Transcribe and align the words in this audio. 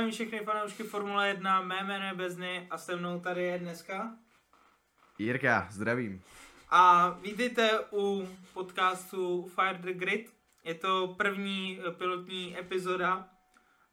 Zdravím 0.00 0.14
všechny 0.14 0.44
fanoušky 0.44 0.82
Formule 0.82 1.28
1, 1.28 1.60
mé 1.60 1.84
jméno 1.84 2.04
je 2.04 2.14
Bezny 2.14 2.66
a 2.70 2.78
se 2.78 2.96
mnou 2.96 3.20
tady 3.20 3.42
je 3.42 3.58
dneska. 3.58 4.16
Jirka, 5.18 5.68
zdravím. 5.70 6.22
A 6.70 7.10
vítejte 7.10 7.80
u 7.92 8.28
podcastu 8.54 9.50
Fire 9.54 9.78
the 9.78 9.92
Grid. 9.92 10.34
Je 10.64 10.74
to 10.74 11.14
první 11.16 11.80
eh, 11.80 11.90
pilotní 11.90 12.58
epizoda. 12.58 13.28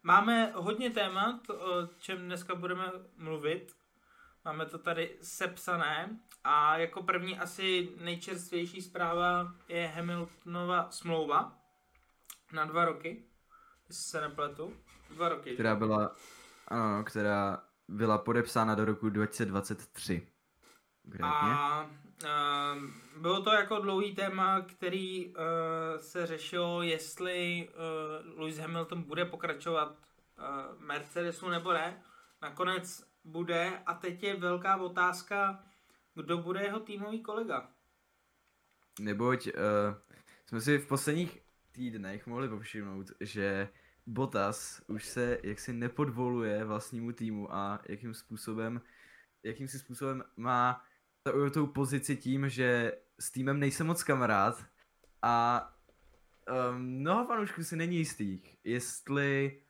Máme 0.04 0.52
hodně 0.56 0.90
témat, 0.90 1.50
o 1.50 1.88
čem 2.00 2.18
dneska 2.18 2.56
budeme 2.56 2.92
mluvit. 3.18 3.76
Máme 4.46 4.66
to 4.66 4.78
tady 4.78 5.18
sepsané. 5.22 6.20
A 6.44 6.78
jako 6.78 7.04
první 7.04 7.40
asi 7.40 7.90
nejčerstvější 8.02 8.82
zpráva 8.82 9.54
je 9.68 9.88
Hamiltonova 9.88 10.92
smlouva 10.92 11.58
na 12.52 12.66
dva 12.66 12.86
roky, 12.86 13.24
jestli 13.90 14.04
se 14.04 14.22
nepletu. 14.22 14.74
Dva 15.10 15.30
roky. 15.30 15.54
Která 15.54 15.76
byla, 15.76 16.16
ano, 16.68 17.04
která 17.04 17.64
byla 17.88 18.18
podepsána 18.18 18.76
do 18.76 18.86
roku 18.86 19.10
2023. 19.10 20.28
Konkrétně. 21.02 21.28
A 21.30 21.84
uh, 21.84 23.22
bylo 23.22 23.44
to 23.44 23.54
jako 23.54 23.80
dlouhý 23.80 24.16
téma, 24.16 24.62
který 24.62 25.28
uh, 25.28 25.34
se 25.98 26.26
řešilo, 26.26 26.82
jestli 26.82 27.70
uh, 27.70 28.40
Lewis 28.40 28.58
Hamilton 28.58 29.04
bude 29.04 29.26
pokračovat 29.26 29.90
uh, 29.90 30.82
Mercedesu 30.82 31.50
nebo 31.50 31.74
ne. 31.74 32.04
Nakonec 32.42 33.04
bude 33.24 33.82
a 33.86 33.94
teď 33.94 34.24
je 34.24 34.36
velká 34.36 34.76
otázka, 34.76 35.64
kdo 36.16 36.38
bude 36.38 36.64
jeho 36.64 36.80
týmový 36.80 37.22
kolega. 37.22 37.70
Neboť 39.00 39.48
uh, 39.48 39.54
jsme 40.46 40.62
si 40.62 40.78
v 40.78 40.88
posledních 40.88 41.40
týdnech 41.72 42.28
mohli 42.28 42.50
povšimnout, 42.50 43.12
že 43.20 43.70
Bottas 44.08 44.82
už 44.88 45.06
se 45.06 45.40
jaksi 45.44 45.74
nepodvoluje 45.74 46.64
vlastnímu 46.64 47.12
týmu 47.12 47.54
a 47.54 47.80
jakým 47.90 48.14
způsobem, 48.14 48.82
jakým 49.44 49.68
si 49.68 49.80
způsobem 49.80 50.24
má 50.38 50.84
tou 51.54 51.68
pozici 51.68 52.18
tím, 52.18 52.50
že 52.50 52.98
s 53.20 53.32
týmem 53.32 53.60
nejsem 53.60 53.88
moc 53.88 54.04
kamarád 54.04 54.66
a 55.22 55.68
um, 56.72 56.82
mnoho 56.82 57.26
fanoušků 57.26 57.64
si 57.64 57.76
není 57.76 57.98
jistých, 57.98 58.58
jestli 58.64 59.62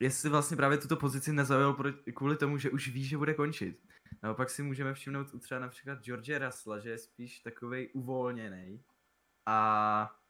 jestli 0.00 0.30
vlastně 0.30 0.56
právě 0.56 0.78
tuto 0.78 0.96
pozici 0.96 1.32
nezaujal 1.32 1.76
kvůli 2.14 2.36
tomu, 2.36 2.58
že 2.58 2.70
už 2.70 2.88
ví, 2.88 3.04
že 3.04 3.18
bude 3.18 3.34
končit. 3.34 3.80
Naopak 4.22 4.50
si 4.50 4.62
můžeme 4.62 4.94
všimnout 4.94 5.40
třeba 5.40 5.60
například 5.60 6.04
George 6.04 6.38
Russella, 6.38 6.78
že 6.78 6.90
je 6.90 6.98
spíš 6.98 7.40
takovej 7.40 7.90
uvolněný 7.92 8.82
a 9.46 10.20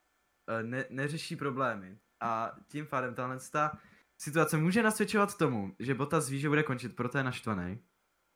e, 0.47 0.63
ne, 0.63 0.85
neřeší 0.91 1.37
problémy. 1.37 1.99
A 2.21 2.53
tím 2.69 2.87
pádem 2.87 3.15
tahle 3.15 3.39
ta 3.53 3.79
situace 4.19 4.57
může 4.57 4.83
nasvědčovat 4.83 5.39
tomu, 5.39 5.77
že 5.79 5.95
Bottas 5.95 6.29
ví, 6.29 6.41
že 6.41 6.49
bude 6.49 6.63
končit, 6.63 6.97
proto 6.97 7.19
je 7.19 7.25
naštvaný. 7.25 7.85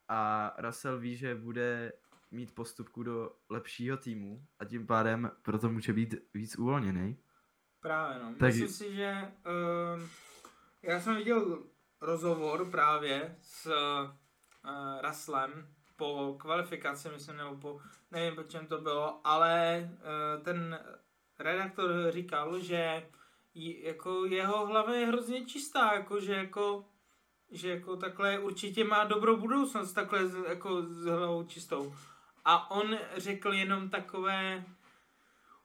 A 0.09 0.53
Russell 0.59 0.99
ví, 0.99 1.17
že 1.17 1.35
bude 1.35 1.93
mít 2.31 2.55
postupku 2.55 3.03
do 3.03 3.33
lepšího 3.51 3.97
týmu 3.97 4.47
a 4.59 4.65
tím 4.65 4.87
pádem 4.87 5.31
proto 5.43 5.71
může 5.71 5.93
být 5.93 6.15
víc 6.35 6.59
uvolněný. 6.59 7.17
Právě 7.81 8.19
no. 8.19 8.35
Tak... 8.35 8.41
Myslím 8.41 8.69
si, 8.69 8.95
že 8.95 9.33
uh, 9.47 10.03
já 10.83 11.01
jsem 11.01 11.17
viděl 11.17 11.63
rozhovor 12.01 12.71
právě 12.71 13.37
s 13.43 13.67
uh, 13.67 14.11
Russellem 15.09 15.75
po 15.97 16.37
kvalifikaci, 16.41 17.09
myslím, 17.09 17.37
nebo 17.37 17.57
po, 17.57 17.81
nevím, 18.11 18.35
po 18.35 18.43
čem 18.43 18.67
to 18.67 18.79
bylo, 18.81 19.21
ale 19.27 19.83
uh, 19.91 20.43
ten 20.43 20.81
redaktor 21.39 21.91
říkal, 22.11 22.61
že 22.61 23.09
jako 23.59 24.25
jeho 24.25 24.67
hlava 24.67 24.95
je 24.95 25.07
hrozně 25.07 25.47
čistá, 25.47 25.95
jako 25.95 26.21
že 26.21 26.33
jako 26.33 26.85
že 27.51 27.71
jako 27.71 27.97
takhle 27.97 28.39
určitě 28.39 28.85
má 28.85 29.05
dobrou 29.05 29.37
budoucnost 29.37 29.93
takhle 29.93 30.21
jako 30.49 30.83
s 30.83 31.05
hlavou 31.05 31.45
čistou. 31.45 31.95
A 32.45 32.71
on 32.71 32.99
řekl 33.17 33.53
jenom 33.53 33.91
takové 33.91 34.65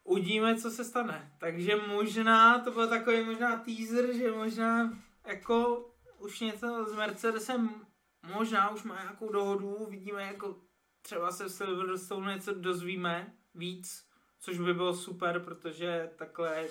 uvidíme, 0.04 0.56
co 0.56 0.72
se 0.72 0.84
stane. 0.84 1.32
Takže 1.40 1.76
možná, 1.76 2.60
to 2.60 2.72
byl 2.72 2.88
takový 2.88 3.24
možná 3.24 3.58
teaser, 3.58 4.14
že 4.14 4.32
možná 4.32 4.98
jako 5.26 5.86
už 6.20 6.40
něco 6.40 6.86
s 6.86 6.96
Mercedesem 6.96 7.86
možná 8.24 8.70
už 8.70 8.84
má 8.84 9.02
nějakou 9.02 9.32
dohodu, 9.32 9.88
vidíme 9.90 10.24
jako 10.24 10.56
třeba 11.02 11.32
se 11.32 11.46
v 11.46 11.52
Silverstone 11.52 12.34
něco 12.34 12.54
dozvíme 12.54 13.34
víc, 13.56 14.08
což 14.40 14.58
by 14.58 14.74
bylo 14.74 14.94
super, 14.94 15.40
protože 15.40 16.12
takhle 16.16 16.68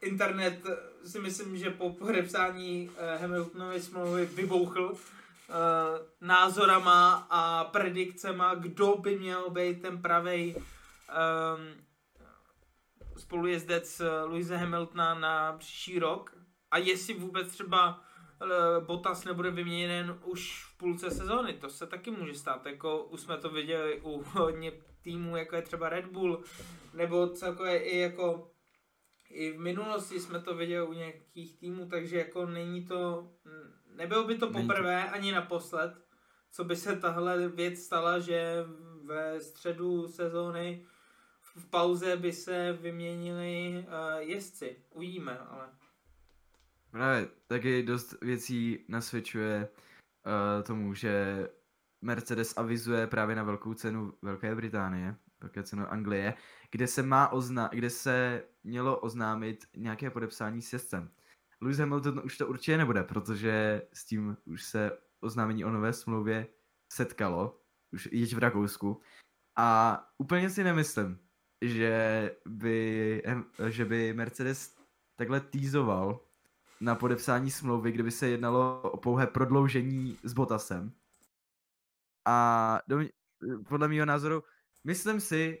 internet 0.00 0.62
si 1.04 1.18
myslím, 1.18 1.56
že 1.56 1.70
po 1.70 1.90
podepsání 1.92 2.88
uh, 2.88 3.20
Hamiltonovy 3.20 3.80
smlouvy 3.80 4.26
vybouchl 4.26 4.94
názorama 6.20 7.26
a 7.30 7.64
predikcema, 7.64 8.54
kdo 8.54 8.96
by 8.96 9.18
měl 9.18 9.50
být 9.50 9.82
ten 9.82 10.02
pravý 10.02 10.54
um, 10.56 10.62
spolujezdec 13.16 14.02
Louise 14.24 14.56
Hamiltona 14.56 15.14
na 15.14 15.52
příští 15.52 15.98
rok. 15.98 16.36
A 16.70 16.78
jestli 16.78 17.14
vůbec 17.14 17.52
třeba 17.52 18.00
Bottas 18.80 19.24
nebude 19.24 19.50
vyměněn 19.50 20.18
už 20.24 20.64
v 20.64 20.78
půlce 20.78 21.10
sezóny, 21.10 21.52
to 21.52 21.70
se 21.70 21.86
taky 21.86 22.10
může 22.10 22.34
stát, 22.34 22.66
jako 22.66 23.04
už 23.04 23.20
jsme 23.20 23.36
to 23.36 23.48
viděli 23.48 24.00
u 24.00 24.22
hodně 24.32 24.72
týmů, 25.02 25.36
jako 25.36 25.56
je 25.56 25.62
třeba 25.62 25.88
Red 25.88 26.06
Bull, 26.06 26.42
nebo 26.94 27.28
celkově 27.28 27.78
i 27.78 27.98
jako 27.98 28.50
i 29.30 29.52
v 29.52 29.60
minulosti 29.60 30.20
jsme 30.20 30.40
to 30.40 30.56
viděli 30.56 30.86
u 30.86 30.92
nějakých 30.92 31.58
týmů, 31.58 31.88
takže 31.88 32.18
jako 32.18 32.46
není 32.46 32.84
to, 32.84 33.30
nebylo 33.96 34.24
by 34.24 34.38
to 34.38 34.50
poprvé 34.50 35.10
ani 35.10 35.32
naposled, 35.32 35.94
co 36.50 36.64
by 36.64 36.76
se 36.76 36.96
tahle 36.96 37.48
věc 37.48 37.82
stala, 37.82 38.18
že 38.18 38.64
ve 39.04 39.40
středu 39.40 40.08
sezóny 40.08 40.86
v 41.56 41.66
pauze 41.70 42.16
by 42.16 42.32
se 42.32 42.72
vyměnili 42.72 43.84
uh, 43.86 44.18
jezdci. 44.18 44.76
Uvidíme, 44.90 45.38
ale. 45.38 45.68
Právě 46.90 47.28
taky 47.46 47.82
dost 47.82 48.22
věcí 48.22 48.84
nasvědčuje 48.88 49.68
uh, 50.26 50.62
tomu, 50.62 50.94
že 50.94 51.48
Mercedes 52.02 52.56
avizuje 52.56 53.06
právě 53.06 53.36
na 53.36 53.42
velkou 53.42 53.74
cenu 53.74 54.14
Velké 54.22 54.54
Británie, 54.54 55.16
velké 55.40 55.62
cenu 55.62 55.86
Anglie, 55.92 56.34
kde 56.70 56.86
se 56.86 57.02
má 57.02 57.32
ozna- 57.32 57.70
kde 57.72 57.90
se 57.90 58.44
mělo 58.64 58.98
oznámit 58.98 59.66
nějaké 59.76 60.10
podepsání 60.10 60.62
s 60.62 60.72
jezdcem. 60.72 61.10
Lewis 61.60 61.78
Hamilton 61.78 62.20
už 62.24 62.38
to 62.38 62.46
určitě 62.46 62.76
nebude, 62.76 63.04
protože 63.04 63.82
s 63.92 64.04
tím 64.04 64.36
už 64.44 64.62
se 64.62 64.98
oznámení 65.20 65.64
o 65.64 65.70
nové 65.70 65.92
smlouvě 65.92 66.46
setkalo, 66.92 67.60
už 67.92 68.08
již 68.12 68.34
v 68.34 68.38
Rakousku. 68.38 69.00
A 69.56 69.98
úplně 70.18 70.50
si 70.50 70.64
nemyslím, 70.64 71.18
že 71.60 72.36
by, 72.46 73.22
že 73.68 73.84
by 73.84 74.12
Mercedes 74.12 74.76
takhle 75.16 75.40
týzoval 75.40 76.20
na 76.80 76.94
podepsání 76.94 77.50
smlouvy, 77.50 77.92
kdyby 77.92 78.10
se 78.10 78.28
jednalo 78.28 78.82
o 78.82 78.96
pouhé 78.96 79.26
prodloužení 79.26 80.18
s 80.22 80.32
Botasem. 80.32 80.92
A 82.26 82.78
do, 82.88 82.98
podle 83.68 83.88
mého 83.88 84.06
názoru, 84.06 84.42
myslím 84.84 85.20
si, 85.20 85.58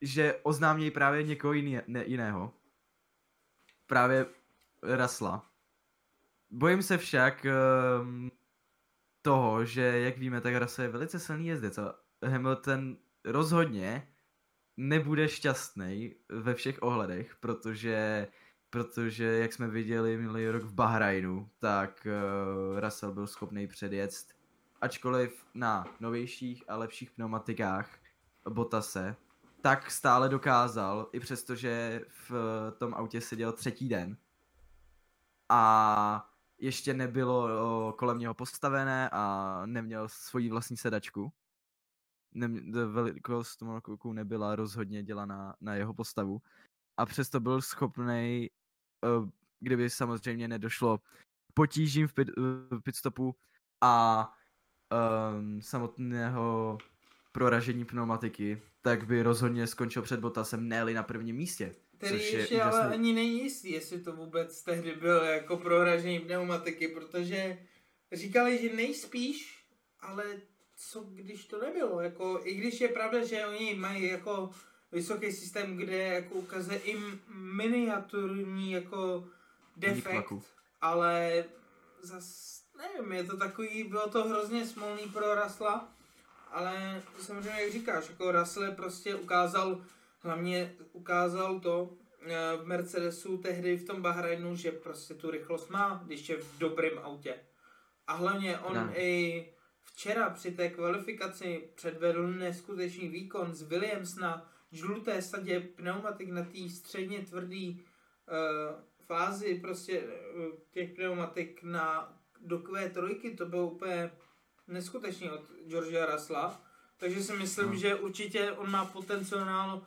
že 0.00 0.40
oznámějí 0.42 0.90
právě 0.90 1.22
někoho 1.22 1.52
jiný, 1.52 1.78
ne, 1.86 2.04
jiného. 2.06 2.54
Právě 3.86 4.26
Rasla. 4.82 5.50
Bojím 6.50 6.82
se 6.82 6.98
však 6.98 7.46
um, 8.02 8.30
toho, 9.22 9.64
že 9.64 9.82
jak 9.82 10.18
víme, 10.18 10.40
tak 10.40 10.54
Russell 10.54 10.86
je 10.86 10.92
velice 10.92 11.18
silný 11.18 11.46
jezdec 11.46 11.78
a 11.78 11.94
Hamilton 12.26 12.96
rozhodně 13.24 14.08
nebude 14.76 15.28
šťastný 15.28 16.14
ve 16.28 16.54
všech 16.54 16.82
ohledech, 16.82 17.36
protože 17.40 18.28
protože 18.70 19.24
jak 19.24 19.52
jsme 19.52 19.68
viděli 19.68 20.16
minulý 20.16 20.48
rok 20.48 20.62
v 20.62 20.72
Bahrajnu, 20.72 21.50
tak 21.58 22.06
uh, 22.06 22.80
Russell 22.80 23.12
byl 23.12 23.26
schopný 23.26 23.66
předjet, 23.66 24.10
ačkoliv 24.80 25.44
na 25.54 25.96
novějších 26.00 26.64
a 26.68 26.76
lepších 26.76 27.10
pneumatikách 27.10 27.98
Botase, 28.48 29.16
tak 29.60 29.90
stále 29.90 30.28
dokázal, 30.28 31.08
i 31.12 31.20
přesto, 31.20 31.54
že 31.54 32.00
v 32.08 32.32
tom 32.78 32.94
autě 32.94 33.20
seděl 33.20 33.52
třetí 33.52 33.88
den 33.88 34.16
a 35.48 36.30
ještě 36.58 36.94
nebylo 36.94 37.92
kolem 37.92 38.18
něho 38.18 38.34
postavené 38.34 39.10
a 39.12 39.62
neměl 39.66 40.08
svoji 40.08 40.50
vlastní 40.50 40.76
sedačku. 40.76 41.32
Nem, 42.34 42.72
velikost 42.72 43.56
tomu 43.56 43.80
nebyla 44.12 44.56
rozhodně 44.56 45.02
dělaná 45.02 45.56
na 45.60 45.74
jeho 45.74 45.94
postavu. 45.94 46.42
A 46.96 47.06
přesto 47.06 47.40
byl 47.40 47.62
schopný, 47.62 48.50
eh, 49.04 49.30
kdyby 49.60 49.90
samozřejmě 49.90 50.48
nedošlo 50.48 51.00
potížím 51.54 52.08
v 52.08 52.14
pit, 52.14 52.28
pitstopu 52.82 53.36
a 53.80 54.32
um, 55.32 55.62
samotného 55.62 56.78
proražení 57.38 57.84
pneumatiky, 57.84 58.62
tak 58.82 59.06
by 59.06 59.22
rozhodně 59.22 59.66
skončil 59.66 60.02
před 60.02 60.20
Botasem 60.20 60.68
ne 60.68 60.84
na 60.84 61.02
prvním 61.02 61.36
místě. 61.36 61.74
Který 61.98 62.14
ještě 62.14 62.38
úžasný. 62.38 62.60
ale 62.60 62.88
ani 62.88 63.12
není 63.12 63.42
jistý, 63.42 63.72
jestli 63.72 64.00
to 64.00 64.12
vůbec 64.12 64.62
tehdy 64.62 64.94
byl 64.94 65.16
jako 65.16 65.56
prohražený 65.56 66.20
pneumatiky, 66.20 66.88
protože 66.88 67.58
říkali, 68.12 68.58
že 68.58 68.76
nejspíš, 68.76 69.64
ale 70.00 70.24
co 70.76 71.00
když 71.00 71.46
to 71.46 71.60
nebylo, 71.60 72.00
jako 72.00 72.40
i 72.44 72.54
když 72.54 72.80
je 72.80 72.88
pravda, 72.88 73.24
že 73.24 73.46
oni 73.46 73.74
mají 73.74 74.08
jako 74.08 74.50
vysoký 74.92 75.32
systém, 75.32 75.76
kde 75.76 75.96
jako 75.96 76.34
ukazuje 76.34 76.78
i 76.78 76.96
miniaturní 77.34 78.72
jako 78.72 79.28
defekt, 79.76 80.32
ale 80.80 81.44
zas 82.02 82.58
nevím, 82.78 83.12
je 83.12 83.24
to 83.24 83.36
takový, 83.36 83.84
bylo 83.84 84.08
to 84.08 84.28
hrozně 84.28 84.66
smolný 84.66 85.02
pro 85.12 85.34
Rasla, 85.34 85.97
ale 86.50 87.02
samozřejmě 87.18 87.62
jak 87.62 87.72
říkáš, 87.72 88.08
jako 88.08 88.32
Russell 88.32 88.72
prostě 88.72 89.14
ukázal, 89.14 89.80
hlavně 90.20 90.74
ukázal 90.92 91.60
to 91.60 91.90
eh, 92.22 92.56
v 92.56 92.66
Mercedesu 92.66 93.38
tehdy 93.38 93.76
v 93.76 93.86
tom 93.86 94.02
Bahrajnu, 94.02 94.56
že 94.56 94.72
prostě 94.72 95.14
tu 95.14 95.30
rychlost 95.30 95.70
má, 95.70 96.02
když 96.06 96.28
je 96.28 96.36
v 96.36 96.58
dobrém 96.58 96.98
autě. 96.98 97.34
A 98.06 98.12
hlavně 98.12 98.58
on 98.58 98.74
no. 98.74 99.00
i 99.00 99.46
včera 99.82 100.30
při 100.30 100.52
té 100.52 100.68
kvalifikaci 100.68 101.68
předvedl 101.74 102.28
neskutečný 102.28 103.08
výkon 103.08 103.54
z 103.54 103.62
Williams 103.62 104.16
na 104.16 104.50
žluté 104.72 105.22
sadě 105.22 105.60
pneumatik 105.60 106.30
na 106.30 106.44
té 106.44 106.68
středně 106.68 107.18
tvrdý 107.18 107.70
uh, 107.80 108.80
fázi 109.06 109.54
prostě 109.54 110.00
uh, 110.00 110.44
těch 110.70 110.90
pneumatik 110.90 111.62
na 111.62 112.14
do 112.40 112.58
Q3, 112.58 113.36
to 113.36 113.46
bylo 113.46 113.70
úplně 113.70 114.10
neskutečný 114.68 115.30
od 115.30 115.42
Georgia 115.66 116.06
Rasla. 116.06 116.60
Takže 116.96 117.22
si 117.22 117.32
myslím, 117.32 117.68
no. 117.68 117.76
že 117.76 117.94
určitě 117.94 118.52
on 118.52 118.70
má 118.70 118.84
potenciál, 118.84 119.76
uh, 119.76 119.84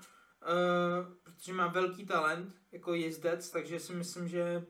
protože 1.24 1.54
má 1.54 1.68
velký 1.68 2.06
talent 2.06 2.56
jako 2.72 2.94
jezdec, 2.94 3.50
takže 3.50 3.80
si 3.80 3.94
myslím, 3.94 4.28
že 4.28 4.66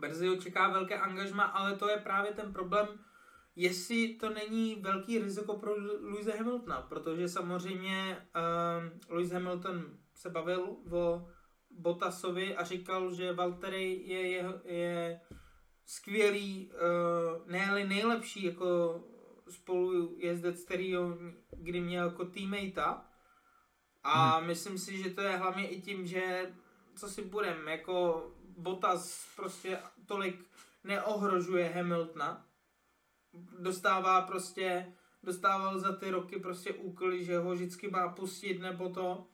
brzy 0.00 0.28
ho 0.28 0.36
čeká 0.36 0.68
velké 0.68 0.98
angažma, 0.98 1.44
ale 1.44 1.76
to 1.76 1.88
je 1.88 1.96
právě 1.96 2.32
ten 2.32 2.52
problém, 2.52 2.88
jestli 3.56 4.14
to 4.14 4.30
není 4.30 4.74
velký 4.74 5.18
riziko 5.18 5.56
pro 5.56 5.74
Louise 6.00 6.32
Hamiltona, 6.32 6.82
protože 6.82 7.28
samozřejmě 7.28 8.26
uh, 8.36 9.16
Lewis 9.16 9.30
Hamilton 9.30 9.98
se 10.14 10.30
bavil 10.30 10.76
o 10.92 11.28
Bottasovi 11.70 12.56
a 12.56 12.64
říkal, 12.64 13.14
že 13.14 13.32
Valtteri 13.32 14.02
je, 14.06 14.28
je, 14.28 14.44
je 14.64 15.20
skvělý, 15.86 16.70
uh, 16.72 17.50
ne 17.50 17.84
nejlepší 17.84 18.44
jako 18.44 19.00
spolu 19.54 20.16
jezdec, 20.18 20.64
který 20.64 20.94
ho 20.94 21.18
kdy 21.56 21.80
měl 21.80 22.04
jako 22.04 22.24
teammate. 22.24 22.82
A 24.02 24.38
hmm. 24.38 24.46
myslím 24.46 24.78
si, 24.78 25.02
že 25.02 25.10
to 25.10 25.20
je 25.20 25.36
hlavně 25.36 25.68
i 25.68 25.80
tím, 25.80 26.06
že 26.06 26.52
co 26.96 27.08
si 27.08 27.22
budem, 27.22 27.68
jako 27.68 28.26
Bottas 28.56 29.26
prostě 29.36 29.78
tolik 30.06 30.44
neohrožuje 30.84 31.68
Hamiltona. 31.68 32.46
Dostává 33.58 34.22
prostě, 34.22 34.92
dostával 35.22 35.78
za 35.78 35.92
ty 35.96 36.10
roky 36.10 36.40
prostě 36.40 36.72
úkoly, 36.72 37.24
že 37.24 37.38
ho 37.38 37.52
vždycky 37.52 37.90
má 37.90 38.08
pustit 38.08 38.60
nebo 38.60 38.88
to. 38.88 39.26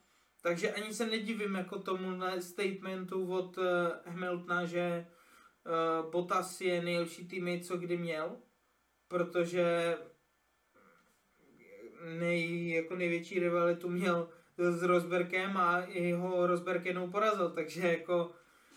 Takže 0.42 0.72
ani 0.72 0.94
se 0.94 1.06
nedivím 1.06 1.54
jako 1.54 1.78
tomu 1.78 2.20
statementu 2.40 3.32
od 3.32 3.58
uh, 3.58 3.64
Hamiltona, 4.06 4.64
že 4.64 5.06
uh, 6.04 6.10
Bottas 6.10 6.60
je 6.60 6.82
nejlepší 6.82 7.28
teammate, 7.28 7.64
co 7.64 7.76
kdy 7.76 7.96
měl 7.96 8.36
protože 9.10 9.96
nej, 12.18 12.70
jako 12.70 12.96
největší 12.96 13.38
rivalitu 13.38 13.88
měl 13.88 14.28
s 14.58 14.82
Rosberkem 14.82 15.56
a 15.56 15.78
jeho 15.78 16.46
Rosberg 16.46 16.84
jednou 16.84 17.10
porazil, 17.10 17.50
takže 17.50 17.80
jako 17.80 18.32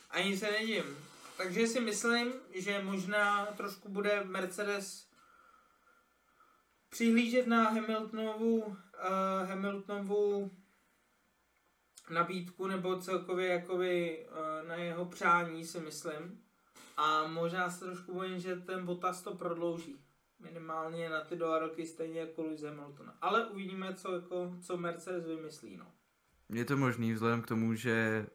ani 0.10 0.38
se 0.38 0.52
nedím. 0.52 0.84
Takže 1.38 1.68
si 1.68 1.80
myslím, 1.80 2.34
že 2.56 2.84
možná 2.84 3.46
trošku 3.46 3.90
bude 3.90 4.24
Mercedes 4.24 5.08
přihlížet 6.90 7.48
na 7.48 7.70
Hamiltonovu, 7.70 8.58
uh, 8.62 8.76
Hamiltonovu 9.50 10.52
nabídku 12.10 12.68
nebo 12.68 13.00
celkově 13.00 13.48
jakoby, 13.48 14.26
uh, 14.30 14.68
na 14.68 14.76
jeho 14.76 15.06
přání 15.06 15.66
si 15.66 15.80
myslím. 15.80 16.40
A 16.98 17.28
možná 17.28 17.70
se 17.70 17.86
trošku 17.86 18.14
bojím, 18.14 18.40
že 18.40 18.56
ten 18.56 18.86
Bottas 18.86 19.22
to 19.22 19.36
prodlouží 19.36 20.03
minimálně 20.44 21.10
na 21.10 21.22
ty 21.22 21.36
dva 21.36 21.60
roky 21.60 21.86
stejně 21.86 22.20
jako 22.20 22.44
Lewis 22.44 22.62
Hamilton. 22.62 23.14
Ale 23.22 23.46
uvidíme, 23.46 23.94
co, 23.94 24.16
jako, 24.16 24.56
co 24.62 24.78
Mercedes 24.78 25.26
vymyslí. 25.26 25.78
No. 25.78 25.86
Je 26.50 26.66
to 26.66 26.78
možný 26.78 27.14
vzhledem 27.14 27.42
k 27.42 27.48
tomu, 27.48 27.74
že 27.74 28.28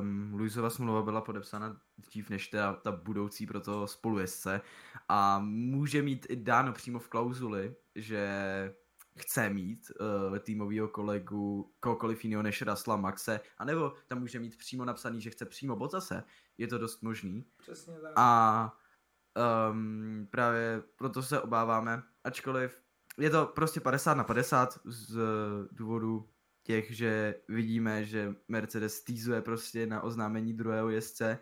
um, 0.00 0.34
Luisova 0.34 0.70
smlouva 0.70 1.02
byla 1.02 1.20
podepsána 1.20 1.80
dřív 1.98 2.30
než 2.30 2.48
ta, 2.48 2.72
ta 2.72 2.92
budoucí 2.92 3.46
pro 3.46 3.60
to 3.60 3.86
spolujezdce 3.86 4.60
a 5.08 5.38
může 5.44 6.02
mít 6.02 6.26
i 6.28 6.36
dáno 6.36 6.72
přímo 6.72 6.98
v 6.98 7.08
klauzuli, 7.08 7.74
že 7.94 8.28
chce 9.18 9.50
mít 9.50 9.90
uh, 10.00 10.38
týmového 10.38 10.88
kolegu 10.88 11.72
kohokoliv 11.80 12.24
jiného 12.24 12.42
než 12.42 12.62
Rasla 12.62 12.96
Maxe, 12.96 13.40
anebo 13.58 13.92
tam 14.06 14.20
může 14.20 14.38
mít 14.38 14.56
přímo 14.58 14.84
napsaný, 14.84 15.20
že 15.20 15.30
chce 15.30 15.46
přímo 15.46 15.76
Botase. 15.76 16.24
Je 16.58 16.66
to 16.66 16.78
dost 16.78 17.02
možný. 17.02 17.44
Přesně 17.56 17.94
tak. 17.94 18.12
A 18.16 18.78
Um, 19.36 20.26
právě 20.30 20.82
proto 20.96 21.22
se 21.22 21.40
obáváme, 21.40 22.02
ačkoliv 22.24 22.86
je 23.18 23.30
to 23.30 23.46
prostě 23.46 23.80
50 23.80 24.14
na 24.14 24.24
50 24.24 24.78
z 24.84 25.18
důvodu 25.72 26.28
těch, 26.62 26.96
že 26.96 27.34
vidíme, 27.48 28.04
že 28.04 28.34
Mercedes 28.48 29.04
týzuje 29.04 29.42
prostě 29.42 29.86
na 29.86 30.00
oznámení 30.00 30.52
druhého 30.52 30.90
jezdce, 30.90 31.38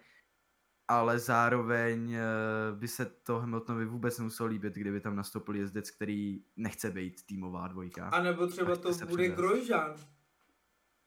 ale 0.89 1.19
zároveň 1.19 2.15
uh, 2.15 2.79
by 2.79 2.89
se 2.89 3.05
to 3.05 3.39
Hamiltonovi 3.39 3.85
vůbec 3.87 4.19
nemuselo 4.19 4.49
líbit, 4.49 4.75
kdyby 4.75 5.01
tam 5.01 5.17
nastoupil 5.17 5.57
jezdec, 5.57 5.91
který 5.91 6.45
nechce 6.57 6.91
být 6.91 7.27
týmová 7.27 7.69
dvojka. 7.69 8.09
A 8.09 8.23
nebo 8.23 8.47
třeba 8.47 8.77
to 8.77 8.93
bude 9.07 9.29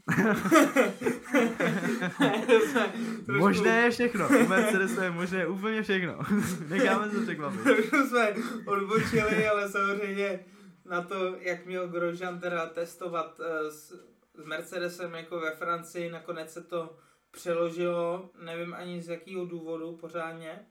Možné 3.28 3.82
je 3.82 3.92
všechno. 3.92 4.28
U 4.28 4.48
Mercedesu 4.48 5.02
je 5.02 5.12
možné 5.12 5.48
úplně 5.48 5.84
všechno. 5.84 6.20
Necháme 6.68 7.10
se 7.10 7.22
překvapit. 7.22 7.62
Trošku 7.64 7.98
jsme 7.98 8.34
odbočili, 8.66 9.48
ale 9.48 9.70
samozřejmě 9.70 10.46
na 10.86 11.02
to, 11.02 11.36
jak 11.40 11.66
měl 11.66 11.88
Grosjean 11.88 12.40
teda 12.40 12.66
testovat 12.66 13.40
uh, 13.40 13.46
s, 13.70 13.92
s 14.36 14.46
Mercedesem 14.46 15.16
jako 15.16 15.40
ve 15.40 15.52
Francii, 15.52 16.12
nakonec 16.12 16.54
se 16.54 16.64
to 16.64 16.98
přeložilo, 17.32 18.30
nevím 18.44 18.74
ani 18.74 19.02
z 19.02 19.10
jakého 19.10 19.46
důvodu 19.46 19.98
pořádně. 19.98 20.66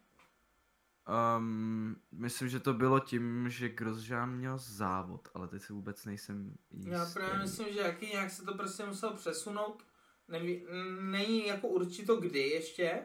Um, 1.07 1.97
myslím, 2.13 2.49
že 2.49 2.61
to 2.61 2.75
bylo 2.75 3.01
tím, 3.01 3.51
že 3.51 3.69
Grosjean 3.69 4.37
měl 4.37 4.59
závod, 4.59 5.29
ale 5.35 5.49
teď 5.49 5.63
si 5.63 5.73
vůbec 5.73 6.05
nejsem 6.05 6.55
jistý. 6.71 6.91
Já 6.91 7.07
právě 7.15 7.39
myslím, 7.39 7.75
že 7.75 7.81
jaký 7.81 8.07
nějak 8.07 8.31
se 8.31 8.45
to 8.45 8.55
prostě 8.55 8.87
musel 8.87 9.11
přesunout. 9.11 9.83
Neví, 10.29 10.67
není 11.01 11.47
jako 11.47 11.69
určito 11.69 12.17
kdy 12.17 12.39
ještě, 12.39 13.03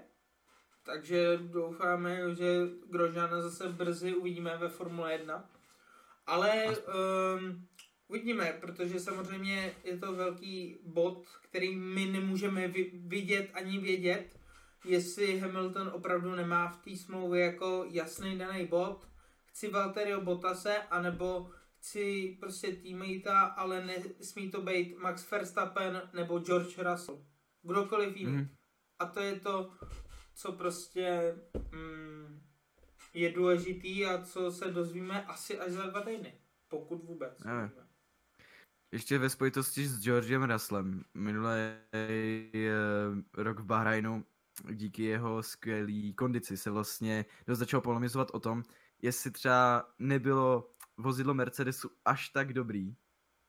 takže 0.84 1.38
doufáme, 1.38 2.36
že 2.36 2.46
Grosjeana 2.90 3.42
zase 3.42 3.70
brzy 3.70 4.16
uvidíme 4.16 4.58
ve 4.58 4.70
Formule 4.70 5.14
1. 5.14 5.50
Ale 6.26 6.66
um, 6.68 7.68
uvidíme, 8.08 8.58
protože 8.62 9.00
samozřejmě 9.00 9.74
je 9.84 9.98
to 9.98 10.14
velký 10.14 10.80
bod, 10.84 11.26
který 11.50 11.76
my 11.76 12.06
nemůžeme 12.06 12.68
vidět 12.94 13.50
ani 13.54 13.78
vědět, 13.78 14.41
jestli 14.86 15.40
Hamilton 15.40 15.92
opravdu 15.94 16.36
nemá 16.36 16.68
v 16.68 16.78
té 16.78 16.96
smlouvě 16.96 17.46
jako 17.46 17.86
jasný 17.90 18.38
daný 18.38 18.68
bod, 18.68 19.08
chci 19.46 19.68
Valtterio 19.68 20.22
Bottase, 20.22 20.78
anebo 20.78 21.50
chci 21.78 22.38
prostě 22.40 22.72
teammate, 22.72 23.32
ale 23.32 23.86
nesmí 23.86 24.52
to 24.52 24.62
být 24.62 24.98
Max 24.98 25.32
Verstappen 25.32 26.10
nebo 26.14 26.40
George 26.40 26.78
Russell. 26.78 27.26
Kdokoliv 27.62 28.18
jiný. 28.18 28.32
Mm. 28.32 28.48
A 29.00 29.06
to 29.06 29.20
je 29.20 29.40
to, 29.40 29.74
co 30.36 30.52
prostě 30.52 31.36
mm, 31.72 32.42
je 33.14 33.32
důležitý 33.32 34.06
a 34.06 34.22
co 34.26 34.52
se 34.52 34.72
dozvíme 34.72 35.26
asi 35.26 35.60
až 35.60 35.72
za 35.72 35.86
dva 35.86 36.02
týdny. 36.02 36.34
Pokud 36.68 37.04
vůbec. 37.04 37.44
Ne. 37.44 37.72
Ještě 38.92 39.18
ve 39.18 39.30
spojitosti 39.30 39.88
s 39.88 40.02
Georgem 40.02 40.44
Russellem. 40.44 41.04
Minulý 41.14 41.50
rok 43.34 43.60
v 43.60 43.66
Bahrajnu 43.66 44.26
díky 44.72 45.04
jeho 45.04 45.44
skvělé 45.44 46.14
kondici 46.16 46.58
se 46.58 46.72
vlastně 46.72 47.26
dost 47.48 47.60
začal 47.60 47.82
polemizovat 47.82 48.32
o 48.32 48.40
tom, 48.40 48.64
jestli 49.02 49.32
třeba 49.32 49.90
nebylo 50.00 50.70
vozidlo 50.98 51.34
Mercedesu 51.34 51.90
až 52.06 52.30
tak 52.30 52.54
dobrý, 52.54 52.96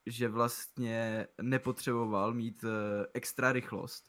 že 0.07 0.29
vlastně 0.29 1.27
nepotřeboval 1.43 2.35
mít 2.35 2.65
uh, 2.65 2.71
extra 3.15 3.53
rychlost. 3.53 4.05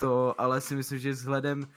To 0.00 0.40
ale 0.40 0.60
si 0.60 0.76
myslím, 0.76 0.98
že 0.98 1.10
vzhledem 1.10 1.68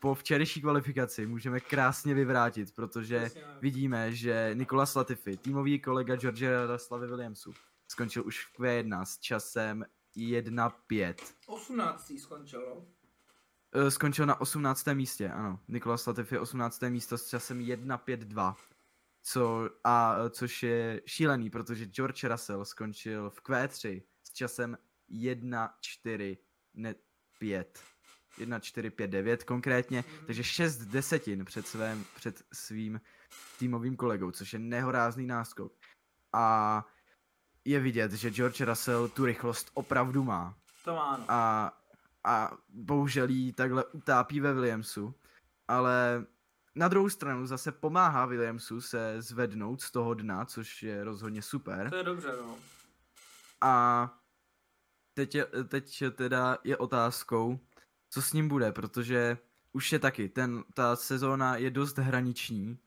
po 0.00 0.14
včerejší 0.14 0.60
kvalifikaci 0.60 1.26
můžeme 1.26 1.60
krásně 1.60 2.14
vyvrátit, 2.14 2.74
protože 2.74 3.30
vidíme, 3.60 4.12
že 4.12 4.50
Nikola 4.54 4.84
Latifi, 4.96 5.36
týmový 5.36 5.80
kolega 5.80 6.16
George 6.16 6.44
Slavy 6.76 7.06
Williamsu, 7.06 7.52
skončil 7.88 8.26
už 8.26 8.44
v 8.44 8.58
Q1 8.58 9.02
s 9.02 9.18
časem 9.18 9.84
1.5. 10.16 11.14
18. 11.46 12.12
skončilo. 12.18 12.86
Eh, 13.72 13.90
skončil 13.90 14.26
na 14.26 14.40
18. 14.40 14.94
místě, 14.94 15.28
ano. 15.30 15.60
Nikolas 15.68 16.06
Latifi 16.06 16.34
je 16.34 16.40
18. 16.40 16.90
místo 16.90 17.18
s 17.18 17.28
časem 17.28 17.58
1.5.2. 17.58 18.56
Co, 19.22 19.70
a 19.84 20.16
což 20.30 20.62
je 20.62 21.02
šílený, 21.06 21.50
protože 21.50 21.86
George 21.86 22.24
Russell 22.24 22.64
skončil 22.64 23.30
v 23.30 23.42
Q3 23.42 24.02
s 24.22 24.30
časem 24.32 24.78
1.4 25.10 26.38
ne 26.74 26.94
5. 27.38 27.82
1.459 28.38 29.36
konkrétně, 29.44 30.04
mm. 30.20 30.26
takže 30.26 30.44
6 30.44 30.76
desetin 30.76 31.44
před, 31.44 31.66
svém, 31.66 32.04
před 32.16 32.42
svým 32.52 33.00
týmovým 33.58 33.96
kolegou, 33.96 34.30
což 34.30 34.52
je 34.52 34.58
nehorázný 34.58 35.26
náskok. 35.26 35.72
A 36.32 36.86
je 37.64 37.80
vidět, 37.80 38.12
že 38.12 38.30
George 38.30 38.60
Russell 38.60 39.08
tu 39.08 39.24
rychlost 39.24 39.70
opravdu 39.74 40.24
má. 40.24 40.58
To 40.84 40.94
má, 40.94 41.16
no. 41.16 41.24
A, 41.28 41.72
a 42.28 42.58
bohužel 42.68 43.28
jí 43.28 43.52
takhle 43.52 43.84
utápí 43.84 44.40
ve 44.40 44.54
Williamsu, 44.54 45.14
ale 45.68 46.26
na 46.74 46.88
druhou 46.88 47.08
stranu 47.08 47.46
zase 47.46 47.72
pomáhá 47.72 48.26
Williamsu 48.26 48.80
se 48.80 49.22
zvednout 49.22 49.80
z 49.80 49.90
toho 49.90 50.14
dna, 50.14 50.44
což 50.44 50.82
je 50.82 51.04
rozhodně 51.04 51.42
super. 51.42 51.90
To 51.90 51.96
je 51.96 52.02
dobře, 52.02 52.32
no. 52.36 52.56
A 53.60 54.14
teď, 55.14 55.34
je, 55.34 55.46
teď 55.68 56.02
teda 56.12 56.58
je 56.64 56.76
otázkou, 56.76 57.60
co 58.10 58.22
s 58.22 58.32
ním 58.32 58.48
bude, 58.48 58.72
protože 58.72 59.38
už 59.72 59.92
je 59.92 59.98
taky, 59.98 60.28
ten, 60.28 60.64
ta 60.74 60.96
sezóna 60.96 61.56
je 61.56 61.70
dost 61.70 61.98
hraniční 61.98 62.78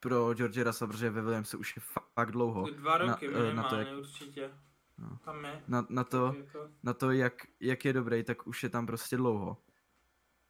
pro 0.00 0.34
George 0.34 0.58
Russell, 0.58 0.88
protože 0.88 1.10
ve 1.10 1.22
Williamsu 1.22 1.58
už 1.58 1.76
je 1.76 1.82
fakt 2.14 2.30
dlouho. 2.30 2.70
Dva 2.70 2.98
roky 2.98 3.28
na, 3.28 3.52
na 3.52 3.62
to, 3.62 3.76
jak, 3.76 3.88
určitě. 3.98 4.50
No. 4.98 5.18
Tam 5.24 5.44
je. 5.44 5.62
Na, 5.68 5.86
na, 5.88 6.04
to, 6.04 6.34
jako... 6.38 6.70
na 6.82 6.92
to 6.92 7.10
jak, 7.10 7.32
jak 7.60 7.84
je 7.84 7.92
dobrý, 7.92 8.24
tak 8.24 8.46
už 8.46 8.62
je 8.62 8.68
tam 8.68 8.86
prostě 8.86 9.16
dlouho. 9.16 9.62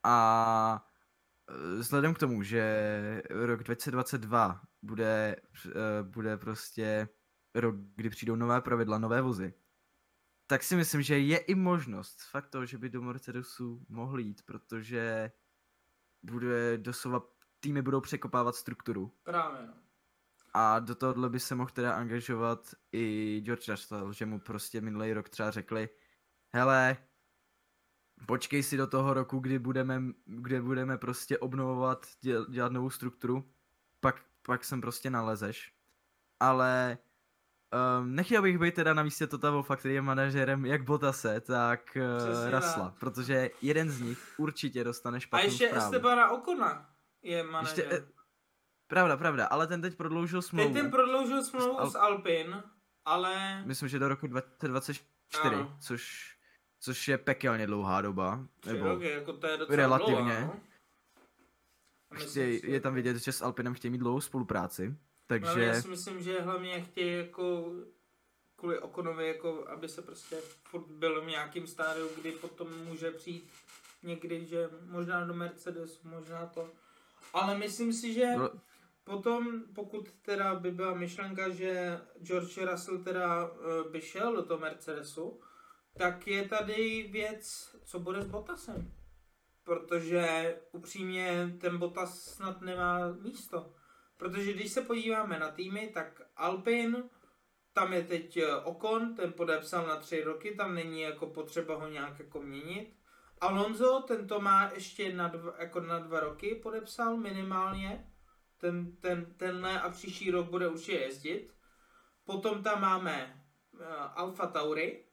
A 0.03 0.87
e, 1.49 1.79
vzhledem 1.79 2.15
k 2.15 2.19
tomu, 2.19 2.43
že 2.43 3.23
rok 3.31 3.63
2022 3.63 4.61
bude, 4.83 5.37
e, 5.67 6.03
bude 6.03 6.37
prostě 6.37 7.09
rok, 7.55 7.75
kdy 7.97 8.11
přijdou 8.11 8.37
nové 8.37 8.61
pravidla, 8.61 8.99
nové 8.99 9.23
vozy, 9.23 9.55
tak 10.47 10.63
si 10.63 10.77
myslím, 10.77 11.03
že 11.03 11.19
je 11.19 11.39
i 11.39 11.55
možnost 11.55 12.23
fakt 12.31 12.49
to, 12.49 12.67
že 12.67 12.79
by 12.79 12.89
do 12.89 13.03
Mercedesu 13.03 13.87
mohli 13.89 14.23
jít, 14.23 14.43
protože 14.43 15.33
bude 16.23 16.79
doslova, 16.79 17.23
týmy 17.61 17.83
budou 17.83 18.01
překopávat 18.01 18.57
strukturu. 18.57 19.13
Právě, 19.23 19.67
no. 19.67 19.75
A 20.61 20.79
do 20.79 20.95
tohohle 20.95 21.29
by 21.29 21.41
se 21.41 21.55
mohl 21.55 21.71
teda 21.71 21.93
angažovat 21.93 22.75
i 22.93 23.41
George 23.45 23.69
Russell, 23.69 24.13
že 24.13 24.27
mu 24.27 24.41
prostě 24.41 24.81
minulý 24.81 25.13
rok 25.13 25.29
třeba 25.29 25.51
řekli, 25.51 25.89
hele, 26.49 26.97
počkej 28.27 28.63
si 28.63 28.77
do 28.77 28.87
toho 28.87 29.15
roku, 29.15 29.39
kdy 29.39 29.59
budeme, 29.59 30.03
kdy 30.27 30.61
budeme 30.61 30.99
prostě 30.99 31.39
obnovovat, 31.39 32.07
děl, 32.21 32.47
dělat 32.47 32.73
novou 32.73 32.91
strukturu, 32.91 33.51
pak, 34.01 34.23
pak 34.43 34.65
sem 34.65 34.81
prostě 34.81 35.11
nalezeš. 35.11 35.73
Ale 36.41 36.99
um, 38.01 38.15
nechtěl 38.15 38.43
bych 38.43 38.59
být 38.59 38.75
teda 38.75 38.95
na 38.95 39.03
místě 39.03 39.27
Tota 39.27 39.77
který 39.77 39.95
je 39.95 40.03
manažerem 40.03 40.67
jak 40.67 40.83
Botase, 40.83 41.41
tak 41.41 41.97
uh, 41.97 42.51
Rasla, 42.51 42.95
protože 43.01 43.51
jeden 43.63 43.91
z 43.91 44.01
nich 44.01 44.35
určitě 44.37 44.85
dostane 44.85 45.21
špatnou 45.21 45.43
A 45.43 45.45
ještě 45.45 45.77
Estebana 45.77 46.31
Okona 46.31 46.91
je 47.23 47.43
manažer. 47.43 47.85
Ještě, 47.85 47.97
eh, 47.97 48.18
Pravda, 48.89 49.17
pravda, 49.17 49.47
ale 49.47 49.67
ten 49.67 49.83
teď 49.83 49.97
prodloužil 49.97 50.43
smlouvu. 50.43 50.73
Teď 50.75 50.83
ten 50.83 50.91
prodloužil 50.91 51.45
smlouvu 51.45 51.75
s, 51.75 51.79
Al- 51.79 51.91
s 51.91 51.95
Alpin, 51.95 52.63
ale... 53.05 53.63
Myslím, 53.67 53.89
že 53.89 53.99
do 53.99 54.09
roku 54.09 54.27
2024, 54.27 55.55
ano. 55.55 55.77
což, 55.81 56.35
což 56.81 57.09
je 57.09 57.19
pekelně 57.19 57.67
dlouhá 57.67 58.01
doba. 58.01 58.47
Nebo 58.67 58.85
roky, 58.85 59.11
jako 59.11 59.33
to 59.33 59.47
je 59.47 59.57
docela 59.57 59.77
relativně. 59.77 60.15
Dlouhá, 60.15 60.41
no? 60.41 60.61
Chtěj, 62.15 62.61
je 62.65 62.81
tam 62.81 62.95
vidět, 62.95 63.17
že 63.17 63.33
s 63.33 63.43
Alpinem 63.43 63.75
chtějí 63.75 63.93
mít 63.93 63.99
dlouhou 63.99 64.21
spolupráci, 64.21 64.97
takže... 65.27 65.57
No, 65.57 65.63
já 65.63 65.83
si 65.83 65.89
myslím, 65.89 66.23
že 66.23 66.41
hlavně 66.41 66.81
chtějí 66.81 67.17
jako 67.17 67.73
kvůli 68.57 68.79
Okonovi, 68.79 69.29
jako 69.29 69.69
aby 69.69 69.89
se 69.89 70.03
prostě 70.03 70.37
furt 70.65 70.87
byl 70.87 71.23
v 71.23 71.27
nějakým 71.27 71.67
stádiu, 71.67 72.09
kdy 72.21 72.33
potom 72.33 72.85
může 72.85 73.11
přijít 73.11 73.51
někdy, 74.03 74.47
že 74.47 74.69
možná 74.87 75.25
do 75.25 75.35
Mercedes, 75.35 76.03
možná 76.03 76.47
to. 76.47 76.71
Ale 77.35 77.59
myslím 77.59 77.93
si, 77.93 78.15
že 78.15 78.37
no, 78.37 78.51
Potom, 79.09 79.63
pokud 79.75 80.09
teda 80.23 80.55
by 80.55 80.71
byla 80.71 80.95
myšlenka, 80.95 81.49
že 81.49 82.01
George 82.23 82.59
Russell 82.59 83.05
teda 83.05 83.51
uh, 83.51 83.93
by 83.93 84.01
šel 84.01 84.37
do 84.37 84.43
toho 84.43 84.61
Mercedesu, 84.61 85.41
tak 85.97 86.27
je 86.27 86.49
tady 86.49 87.09
věc, 87.13 87.77
co 87.85 87.99
bude 87.99 88.23
s 88.23 88.27
Bottasem. 88.27 88.93
Protože 89.65 90.57
upřímně 90.73 91.57
ten 91.61 91.79
Bottas 91.79 92.25
snad 92.25 92.61
nemá 92.61 93.13
místo. 93.13 93.75
Protože 94.17 94.53
když 94.53 94.73
se 94.73 94.83
podíváme 94.83 95.39
na 95.39 95.51
týmy, 95.51 95.91
tak 95.95 96.23
Alpin, 96.37 97.05
tam 97.73 97.93
je 97.93 98.03
teď 98.03 98.37
eh, 98.37 98.57
Ocon, 98.57 99.15
ten 99.15 99.33
podepsal 99.33 99.87
na 99.87 99.97
tři 99.97 100.23
roky, 100.23 100.55
tam 100.55 100.75
není 100.75 101.01
jako 101.01 101.27
potřeba 101.27 101.75
ho 101.75 101.89
nějak 101.89 102.19
jako 102.19 102.41
měnit. 102.41 102.97
Alonso, 103.41 104.05
ten 104.09 104.27
to 104.27 104.41
má 104.41 104.71
ještě 104.75 105.13
na 105.13 105.29
dva, 105.29 105.55
jako 105.59 105.81
na 105.81 105.99
dva 105.99 106.21
roky 106.21 106.55
podepsal 106.55 107.17
minimálně 107.17 108.08
ten, 108.59 108.97
ten, 108.97 109.35
tenhle 109.37 109.81
a 109.81 109.91
příští 109.91 110.31
rok 110.31 110.51
bude 110.51 110.69
určitě 110.69 110.93
jezdit. 110.93 111.55
Potom 112.25 112.63
tam 112.63 112.81
máme 112.81 113.45
uh, 113.73 113.81
Alfa 114.15 114.47
Tauri. 114.47 115.05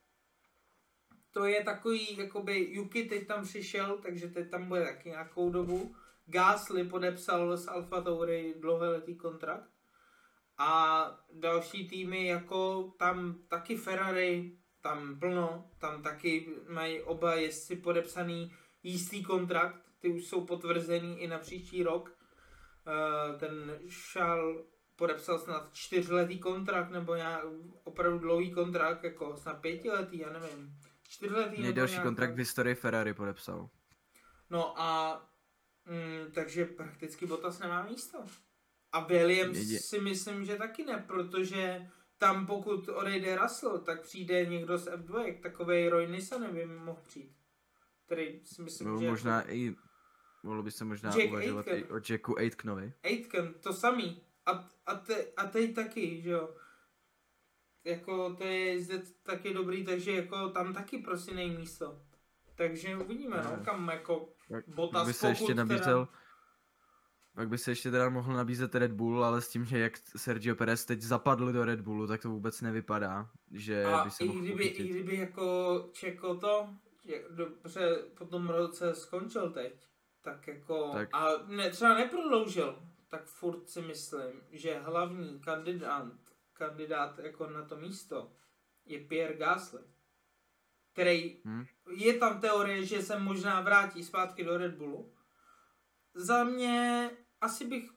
To 1.31 1.45
je 1.45 1.63
takový, 1.63 2.17
jakoby 2.17 2.67
Yuki 2.69 3.03
teď 3.03 3.27
tam 3.27 3.43
přišel, 3.43 3.97
takže 3.97 4.27
teď 4.27 4.49
tam 4.49 4.67
bude 4.67 4.85
taky 4.85 5.09
nějakou 5.09 5.49
dobu. 5.49 5.95
Gasly 6.25 6.83
podepsal 6.83 7.57
s 7.57 7.67
Alfa 7.67 8.01
Tauri 8.01 8.55
dlouholetý 8.59 9.15
kontrakt. 9.15 9.69
A 10.57 11.11
další 11.33 11.87
týmy, 11.87 12.27
jako 12.27 12.91
tam 12.99 13.35
taky 13.47 13.77
Ferrari, 13.77 14.57
tam 14.81 15.19
plno, 15.19 15.71
tam 15.77 16.03
taky 16.03 16.47
mají 16.67 17.01
oba 17.01 17.35
jezdci 17.35 17.75
podepsaný 17.75 18.53
jistý 18.83 19.23
kontrakt, 19.23 19.85
ty 19.99 20.09
už 20.09 20.25
jsou 20.25 20.45
potvrzený 20.45 21.21
i 21.21 21.27
na 21.27 21.37
příští 21.37 21.83
rok. 21.83 22.17
Eh, 22.87 23.37
ten 23.37 23.79
Šal 23.87 24.65
podepsal 24.95 25.39
snad 25.39 25.73
čtyřletý 25.73 26.39
kontrakt, 26.39 26.91
nebo 26.91 27.15
nějak 27.15 27.43
opravdu 27.83 28.19
dlouhý 28.19 28.51
kontrakt, 28.51 29.03
jako 29.03 29.37
snad 29.37 29.61
pětiletý, 29.61 30.19
já 30.19 30.33
nevím. 30.33 30.77
Čtyřletý 31.09 31.61
Nejdelší 31.61 31.93
nějak... 31.93 32.05
kontrakt 32.05 32.33
v 32.33 32.37
historii 32.37 32.75
Ferrari 32.75 33.13
podepsal. 33.13 33.69
No 34.49 34.81
a 34.81 35.21
mm, 35.85 36.31
takže 36.31 36.65
prakticky 36.65 37.25
Bottas 37.25 37.59
nemá 37.59 37.83
místo. 37.83 38.25
A 38.91 38.99
Williams 38.99 39.57
Jedě. 39.57 39.79
si 39.79 39.99
myslím, 39.99 40.45
že 40.45 40.55
taky 40.55 40.85
ne, 40.85 41.03
protože 41.07 41.87
tam 42.17 42.45
pokud 42.45 42.89
odejde 42.89 43.35
Russell, 43.35 43.79
tak 43.79 44.01
přijde 44.01 44.45
někdo 44.45 44.77
z 44.77 44.87
F2, 44.87 45.41
takovej 45.41 45.89
Roy 45.89 46.07
Nissan 46.07 46.53
by 46.53 46.65
mohl 46.65 47.01
přijít. 47.07 47.35
Který 48.05 48.45
si 48.45 48.61
myslím, 48.61 48.87
no, 48.87 48.99
že... 48.99 49.09
Možná 49.09 49.37
jako... 49.37 49.51
i 49.51 49.75
Mohlo 50.45 50.63
by 50.63 50.71
se 50.71 50.85
možná 50.85 51.09
Jack 51.09 51.31
uvažovat 51.31 51.67
Aitken. 51.67 51.89
i 51.89 51.93
o 51.93 52.01
Jacku 52.09 52.37
Aitknovi. 52.37 52.93
Aitken, 53.03 53.53
to 53.53 53.73
samý. 53.73 54.21
A, 54.45 54.69
a, 54.85 54.95
te, 54.95 55.25
a 55.37 55.47
teď 55.47 55.75
taky, 55.75 56.21
že 56.21 56.29
jo. 56.29 56.55
Jako 57.83 58.35
to 58.35 58.43
je 58.43 58.81
zde 58.81 59.01
taky 59.23 59.53
dobrý, 59.53 59.85
takže 59.85 60.11
jako 60.11 60.49
tam 60.49 60.73
taky 60.73 60.97
prostě 60.97 61.33
nej 61.35 61.49
místo. 61.57 62.01
Takže 62.55 62.97
uvidíme, 62.97 63.37
no, 63.43 63.63
kam 63.65 63.87
jako 63.87 64.29
Botas 64.75 65.07
by 65.07 65.13
se 65.13 65.27
ještě 65.27 65.53
nabízel, 65.53 66.05
teda... 66.05 66.19
Pak 67.35 67.49
by 67.49 67.57
se 67.57 67.71
ještě 67.71 67.91
teda 67.91 68.09
mohl 68.09 68.33
nabízet 68.33 68.75
Red 68.75 68.91
Bull, 68.91 69.25
ale 69.25 69.41
s 69.41 69.49
tím, 69.49 69.65
že 69.65 69.79
jak 69.79 69.97
Sergio 70.17 70.55
Perez 70.55 70.85
teď 70.85 71.01
zapadl 71.01 71.51
do 71.51 71.65
Red 71.65 71.81
Bullu, 71.81 72.07
tak 72.07 72.21
to 72.21 72.29
vůbec 72.29 72.61
nevypadá, 72.61 73.31
že 73.51 73.85
a 73.85 74.03
by 74.03 74.11
se 74.11 74.23
i 74.23 74.27
kdyby, 74.27 74.63
i 74.65 74.87
kdyby 74.87 75.15
jako 75.15 75.89
Čeko 75.91 76.35
to, 76.35 76.69
dobře 77.29 77.97
po 78.17 78.25
tom 78.25 78.49
roce 78.49 78.95
skončil 78.95 79.49
teď, 79.49 79.87
tak 80.25 80.47
jako, 80.47 80.91
tak. 80.93 81.09
a 81.13 81.27
ne, 81.47 81.69
třeba 81.69 81.93
neprodloužil, 81.93 82.79
tak 83.09 83.25
furt 83.25 83.69
si 83.69 83.81
myslím, 83.81 84.41
že 84.51 84.79
hlavní 84.79 85.39
kandidát, 85.39 86.13
kandidát 86.53 87.19
jako 87.19 87.47
na 87.49 87.65
to 87.65 87.77
místo 87.77 88.31
je 88.85 88.99
Pierre 88.99 89.37
Gasly, 89.37 89.81
který 90.93 91.41
hmm. 91.45 91.65
je 91.89 92.17
tam 92.17 92.41
teorie, 92.41 92.85
že 92.85 93.01
se 93.01 93.19
možná 93.19 93.61
vrátí 93.61 94.03
zpátky 94.03 94.43
do 94.43 94.57
Red 94.57 94.75
Bullu. 94.75 95.15
Za 96.13 96.43
mě 96.43 97.09
asi 97.41 97.67
bych 97.67 97.89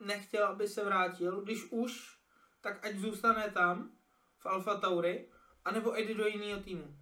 nechtěl, 0.00 0.46
aby 0.46 0.68
se 0.68 0.84
vrátil, 0.84 1.40
když 1.40 1.64
už, 1.70 2.18
tak 2.60 2.86
ať 2.86 2.96
zůstane 2.96 3.50
tam 3.50 3.96
v 4.38 4.46
Alfa 4.46 4.80
Tauri, 4.80 5.28
anebo 5.64 5.94
jde 5.96 6.14
do 6.14 6.26
jiného 6.26 6.60
týmu. 6.60 6.98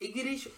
I 0.00 0.12
když 0.12 0.48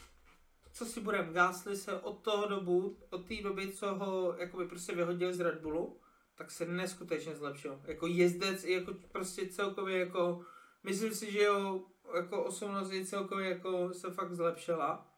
co 0.75 0.85
si 0.85 1.01
budeme, 1.01 1.33
Gasly 1.33 1.77
se 1.77 2.01
od 2.01 2.23
toho 2.23 2.47
dobu, 2.47 2.99
od 3.11 3.29
té 3.29 3.43
doby, 3.43 3.73
co 3.73 3.95
ho 3.95 4.35
jakoby 4.39 4.69
prostě 4.69 4.95
vyhodil 4.95 5.33
z 5.33 5.41
Red 5.41 5.61
Bullu, 5.61 6.01
tak 6.35 6.51
se 6.51 6.67
neskutečně 6.67 7.37
zlepšil. 7.37 7.81
Jako 7.85 8.07
jezdec, 8.07 8.65
jako 8.65 8.95
prostě 9.13 9.47
celkově 9.47 9.99
jako, 9.99 10.45
myslím 10.83 11.15
si, 11.15 11.33
že 11.33 11.39
jeho 11.39 11.87
jako 12.17 12.45
osobnost 12.45 12.93
i 12.93 13.07
celkově 13.07 13.49
jako 13.49 13.95
se 13.95 14.11
fakt 14.11 14.35
zlepšila. 14.35 15.11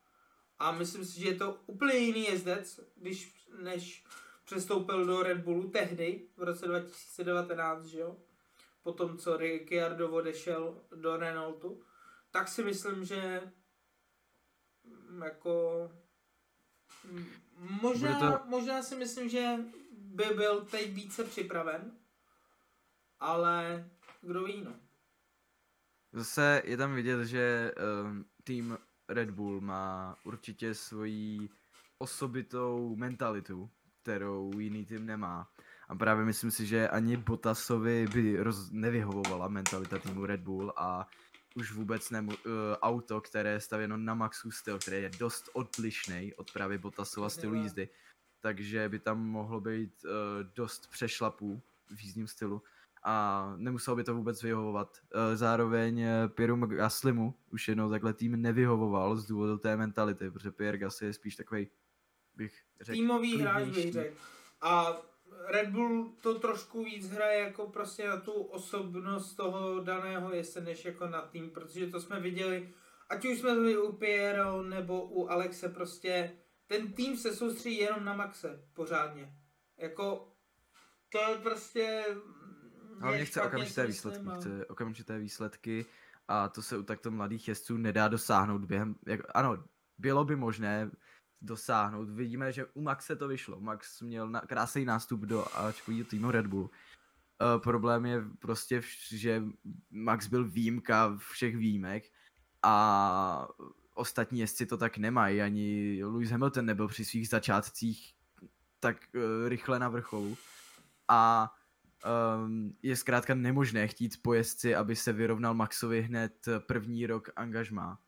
A 0.59 0.73
myslím 0.73 1.05
si, 1.05 1.21
že 1.21 1.29
je 1.29 1.35
to 1.35 1.59
úplně 1.67 1.95
jiný 1.95 2.25
jezdec, 2.25 2.81
když 2.97 3.47
než 3.59 4.05
přestoupil 4.45 5.05
do 5.05 5.23
Red 5.23 5.39
Bullu 5.39 5.71
tehdy, 5.71 6.29
v 6.37 6.43
roce 6.43 6.67
2019, 6.67 7.85
že 7.85 8.01
jo? 8.01 8.17
Potom, 8.83 9.19
co 9.19 9.37
Ricciardo 9.37 10.11
odešel 10.11 10.81
do 10.95 11.17
Renaultu, 11.17 11.81
tak 12.31 12.49
si 12.49 12.65
myslím, 12.65 13.05
že 13.05 13.53
jako 15.25 15.91
mm, 17.11 17.27
možná, 17.83 18.39
to... 18.39 18.47
možná 18.47 18.83
si 18.83 18.97
myslím, 18.97 19.29
že 19.29 19.57
by 19.99 20.25
byl 20.25 20.65
teď 20.65 20.95
více 20.95 21.25
připraven, 21.25 21.93
ale 23.21 23.89
kdo 24.23 24.45
ví, 24.45 24.63
no. 24.65 24.75
Zase 26.13 26.63
je 26.65 26.77
tam 26.77 26.95
vidět, 26.95 27.25
že 27.25 27.73
um, 28.05 28.25
tým 28.45 28.79
Red 29.09 29.31
Bull 29.31 29.61
má 29.61 30.17
určitě 30.25 30.75
svoji 30.75 31.49
osobitou 31.99 32.97
mentalitu, 32.97 33.71
kterou 34.03 34.59
jiný 34.59 34.85
tým 34.85 35.07
nemá. 35.07 35.49
A 35.89 35.95
právě 35.95 36.25
myslím 36.25 36.51
si, 36.51 36.67
že 36.67 36.89
ani 36.89 37.17
Bottasovi 37.17 38.07
by 38.07 38.43
roz, 38.43 38.71
nevyhovovala 38.71 39.49
mentalita 39.49 39.99
týmu 39.99 40.27
Red 40.27 40.41
Bull 40.41 40.73
a 40.77 41.09
už 41.57 41.73
vůbec 41.73 42.11
ne 42.11 42.21
uh, 42.21 42.33
auto, 42.83 43.21
které 43.21 43.51
je 43.51 43.61
stavěno 43.61 43.97
na 43.97 44.15
Maxu 44.15 44.51
styl, 44.51 44.79
který 44.79 45.03
je 45.03 45.11
dost 45.19 45.49
odlišný 45.53 46.35
od 46.35 46.53
právě 46.53 46.79
Bottasova 46.79 47.29
stylu 47.29 47.55
jízdy. 47.55 47.89
Takže 48.41 48.89
by 48.89 48.99
tam 48.99 49.21
mohlo 49.21 49.61
být 49.61 50.05
uh, 50.05 50.11
dost 50.55 50.91
přešlapů 50.91 51.63
v 51.97 52.01
jízdním 52.01 52.27
stylu 52.27 52.63
a 53.09 53.55
nemuselo 53.57 53.97
by 53.97 54.05
to 54.05 54.15
vůbec 54.15 54.43
vyhovovat. 54.43 54.99
Eh, 55.15 55.37
zároveň 55.37 56.07
Pieru 56.29 56.57
Gaslimu 56.57 57.35
už 57.53 57.69
jednou 57.69 57.91
takhle 57.91 58.13
tým 58.13 58.43
nevyhovoval 58.43 59.17
z 59.17 59.27
důvodu 59.27 59.59
té 59.59 59.77
mentality, 59.77 60.31
protože 60.31 60.51
Pierre 60.51 60.79
Gasly 60.79 61.07
je 61.07 61.13
spíš 61.13 61.37
takový, 61.37 61.69
bych 62.37 62.63
řekl, 62.81 62.97
Týmový 62.97 63.39
hráč 63.39 63.69
bych 63.69 63.93
řekl. 63.93 64.17
A 64.61 64.97
Red 65.47 65.71
Bull 65.71 66.13
to 66.21 66.39
trošku 66.39 66.85
víc 66.85 67.11
hraje 67.11 67.41
jako 67.41 67.67
prostě 67.67 68.09
na 68.09 68.21
tu 68.21 68.33
osobnost 68.33 69.35
toho 69.35 69.81
daného 69.81 70.35
jese, 70.35 70.61
než 70.61 70.85
jako 70.85 71.07
na 71.07 71.23
tým, 71.23 71.51
protože 71.51 71.87
to 71.87 72.01
jsme 72.01 72.21
viděli, 72.21 72.75
ať 73.09 73.25
už 73.25 73.39
jsme 73.39 73.55
byli 73.55 73.79
u 73.79 73.93
Piero 73.93 74.63
nebo 74.63 75.07
u 75.07 75.29
Alexe, 75.29 75.69
prostě 75.69 76.33
ten 76.67 76.93
tým 76.93 77.17
se 77.17 77.37
soustředí 77.37 77.77
jenom 77.77 78.05
na 78.05 78.15
Maxe 78.15 78.65
pořádně. 78.73 79.37
Jako 79.77 80.33
to 81.09 81.19
je 81.19 81.39
prostě 81.39 82.05
Hlavně 83.01 83.25
chce 83.25 83.43
okamžité 83.43 83.87
výsledky, 83.87 84.29
chce 84.37 84.67
okamžité 84.67 85.19
výsledky 85.19 85.87
a 86.29 86.49
to 86.49 86.63
se 86.63 86.79
u 86.79 86.83
takto 86.83 87.11
mladých 87.11 87.49
jezdců 87.49 87.77
nedá 87.77 88.09
dosáhnout 88.09 88.65
během, 88.65 88.97
jak, 89.07 89.21
ano, 89.35 89.65
bylo 89.99 90.25
by 90.25 90.37
možné 90.37 90.91
dosáhnout. 91.43 92.09
Vidíme, 92.11 92.53
že 92.53 92.67
u 92.75 92.83
Maxe 92.83 93.17
to 93.17 93.29
vyšlo. 93.29 93.61
Max 93.61 94.01
měl 94.03 94.29
na, 94.29 94.41
krásný 94.41 94.85
nástup 94.85 95.21
do 95.21 95.57
Ačkovýho 95.57 96.07
týmu 96.07 96.31
Red 96.31 96.47
Bull. 96.47 96.65
Uh, 96.65 97.63
problém 97.63 98.07
je 98.07 98.25
prostě, 98.39 98.83
že 99.09 99.43
Max 99.91 100.27
byl 100.27 100.45
výjimka 100.45 101.17
všech 101.17 101.57
výjimek 101.57 102.05
a 102.63 103.49
ostatní 103.95 104.41
jezdci 104.41 104.67
to 104.67 104.77
tak 104.77 104.99
nemají. 104.99 105.43
Ani 105.43 106.01
Lewis 106.05 106.31
Hamilton 106.31 106.67
nebyl 106.67 106.89
při 106.89 107.05
svých 107.05 107.29
začátcích 107.29 108.15
tak 108.81 108.97
uh, 109.15 109.49
rychle 109.49 109.79
na 109.79 109.89
vrcholu. 109.89 110.37
A 111.09 111.53
um, 112.45 112.77
je 112.83 112.97
zkrátka 112.97 113.35
nemožné 113.35 113.89
chtít 113.89 114.23
po 114.23 114.35
jezdci, 114.35 114.75
aby 114.75 114.97
se 114.97 115.13
vyrovnal 115.13 115.55
Maxovi 115.55 116.03
hned 116.03 116.49
první 116.59 117.07
rok 117.07 117.31
angažmá. 117.37 117.99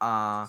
A 0.00 0.44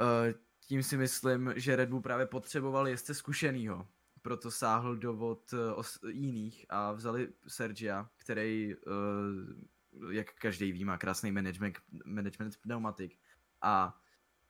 uh, 0.00 0.34
tím 0.70 0.82
si 0.82 0.96
myslím, 0.96 1.52
že 1.56 1.76
Red 1.76 1.88
Bull 1.88 2.00
právě 2.00 2.26
potřeboval 2.26 2.88
jezdce 2.88 3.14
zkušenýho. 3.14 3.86
Proto 4.22 4.50
sáhl 4.50 4.96
do 4.96 5.14
vod 5.14 5.52
uh, 5.52 5.84
jiných 6.10 6.66
a 6.68 6.92
vzali 6.92 7.28
Sergia, 7.48 8.08
který, 8.16 8.74
uh, 8.76 10.12
jak 10.12 10.34
každý 10.34 10.72
ví, 10.72 10.84
má 10.84 10.98
krásný 10.98 11.32
management, 11.32 11.78
management 12.04 12.56
pneumatik. 12.56 13.18
A 13.62 14.00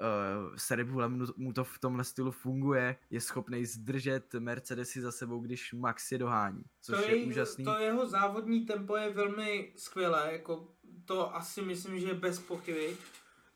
uh, 0.00 0.56
s 0.56 0.70
Red 0.70 0.88
Bullem 0.88 1.26
mu 1.36 1.52
to 1.52 1.64
v 1.64 1.78
tomhle 1.78 2.04
stylu 2.04 2.30
funguje, 2.30 2.96
je 3.10 3.20
schopný 3.20 3.66
zdržet 3.66 4.34
Mercedesy 4.34 5.00
za 5.00 5.12
sebou, 5.12 5.40
když 5.40 5.72
Max 5.72 6.12
je 6.12 6.18
dohání, 6.18 6.64
což 6.80 6.96
to 6.96 7.10
je, 7.10 7.16
je 7.16 7.26
úžasný. 7.26 7.64
To 7.64 7.78
jeho 7.78 8.06
závodní 8.06 8.66
tempo 8.66 8.96
je 8.96 9.10
velmi 9.10 9.72
skvělé, 9.76 10.32
jako 10.32 10.68
to 11.04 11.34
asi 11.34 11.62
myslím, 11.62 12.00
že 12.00 12.06
je 12.06 12.14
bez 12.14 12.38
pochyby. 12.38 12.96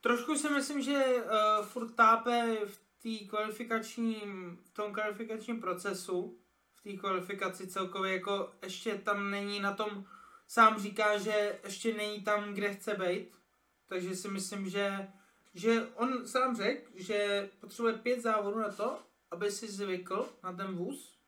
Trošku 0.05 0.37
si 0.37 0.49
myslím, 0.49 0.83
že 0.83 1.05
uh, 1.17 1.67
furt 1.67 1.95
tápe 1.95 2.57
v 2.67 2.79
té 3.03 3.27
kvalifikačním, 3.29 4.59
v 4.64 4.71
tom 4.75 4.93
kvalifikačním 4.93 5.61
procesu, 5.61 6.38
v 6.75 6.83
té 6.83 6.93
kvalifikaci 6.93 7.67
celkově, 7.67 8.12
jako 8.12 8.53
ještě 8.62 8.95
tam 8.95 9.31
není 9.31 9.61
na 9.61 9.73
tom, 9.73 10.05
sám 10.47 10.79
říká, 10.79 11.19
že 11.19 11.59
ještě 11.64 11.95
není 11.95 12.23
tam, 12.23 12.55
kde 12.55 12.75
chce 12.75 12.95
být, 12.95 13.38
takže 13.87 14.17
si 14.17 14.29
myslím, 14.29 14.69
že 14.69 15.09
že 15.55 15.87
on 15.95 16.27
sám 16.27 16.57
řekl, 16.57 16.90
že 16.95 17.49
potřebuje 17.61 17.95
pět 17.95 18.23
závodů 18.23 18.59
na 18.59 18.73
to, 18.73 18.99
aby 19.31 19.51
si 19.51 19.69
zvykl 19.69 20.29
na 20.43 20.53
ten 20.53 20.67
vůz 20.67 21.19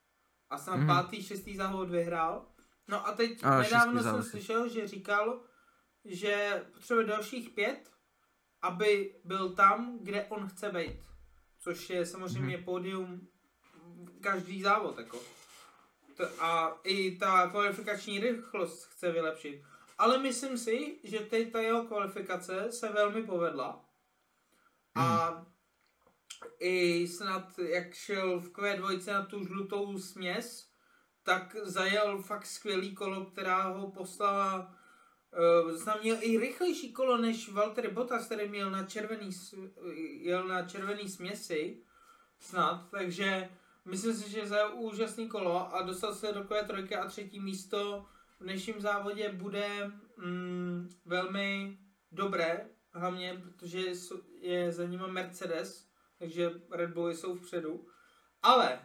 a 0.50 0.58
snad 0.58 0.76
mm. 0.76 0.86
pátý, 0.86 1.22
šestý 1.22 1.56
závod 1.56 1.90
vyhrál. 1.90 2.46
No 2.88 3.06
a 3.06 3.12
teď 3.12 3.38
a, 3.42 3.58
nedávno 3.58 4.02
jsem 4.02 4.22
slyšel, 4.22 4.68
že 4.68 4.88
říkal, 4.88 5.40
že 6.04 6.64
potřebuje 6.72 7.06
dalších 7.06 7.50
pět, 7.50 7.95
aby 8.62 9.14
byl 9.24 9.54
tam, 9.54 9.98
kde 10.02 10.24
on 10.24 10.48
chce 10.48 10.70
být. 10.70 11.00
Což 11.58 11.90
je 11.90 12.06
samozřejmě 12.06 12.56
mm. 12.56 12.64
pódium 12.64 13.28
každý 14.20 14.62
závod. 14.62 14.98
Jako. 14.98 15.20
A 16.40 16.80
i 16.84 17.16
ta 17.16 17.48
kvalifikační 17.50 18.20
rychlost 18.20 18.84
chce 18.84 19.12
vylepšit. 19.12 19.62
Ale 19.98 20.18
myslím 20.18 20.58
si, 20.58 21.00
že 21.04 21.18
teď 21.18 21.52
ta 21.52 21.60
jeho 21.60 21.84
kvalifikace 21.84 22.72
se 22.72 22.88
velmi 22.88 23.22
povedla 23.22 23.86
a 24.96 25.28
hmm. 25.28 25.46
i 26.60 27.08
snad, 27.08 27.58
jak 27.58 27.94
šel 27.94 28.40
v 28.40 28.52
Q2 28.52 29.12
na 29.12 29.24
tu 29.26 29.44
žlutou 29.44 29.98
směs, 29.98 30.70
tak 31.22 31.56
zajel 31.62 32.22
fakt 32.22 32.46
skvělý 32.46 32.94
kolo, 32.94 33.24
která 33.24 33.62
ho 33.62 33.90
poslala 33.90 34.75
znám 35.70 35.98
měl 36.02 36.16
i 36.20 36.38
rychlejší 36.38 36.92
kolo 36.92 37.16
než 37.16 37.52
Valtteri 37.52 37.88
Bottas, 37.88 38.26
který 38.26 38.48
měl 38.48 38.70
na 38.70 38.84
červený, 38.84 39.30
jel 40.20 40.48
na 40.48 40.62
červený 40.62 41.08
směsi 41.08 41.82
snad, 42.40 42.90
takže 42.90 43.50
myslím 43.84 44.14
si, 44.14 44.30
že 44.30 44.46
za 44.46 44.68
úžasný 44.68 45.28
kolo 45.28 45.74
a 45.74 45.82
dostal 45.82 46.14
se 46.14 46.32
do 46.32 46.44
Q3 46.44 47.00
a 47.00 47.06
třetí 47.06 47.40
místo 47.40 48.06
v 48.40 48.44
dnešním 48.44 48.80
závodě 48.80 49.32
bude 49.32 49.90
mm, 50.16 50.88
velmi 51.04 51.78
dobré, 52.12 52.70
hlavně 52.92 53.42
protože 53.44 53.80
je 54.40 54.72
za 54.72 54.86
nima 54.86 55.06
Mercedes, 55.06 55.88
takže 56.18 56.50
Red 56.70 56.90
Bully 56.90 57.14
jsou 57.14 57.34
vpředu. 57.34 57.86
Ale 58.42 58.80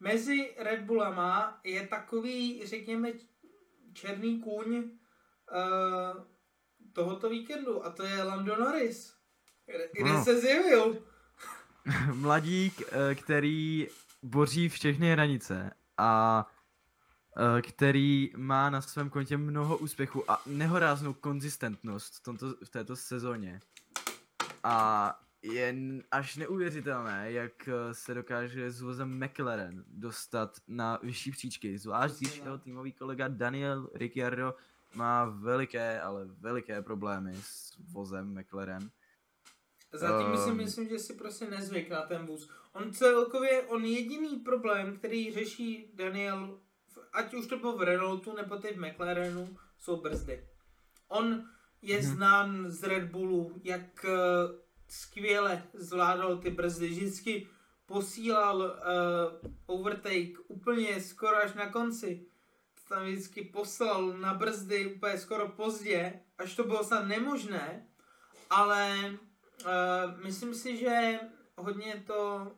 mezi 0.00 0.54
Red 0.58 0.80
Bullama 0.80 1.60
je 1.64 1.86
takový, 1.86 2.66
řekněme, 2.66 3.12
černý 3.92 4.40
kůň 4.40 4.90
uh, 5.52 6.24
tohoto 6.92 7.28
víkendu 7.28 7.86
a 7.86 7.90
to 7.90 8.02
je 8.02 8.22
Lando 8.22 8.56
Norris, 8.56 9.14
kde, 9.66 9.88
kde 9.92 10.12
no. 10.12 10.24
se 10.24 10.40
zjevil. 10.40 10.96
Mladík, 12.14 12.82
eh, 12.82 13.14
který 13.14 13.88
boří 14.22 14.68
všechny 14.68 15.12
hranice 15.12 15.70
a 15.98 16.46
Eh, 17.36 17.62
který 17.62 18.30
má 18.36 18.70
na 18.70 18.80
svém 18.80 19.10
kontě 19.10 19.36
mnoho 19.36 19.78
úspěchů 19.78 20.30
a 20.30 20.42
nehoráznou 20.46 21.12
konzistentnost 21.12 22.14
v, 22.14 22.22
tomto, 22.22 22.54
v 22.64 22.70
této 22.70 22.96
sezóně. 22.96 23.60
A 24.64 25.18
je 25.42 25.74
až 26.10 26.36
neuvěřitelné, 26.36 27.32
jak 27.32 27.68
eh, 27.68 27.94
se 27.94 28.14
dokáže 28.14 28.70
s 28.70 28.80
vozem 28.80 29.24
McLaren 29.24 29.84
dostat 29.86 30.58
na 30.68 30.98
vyšší 31.02 31.30
příčky, 31.30 31.78
zvlášť 31.78 32.14
když 32.18 32.36
jeho 32.36 32.58
týmový 32.58 32.92
kolega 32.92 33.28
Daniel 33.28 33.90
Ricciardo 33.94 34.54
má 34.94 35.24
veliké, 35.24 36.00
ale 36.00 36.24
veliké 36.24 36.82
problémy 36.82 37.34
s 37.40 37.78
vozem 37.92 38.38
McLaren. 38.38 38.90
Zatím 39.92 40.30
um, 40.30 40.44
si 40.44 40.52
myslím, 40.52 40.88
že 40.88 40.98
si 40.98 41.14
prostě 41.14 41.50
nezvyk 41.50 41.90
na 41.90 42.02
ten 42.02 42.26
vůz. 42.26 42.50
On 42.72 42.92
celkově, 42.92 43.62
on 43.62 43.84
jediný 43.84 44.36
problém, 44.36 44.96
který 44.96 45.32
řeší 45.32 45.92
Daniel 45.94 46.60
ať 47.12 47.34
už 47.34 47.46
to 47.46 47.56
bylo 47.56 47.76
v 47.76 47.82
Renaultu 47.82 48.36
nebo 48.36 48.56
teď 48.56 48.76
v 48.76 48.80
McLarenu, 48.80 49.56
jsou 49.78 50.00
brzdy. 50.00 50.46
On 51.08 51.44
je 51.82 51.98
hmm. 51.98 52.14
znám 52.14 52.68
z 52.68 52.82
Red 52.82 53.10
Bullu, 53.10 53.60
jak 53.64 54.04
uh, 54.04 54.10
skvěle 54.88 55.62
zvládal 55.74 56.38
ty 56.38 56.50
brzdy. 56.50 56.88
Vždycky 56.88 57.48
posílal 57.86 58.58
uh, 58.58 59.50
overtake 59.66 60.38
úplně 60.48 61.00
skoro 61.00 61.36
až 61.36 61.54
na 61.54 61.70
konci. 61.70 62.26
Tam 62.92 63.04
vždycky 63.04 63.44
poslal 63.44 64.18
na 64.18 64.34
brzdy 64.34 64.94
úplně 64.94 65.18
skoro 65.18 65.48
pozdě, 65.48 66.20
až 66.38 66.54
to 66.54 66.64
bylo 66.64 66.84
snad 66.84 67.06
nemožné, 67.06 67.86
ale 68.50 68.96
uh, 69.64 70.24
myslím 70.24 70.54
si, 70.54 70.76
že 70.76 71.20
hodně 71.56 72.04
to 72.06 72.52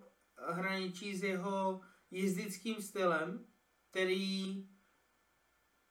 hraničí 0.48 1.16
s 1.16 1.22
jeho 1.22 1.80
jezdickým 2.10 2.82
stylem, 2.82 3.46
který 3.90 4.66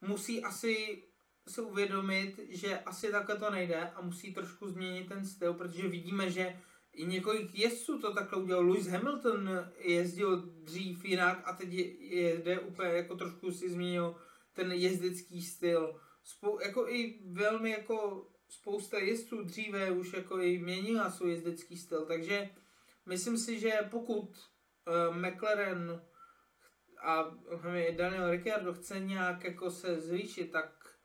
musí 0.01 0.43
asi 0.43 1.03
se 1.47 1.61
uvědomit, 1.61 2.39
že 2.49 2.79
asi 2.79 3.11
takhle 3.11 3.35
to 3.35 3.51
nejde 3.51 3.89
a 3.95 4.01
musí 4.01 4.33
trošku 4.33 4.67
změnit 4.67 5.07
ten 5.07 5.25
styl, 5.25 5.53
protože 5.53 5.87
vidíme, 5.87 6.31
že 6.31 6.59
i 6.93 7.05
několik 7.05 7.55
jezdců 7.55 7.99
to 7.99 8.13
takhle 8.13 8.43
udělal. 8.43 8.69
Lewis 8.69 8.87
Hamilton 8.87 9.49
jezdil 9.79 10.41
dřív 10.41 11.05
jinak 11.05 11.41
a 11.45 11.53
teď 11.53 11.73
jede 11.99 12.59
úplně 12.59 12.89
jako 12.89 13.15
trošku 13.15 13.51
si 13.51 13.69
změnil 13.69 14.15
ten 14.53 14.71
jezdecký 14.71 15.41
styl. 15.41 15.99
Spou, 16.23 16.59
jako 16.61 16.89
i 16.89 17.19
velmi 17.31 17.69
jako 17.69 18.27
spousta 18.47 18.99
jezdců 18.99 19.43
dříve 19.43 19.91
už 19.91 20.13
jako 20.13 20.39
i 20.39 20.59
měnila 20.59 21.11
svůj 21.11 21.31
jezdecký 21.31 21.77
styl, 21.77 22.05
takže 22.05 22.49
myslím 23.05 23.37
si, 23.37 23.59
že 23.59 23.87
pokud 23.91 24.29
uh, 24.29 25.17
McLaren 25.17 26.01
a 27.03 27.23
Daniel 27.97 28.31
Ricciardo 28.31 28.73
chce 28.73 28.99
nějak 28.99 29.43
jako 29.43 29.71
se 29.71 30.01
zvýšit, 30.01 30.51
tak 30.51 30.95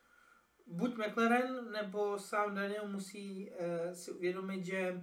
buď 0.67 0.97
McLaren 0.97 1.71
nebo 1.73 2.19
sám 2.19 2.55
Daniel 2.55 2.89
musí 2.89 3.51
uh, 3.51 3.93
si 3.93 4.11
uvědomit, 4.11 4.65
že 4.65 5.01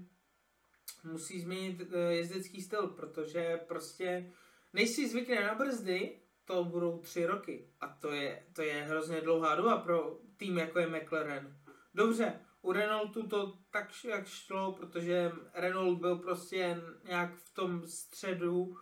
musí 1.03 1.41
změnit 1.41 1.81
uh, 1.81 1.99
jezdecký 2.10 2.62
styl, 2.62 2.88
protože 2.88 3.58
prostě 3.67 4.34
než 4.73 4.89
si 4.89 5.10
zvykne 5.10 5.43
na 5.43 5.55
brzdy, 5.55 6.19
to 6.45 6.63
budou 6.63 6.99
tři 6.99 7.25
roky. 7.25 7.67
A 7.81 7.88
to 7.88 8.12
je, 8.12 8.43
to 8.53 8.62
je 8.62 8.73
hrozně 8.73 9.21
dlouhá 9.21 9.55
doba 9.55 9.77
pro 9.77 10.19
tým, 10.38 10.58
jako 10.58 10.79
je 10.79 10.88
McLaren. 10.88 11.58
Dobře, 11.93 12.39
u 12.62 12.71
Renaultu 12.71 13.27
to 13.27 13.53
tak 13.71 14.05
jak 14.05 14.27
šlo, 14.27 14.71
protože 14.71 15.31
Renault 15.53 15.99
byl 15.99 16.15
prostě 16.15 16.81
nějak 17.03 17.36
v 17.36 17.53
tom 17.53 17.88
středu 17.88 18.62
uh, 18.63 18.75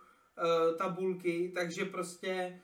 tabulky, 0.78 1.52
takže 1.54 1.84
prostě 1.84 2.60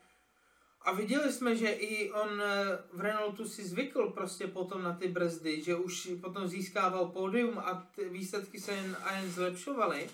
a 0.83 0.91
viděli 0.91 1.33
jsme, 1.33 1.55
že 1.55 1.69
i 1.69 2.11
on 2.11 2.41
eh, 2.41 2.77
v 2.93 3.01
Renaultu 3.01 3.47
si 3.47 3.67
zvykl 3.67 4.09
prostě 4.09 4.47
potom 4.47 4.83
na 4.83 4.93
ty 4.93 5.07
brzdy, 5.07 5.61
že 5.61 5.75
už 5.75 6.11
potom 6.21 6.47
získával 6.47 7.05
pódium 7.05 7.59
a 7.59 7.87
ty 7.95 8.09
výsledky 8.09 8.59
se 8.59 8.71
jen 8.71 8.97
a 9.03 9.15
jen 9.15 9.31
zlepšovaly. 9.31 10.09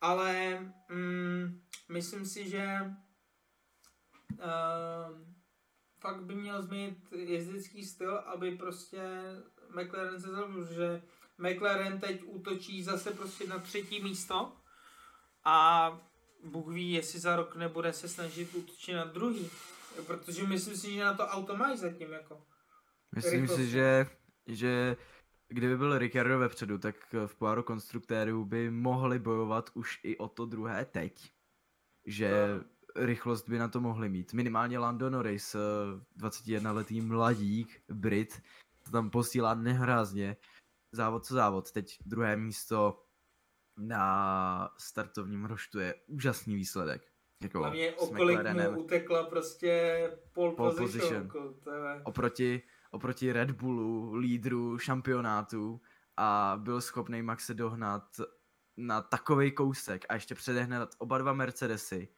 Ale 0.00 0.58
mm, 0.88 1.60
myslím 1.88 2.26
si, 2.26 2.48
že 2.48 2.94
uh, 4.32 5.18
fakt 6.00 6.22
by 6.22 6.34
měl 6.34 6.62
změnit 6.62 6.98
jezdecký 7.12 7.84
styl, 7.84 8.16
aby 8.16 8.56
prostě 8.56 9.00
McLaren 9.70 10.20
se 10.20 10.28
zlepšil, 10.28 10.74
že 10.74 11.02
McLaren 11.38 12.00
teď 12.00 12.22
útočí 12.24 12.82
zase 12.82 13.10
prostě 13.10 13.46
na 13.46 13.58
třetí 13.58 14.02
místo 14.02 14.52
a 15.44 15.98
Bůh 16.44 16.68
ví, 16.68 16.92
jestli 16.92 17.20
za 17.20 17.36
rok 17.36 17.56
nebude 17.56 17.92
se 17.92 18.08
snažit 18.08 18.54
útočit 18.54 18.94
na 18.94 19.04
druhý. 19.04 19.50
Protože 20.06 20.46
myslím 20.46 20.76
si, 20.76 20.92
že 20.94 21.04
na 21.04 21.14
to 21.14 21.26
auto 21.26 21.56
mají 21.56 21.78
zatím 21.78 22.12
jako. 22.12 22.46
Myslím 23.14 23.40
rychlost. 23.40 23.58
si, 23.58 23.70
že, 23.70 24.06
že 24.46 24.96
kdyby 25.48 25.76
byl 25.76 25.98
Ricardo 25.98 26.38
vepředu, 26.38 26.78
tak 26.78 27.14
v 27.26 27.34
poháru 27.34 27.62
konstruktérů 27.62 28.44
by 28.44 28.70
mohli 28.70 29.18
bojovat 29.18 29.70
už 29.74 30.00
i 30.02 30.16
o 30.16 30.28
to 30.28 30.46
druhé 30.46 30.84
teď. 30.84 31.32
Že 32.06 32.30
no. 32.54 32.64
Rychlost 32.96 33.48
by 33.48 33.58
na 33.58 33.68
to 33.68 33.80
mohli 33.80 34.08
mít. 34.08 34.32
Minimálně 34.32 34.78
Lando 34.78 35.10
Norris, 35.10 35.56
21-letý 36.18 37.00
mladík, 37.00 37.82
Brit, 37.88 38.42
tam 38.92 39.10
posílá 39.10 39.54
nehrázně. 39.54 40.36
Závod 40.92 41.26
co 41.26 41.34
závod. 41.34 41.72
Teď 41.72 41.98
druhé 42.06 42.36
místo 42.36 43.02
na 43.76 44.70
startovním 44.78 45.44
roštu 45.44 45.78
je 45.78 45.94
úžasný 46.06 46.54
výsledek. 46.54 47.02
Jako 47.42 47.58
Hlavně 47.58 47.92
o 47.92 48.06
kolik 48.06 48.38
mu 48.52 48.80
utekla 48.80 49.22
prostě 49.22 49.92
pole, 50.32 50.52
pole 50.54 50.74
position. 50.74 51.28
position. 51.28 52.02
Oproti, 52.04 52.62
oproti 52.90 53.32
Red 53.32 53.50
Bullu, 53.50 54.14
lídru 54.14 54.78
šampionátu 54.78 55.80
a 56.16 56.60
byl 56.62 56.80
schopný 56.80 57.22
Max 57.22 57.46
se 57.46 57.54
dohnat 57.54 58.20
na 58.76 59.02
takový 59.02 59.52
kousek 59.52 60.04
a 60.08 60.14
ještě 60.14 60.34
předehnat 60.34 60.94
oba 60.98 61.18
dva 61.18 61.32
Mercedesy. 61.32 62.08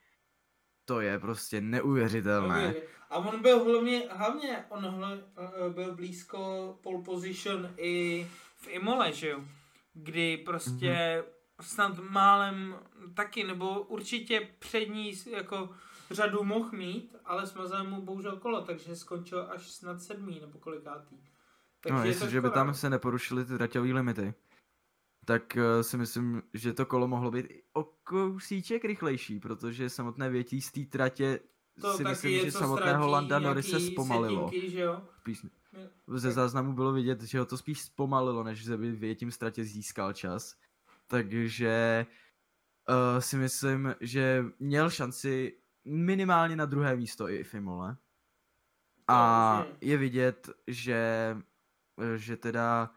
To 0.85 1.01
je 1.01 1.18
prostě 1.18 1.61
neuvěřitelné. 1.61 2.75
A 3.11 3.18
on 3.18 3.42
byl 3.42 3.64
hlavně, 3.64 4.09
hlavně 4.11 4.64
on 4.68 4.85
hle, 4.85 5.18
eh, 5.37 5.71
byl 5.71 5.95
blízko 5.95 6.79
pole 6.83 7.03
position 7.03 7.71
i 7.77 8.27
v 8.57 8.68
Imole, 8.68 9.12
že 9.12 9.29
jo? 9.29 9.40
Kdy 9.95 10.37
prostě 10.37 10.87
mm-hmm 10.87 11.42
snad 11.62 11.99
málem 11.99 12.77
taky, 13.14 13.45
nebo 13.45 13.83
určitě 13.83 14.49
přední 14.59 15.12
jako 15.31 15.71
řadu 16.11 16.45
mohl 16.45 16.71
mít, 16.73 17.16
ale 17.25 17.47
smazal 17.47 17.85
mu 17.85 18.03
bohužel 18.03 18.37
kolo, 18.37 18.62
takže 18.62 18.97
skončil 18.97 19.49
až 19.51 19.71
snad 19.71 20.03
sedmý 20.03 20.40
nebo 20.40 20.59
kolikátý. 20.59 21.16
Takže 21.81 21.99
no, 21.99 22.05
jestliže 22.05 22.40
by 22.40 22.51
tam 22.51 22.75
se 22.75 22.90
neporušily 22.90 23.45
ty 23.45 23.59
traťové 23.59 23.92
limity, 23.92 24.35
tak 25.25 25.57
uh, 25.57 25.83
si 25.83 25.97
myslím, 25.97 26.43
že 26.55 26.73
to 26.73 26.87
kolo 26.87 27.09
mohlo 27.09 27.31
být 27.31 27.47
o 27.73 27.85
kousíček 27.85 28.85
rychlejší, 28.85 29.41
protože 29.41 29.91
samotné 29.91 30.31
větí 30.31 30.61
z 30.61 30.73
té 30.73 30.81
tratě 30.81 31.41
to 31.81 31.97
si 31.97 32.05
myslím, 32.05 32.41
že 32.41 32.53
samotného 32.53 33.09
Landa 33.09 33.39
Norris 33.39 33.71
se 33.71 33.81
zpomalilo. 33.81 34.49
Setinky, 34.49 34.71
že 34.71 34.81
jo? 34.81 35.03
Ze 36.07 36.33
záznamu 36.33 36.73
bylo 36.73 36.93
vidět, 36.93 37.23
že 37.23 37.39
ho 37.39 37.45
to 37.45 37.57
spíš 37.57 37.81
zpomalilo, 37.81 38.45
než 38.45 38.65
že 38.65 38.77
by 38.77 38.91
větím 38.91 39.31
ztratě 39.31 39.65
získal 39.65 40.13
čas 40.13 40.57
takže 41.13 42.07
uh, 42.89 43.21
si 43.21 43.37
myslím, 43.37 43.95
že 44.01 44.45
měl 44.59 44.91
šanci 44.91 45.59
minimálně 45.85 46.57
na 46.57 46.65
druhé 46.65 46.97
místo 46.97 47.29
i 47.29 47.45
v 47.45 47.55
Imole. 47.55 47.97
A 49.09 49.65
je 49.81 49.97
vidět, 49.97 50.51
že, 50.67 51.37
že 52.17 52.37
teda 52.37 52.91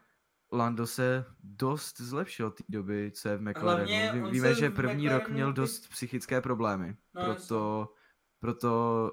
Lando 0.52 0.86
se 0.86 1.24
dost 1.42 2.00
zlepšil 2.00 2.46
od 2.46 2.54
té 2.54 2.64
doby, 2.68 3.12
co 3.14 3.28
je 3.28 3.36
v 3.36 3.42
McLarenu. 3.42 4.30
Víme, 4.30 4.54
že 4.54 4.70
první 4.70 5.08
rok 5.08 5.28
měl 5.28 5.52
dost 5.52 5.88
psychické 5.88 6.40
problémy, 6.40 6.96
no, 7.14 7.24
proto, 7.24 7.92
proto 8.38 9.12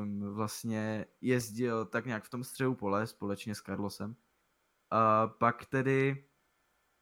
um, 0.00 0.34
vlastně 0.34 1.06
jezdil 1.20 1.84
tak 1.84 2.06
nějak 2.06 2.24
v 2.24 2.30
tom 2.30 2.44
střehu 2.44 2.74
pole 2.74 3.06
společně 3.06 3.54
s 3.54 3.62
Carlosem. 3.62 4.16
A 4.90 5.26
pak 5.26 5.66
tedy 5.66 6.28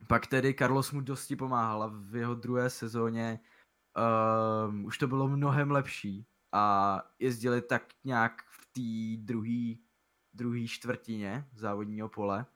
pak 0.09 0.27
tedy 0.27 0.55
Carlos 0.55 0.93
mu 0.93 1.01
dosti 1.01 1.37
pomáhal 1.37 1.83
a 1.83 1.91
v 1.93 2.17
jeho 2.17 2.35
druhé 2.35 2.71
sezóně 2.71 3.41
um, 4.69 4.85
už 4.85 4.99
to 4.99 5.07
bylo 5.09 5.29
mnohem 5.29 5.71
lepší 5.71 6.27
a 6.53 7.03
jezdili 7.19 7.63
tak 7.63 7.83
nějak 8.05 8.43
v 8.43 8.67
té 8.73 9.23
druhé 9.25 9.75
druhý 10.35 10.69
čtvrtině 10.69 11.49
závodního 11.55 12.09
pole 12.09 12.47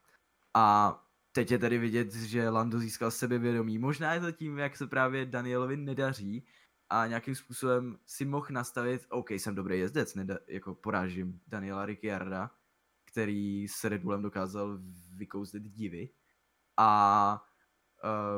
a 0.54 1.05
teď 1.36 1.50
je 1.50 1.58
tedy 1.58 1.78
vidět, 1.78 2.14
že 2.14 2.48
Lando 2.48 2.78
získal 2.78 3.10
sebevědomí. 3.10 3.78
Možná 3.78 4.14
je 4.14 4.20
to 4.20 4.32
tím, 4.32 4.58
jak 4.58 4.76
se 4.76 4.86
právě 4.86 5.26
Danielovi 5.26 5.76
nedaří 5.76 6.46
a 6.90 7.06
nějakým 7.06 7.34
způsobem 7.34 7.98
si 8.06 8.24
mohl 8.24 8.46
nastavit, 8.50 9.06
OK, 9.08 9.30
jsem 9.30 9.54
dobrý 9.54 9.78
jezdec, 9.78 10.16
neda- 10.16 10.38
jako 10.46 10.74
porážím 10.74 11.40
Daniela 11.46 11.86
Ricciarda, 11.86 12.50
který 13.04 13.68
s 13.68 13.84
Red 13.84 14.02
Bullem 14.02 14.22
dokázal 14.22 14.78
vykouzlit 15.14 15.62
divy 15.62 16.10
a 16.76 17.42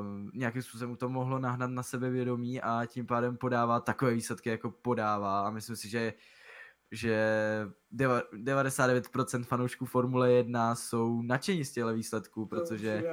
um, 0.01 0.31
nějakým 0.35 0.63
způsobem 0.63 0.97
to 0.97 1.09
mohlo 1.09 1.39
nahnat 1.39 1.71
na 1.71 1.83
sebe 1.83 2.11
vědomí 2.11 2.61
a 2.61 2.87
tím 2.87 3.07
pádem 3.07 3.37
podává 3.37 3.81
takové 3.81 4.15
výsledky, 4.15 4.51
jako 4.51 4.71
podává 4.71 5.47
a 5.47 5.51
myslím 5.51 5.77
si, 5.77 5.89
že 5.89 6.13
že 6.91 7.19
99% 7.95 9.45
fanoušků 9.45 9.87
Formule 9.87 10.33
1 10.33 10.75
jsou 10.75 11.23
nadšení 11.23 11.65
z 11.65 11.73
těchto 11.73 11.95
výsledků, 11.95 12.47
protože 12.47 13.05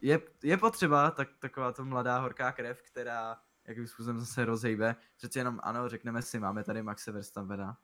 je, 0.00 0.20
je 0.42 0.56
potřeba 0.56 1.10
tak, 1.10 1.28
taková 1.38 1.72
to 1.72 1.84
mladá 1.84 2.18
horká 2.18 2.52
krev, 2.52 2.82
která 2.82 3.36
jakým 3.68 3.86
způsobem 3.86 4.24
se 4.24 4.44
rozhejbe. 4.44 4.96
Přeci 5.16 5.38
jenom 5.38 5.60
ano, 5.62 5.88
řekneme 5.88 6.22
si, 6.22 6.38
máme 6.38 6.64
tady 6.64 6.82
Maxe 6.82 7.12
Verstappena, 7.12 7.78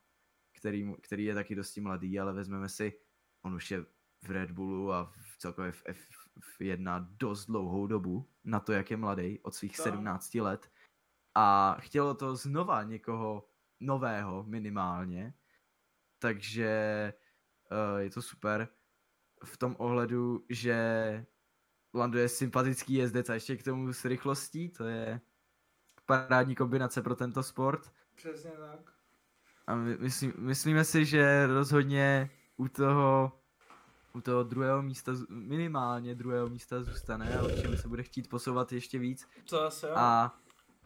který, 0.58 0.94
který 1.00 1.24
je 1.24 1.34
taky 1.34 1.54
dosti 1.54 1.80
mladý, 1.80 2.20
ale 2.20 2.32
vezmeme 2.32 2.68
si, 2.68 3.00
on 3.42 3.54
už 3.54 3.70
je 3.70 3.84
v 4.22 4.30
Red 4.30 4.50
Bullu 4.50 4.92
a 4.92 5.12
v 5.32 5.38
celkově 5.38 5.72
v 5.72 5.82
F, 5.86 5.98
jedna 6.60 7.08
dost 7.10 7.46
dlouhou 7.46 7.86
dobu 7.86 8.28
na 8.44 8.60
to, 8.60 8.72
jak 8.72 8.90
je 8.90 8.96
mladý, 8.96 9.40
od 9.42 9.54
svých 9.54 9.76
to. 9.76 9.82
17 9.82 10.34
let. 10.34 10.70
A 11.34 11.76
chtělo 11.80 12.14
to 12.14 12.36
znova 12.36 12.82
někoho 12.82 13.48
nového 13.80 14.44
minimálně. 14.44 15.34
Takže 16.18 17.12
uh, 17.70 18.00
je 18.00 18.10
to 18.10 18.22
super 18.22 18.68
v 19.44 19.56
tom 19.56 19.76
ohledu, 19.78 20.44
že 20.50 21.26
Lando 21.94 22.18
je 22.18 22.28
sympatický 22.28 22.94
jezdec 22.94 23.28
a 23.28 23.34
ještě 23.34 23.56
k 23.56 23.64
tomu 23.64 23.92
s 23.92 24.04
rychlostí, 24.04 24.68
to 24.68 24.84
je 24.84 25.20
parádní 26.06 26.54
kombinace 26.54 27.02
pro 27.02 27.16
tento 27.16 27.42
sport. 27.42 27.92
Přesně 28.14 28.50
tak. 28.50 28.92
A 29.66 29.74
my, 29.74 29.96
myslí, 29.96 30.32
myslíme 30.36 30.84
si, 30.84 31.04
že 31.04 31.46
rozhodně 31.46 32.30
u 32.56 32.68
toho, 32.68 33.40
u 34.12 34.20
toho 34.20 34.42
druhého 34.42 34.82
místa, 34.82 35.12
minimálně 35.28 36.14
druhého 36.14 36.48
místa 36.48 36.82
zůstane 36.82 37.38
a 37.38 37.42
určitě 37.42 37.76
se 37.76 37.88
bude 37.88 38.02
chtít 38.02 38.28
posouvat 38.28 38.72
ještě 38.72 38.98
víc. 38.98 39.28
To 39.48 39.62
asi 39.62 39.86
jo. 39.86 39.92
A 39.96 40.38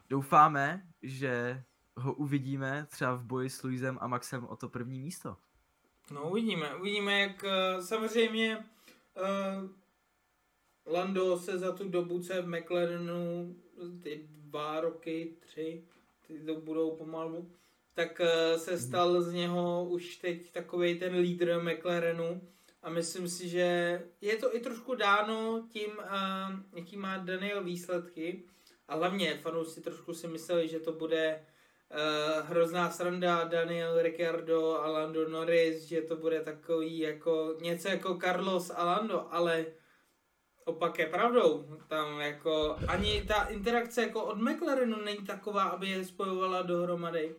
doufáme, 0.08 0.88
že 1.02 1.64
ho 1.96 2.14
uvidíme 2.14 2.86
třeba 2.90 3.14
v 3.14 3.24
boji 3.24 3.50
s 3.50 3.62
Luisem 3.62 3.98
a 4.00 4.06
Maxem 4.06 4.44
o 4.44 4.56
to 4.56 4.68
první 4.68 5.00
místo. 5.00 5.36
No 6.10 6.30
uvidíme, 6.30 6.76
uvidíme 6.76 7.20
jak 7.20 7.44
uh, 7.44 7.84
samozřejmě 7.84 8.56
uh, 8.56 9.70
Lando 10.86 11.38
se 11.38 11.58
za 11.58 11.72
tu 11.72 11.88
dobu, 11.88 12.22
co 12.22 12.32
je 12.32 12.42
v 12.42 12.48
McLarenu, 12.48 13.56
ty 14.02 14.28
dva 14.28 14.80
roky, 14.80 15.36
tři, 15.40 15.84
ty 16.26 16.38
to 16.38 16.54
budou 16.54 16.96
pomalu, 16.96 17.50
tak 17.94 18.20
uh, 18.20 18.60
se 18.60 18.70
mhm. 18.70 18.80
stal 18.80 19.22
z 19.22 19.32
něho 19.32 19.84
už 19.84 20.16
teď 20.16 20.52
takový 20.52 20.98
ten 20.98 21.16
lídr 21.16 21.62
McLarenu 21.62 22.40
a 22.82 22.90
myslím 22.90 23.28
si, 23.28 23.48
že 23.48 24.02
je 24.20 24.36
to 24.36 24.56
i 24.56 24.60
trošku 24.60 24.94
dáno 24.94 25.66
tím, 25.68 25.90
uh, 25.90 26.78
jaký 26.78 26.96
má 26.96 27.16
Daniel 27.16 27.64
výsledky 27.64 28.42
a 28.88 28.96
hlavně 28.96 29.38
fanoušci 29.38 29.80
trošku 29.80 30.14
si 30.14 30.28
mysleli, 30.28 30.68
že 30.68 30.80
to 30.80 30.92
bude 30.92 31.46
uh, 31.90 32.48
hrozná 32.48 32.90
sranda 32.90 33.44
Daniel 33.44 34.02
Ricciardo 34.02 34.80
a 34.80 34.90
Lando 34.90 35.28
Norris, 35.28 35.82
že 35.82 36.02
to 36.02 36.16
bude 36.16 36.40
takový 36.40 36.98
jako 36.98 37.56
něco 37.60 37.88
jako 37.88 38.18
Carlos 38.18 38.70
a 38.74 38.84
Lando, 38.84 39.26
ale 39.30 39.66
opak 40.64 40.98
je 40.98 41.06
pravdou. 41.06 41.78
Tam 41.88 42.20
jako 42.20 42.76
ani 42.88 43.22
ta 43.22 43.44
interakce 43.44 44.02
jako 44.02 44.24
od 44.24 44.38
McLarenu 44.38 44.96
není 44.96 45.26
taková, 45.26 45.62
aby 45.62 45.88
je 45.88 46.04
spojovala 46.04 46.62
dohromady. 46.62 47.34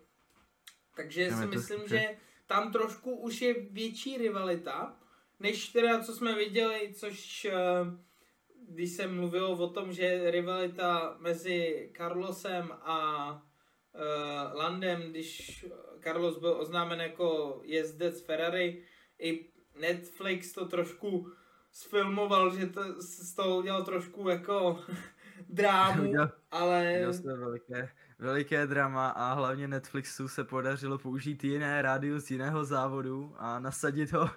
Takže 0.95 1.31
si 1.31 1.45
myslím, 1.45 1.87
že 1.87 2.17
tam 2.47 2.71
trošku 2.71 3.15
už 3.15 3.41
je 3.41 3.53
větší 3.53 4.17
rivalita, 4.17 4.95
než 5.39 5.69
teda, 5.69 6.03
co 6.03 6.13
jsme 6.13 6.35
viděli, 6.35 6.93
což 6.93 7.45
eh, 7.45 7.55
když 8.69 8.91
jsem 8.91 9.15
mluvil 9.15 9.45
o 9.45 9.69
tom, 9.69 9.93
že 9.93 10.31
rivalita 10.31 11.15
mezi 11.19 11.91
Carlosem 11.97 12.71
a 12.71 13.50
Landem, 14.53 15.01
když 15.01 15.65
Carlos 16.03 16.39
byl 16.39 16.51
oznámen 16.51 17.01
jako 17.01 17.61
jezdec 17.63 18.25
Ferrari, 18.25 18.83
i 19.19 19.49
Netflix 19.81 20.51
to 20.51 20.65
trošku 20.65 21.31
sfilmoval, 21.71 22.55
že 22.55 22.67
to, 22.67 23.01
z 23.01 23.35
toho 23.35 23.57
udělal 23.57 23.83
trošku 23.83 24.29
jako 24.29 24.79
drámu, 25.49 26.09
udělal, 26.09 26.31
ale... 26.51 26.93
Udělal 26.95 27.13
to 27.13 27.45
veliké, 27.45 27.89
veliké 28.19 28.67
drama 28.67 29.09
a 29.09 29.33
hlavně 29.33 29.67
Netflixu 29.67 30.27
se 30.27 30.43
podařilo 30.43 30.97
použít 30.97 31.43
jiné 31.43 31.81
rádio 31.81 32.19
z 32.19 32.31
jiného 32.31 32.65
závodu 32.65 33.35
a 33.37 33.59
nasadit 33.59 34.11
ho 34.11 34.29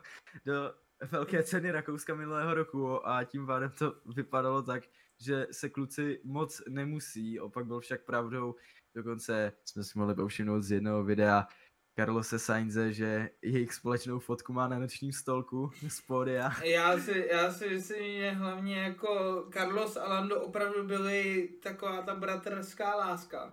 do 0.45 0.75
velké 1.11 1.43
ceny 1.43 1.71
Rakouska 1.71 2.15
minulého 2.15 2.55
roku 2.55 3.09
a 3.09 3.25
tím 3.25 3.47
pádem 3.47 3.71
to 3.79 3.95
vypadalo 4.15 4.63
tak, 4.63 4.83
že 5.21 5.47
se 5.51 5.69
kluci 5.69 6.21
moc 6.25 6.63
nemusí, 6.69 7.41
opak 7.41 7.67
byl 7.67 7.81
však 7.81 8.05
pravdou, 8.05 8.55
dokonce 8.95 9.53
jsme 9.65 9.85
si 9.85 9.99
mohli 9.99 10.15
povšimnout 10.15 10.63
z 10.63 10.71
jednoho 10.71 11.05
videa, 11.05 11.49
Carlose 11.97 12.39
Sainze, 12.39 12.93
že 12.93 13.31
jejich 13.43 13.75
společnou 13.75 14.19
fotku 14.19 14.53
má 14.53 14.69
na 14.69 14.79
nočním 14.79 15.13
stolku 15.13 15.71
z 15.89 16.01
pódia. 16.01 16.53
Já 16.65 16.99
si, 16.99 17.29
já 17.33 17.53
si 17.53 17.69
myslím, 17.69 18.19
že 18.19 18.31
hlavně 18.31 18.77
jako 18.77 19.45
Carlos 19.53 19.97
a 19.97 20.09
Lando 20.09 20.41
opravdu 20.41 20.85
byli 20.87 21.49
taková 21.63 22.03
ta 22.03 22.15
bratrská 22.15 22.95
láska. 22.95 23.53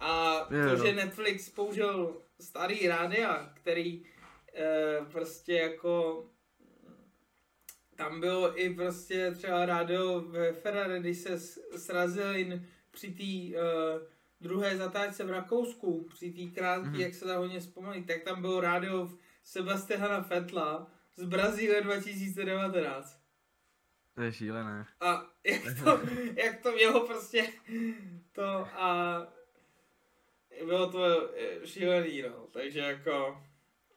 A 0.00 0.36
je, 0.50 0.64
to, 0.64 0.76
no. 0.76 0.84
že 0.84 0.92
Netflix 0.92 1.48
použil 1.48 2.16
starý 2.40 2.88
rádia, 2.88 3.50
který 3.54 4.02
e, 4.54 5.04
prostě 5.12 5.52
jako 5.52 6.24
tam 7.96 8.20
bylo 8.20 8.60
i 8.60 8.74
prostě 8.74 9.30
třeba 9.30 9.66
rádio 9.66 10.20
ve 10.20 10.52
Ferrari, 10.52 11.00
když 11.00 11.18
se 11.18 11.38
srazil 11.76 12.60
při 12.90 13.10
té 13.10 13.58
uh, 13.58 14.02
druhé 14.40 14.76
zatáčce 14.76 15.24
v 15.24 15.30
Rakousku, 15.30 16.06
při 16.14 16.32
té 16.32 16.60
krátké, 16.60 16.88
mm-hmm. 16.88 17.00
jak 17.00 17.14
se 17.14 17.24
dá 17.24 17.38
hodně 17.38 17.60
vzpomenout, 17.60 18.06
tak 18.06 18.22
tam 18.22 18.40
bylo 18.40 18.60
rádio 18.60 19.10
Sebastiana 19.42 20.22
Fetla 20.22 20.90
z 21.16 21.24
Brazílie 21.24 21.80
2019. 21.80 23.20
To 24.14 24.22
je 24.22 24.32
šílené. 24.32 24.86
A 25.00 25.30
jak 25.44 25.62
to, 25.84 26.00
jak 26.44 26.62
to 26.62 26.72
mělo 26.72 27.06
prostě 27.06 27.46
to 28.32 28.68
a 28.74 29.22
bylo 30.64 30.92
to 30.92 31.30
šílený, 31.64 32.22
no. 32.22 32.46
Takže 32.52 32.80
jako 32.80 33.42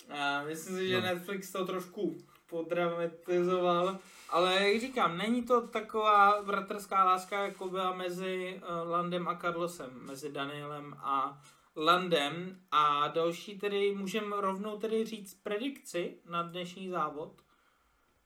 a 0.10 0.44
myslím 0.44 0.78
si, 0.78 0.88
že 0.88 0.96
no. 0.96 1.02
Netflix 1.02 1.52
to 1.52 1.66
trošku 1.66 2.18
podramatizoval, 2.50 4.00
ale 4.30 4.70
jak 4.70 4.82
říkám, 4.82 5.18
není 5.18 5.44
to 5.44 5.68
taková 5.68 6.44
bratrská 6.44 7.04
láska, 7.04 7.46
jako 7.46 7.70
byla 7.70 7.96
mezi 7.96 8.62
uh, 8.62 8.90
Landem 8.90 9.28
a 9.28 9.36
Carlosem, 9.36 9.90
mezi 9.94 10.32
Danielem 10.32 10.94
a 11.00 11.42
Landem 11.76 12.60
a 12.72 13.08
další 13.08 13.60
tedy 13.60 13.96
můžeme 13.96 14.36
rovnou 14.42 14.78
tedy 14.78 15.06
říct 15.06 15.34
predikci 15.34 16.18
na 16.26 16.44
dnešní 16.44 16.90
závod, 16.90 17.42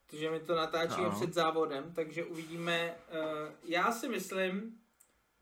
protože 0.05 0.31
my 0.31 0.39
to 0.39 0.55
natáčíme 0.55 1.07
no. 1.07 1.15
před 1.15 1.33
závodem, 1.33 1.93
takže 1.93 2.25
uvidíme, 2.25 2.95
uh, 2.95 3.53
já 3.63 3.91
si 3.91 4.09
myslím, 4.09 4.77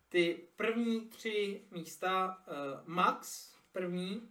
ty 0.10 0.48
první 0.56 1.02
tři 1.02 1.62
místa, 1.72 2.38
uh, 2.48 2.54
Max 2.86 3.54
první, 3.72 4.30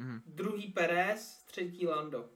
mm-hmm. 0.00 0.20
druhý 0.26 0.72
Perez, 0.72 1.44
třetí 1.44 1.86
Lando. 1.86 2.28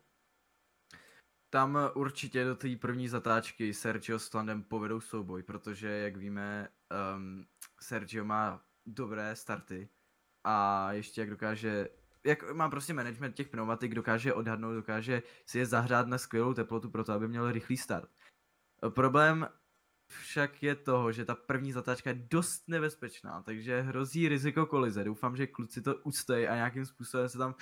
Tam 1.51 1.79
určitě 1.95 2.45
do 2.45 2.57
té 2.57 2.77
první 2.77 3.09
zatáčky 3.09 3.75
Sergio 3.75 4.19
s 4.19 4.33
Landem 4.35 4.63
povedou 4.63 5.01
souboj, 5.01 5.43
protože 5.43 5.89
jak 5.89 6.17
víme, 6.17 6.69
um, 7.17 7.47
Sergio 7.81 8.25
má 8.25 8.65
dobré 8.87 9.37
starty 9.37 9.89
a 10.45 10.89
ještě 10.93 11.21
jak 11.21 11.31
dokáže, 11.31 11.89
jak 12.25 12.53
má 12.53 12.71
prostě 12.71 12.95
management 12.95 13.33
těch 13.33 13.49
pneumatik, 13.49 13.95
dokáže 13.95 14.35
odhadnout, 14.35 14.75
dokáže 14.75 15.23
si 15.47 15.59
je 15.59 15.67
zahrát 15.67 16.07
na 16.07 16.19
skvělou 16.19 16.55
teplotu 16.55 16.91
pro 16.91 17.05
to, 17.05 17.13
aby 17.13 17.29
měl 17.29 17.53
rychlý 17.53 17.77
start. 17.77 18.11
Problém 18.89 19.49
však 20.09 20.63
je 20.63 20.75
toho, 20.75 21.13
že 21.13 21.25
ta 21.25 21.35
první 21.35 21.73
zatáčka 21.73 22.11
je 22.11 22.27
dost 22.31 22.69
nebezpečná, 22.69 23.43
takže 23.43 23.81
hrozí 23.81 24.29
riziko 24.29 24.67
kolize. 24.67 25.05
Doufám, 25.05 25.37
že 25.37 25.47
kluci 25.47 25.83
to 25.83 25.97
ustojí 25.97 26.49
a 26.49 26.55
nějakým 26.55 26.87
způsobem 26.87 27.29
se 27.29 27.39
tam 27.39 27.55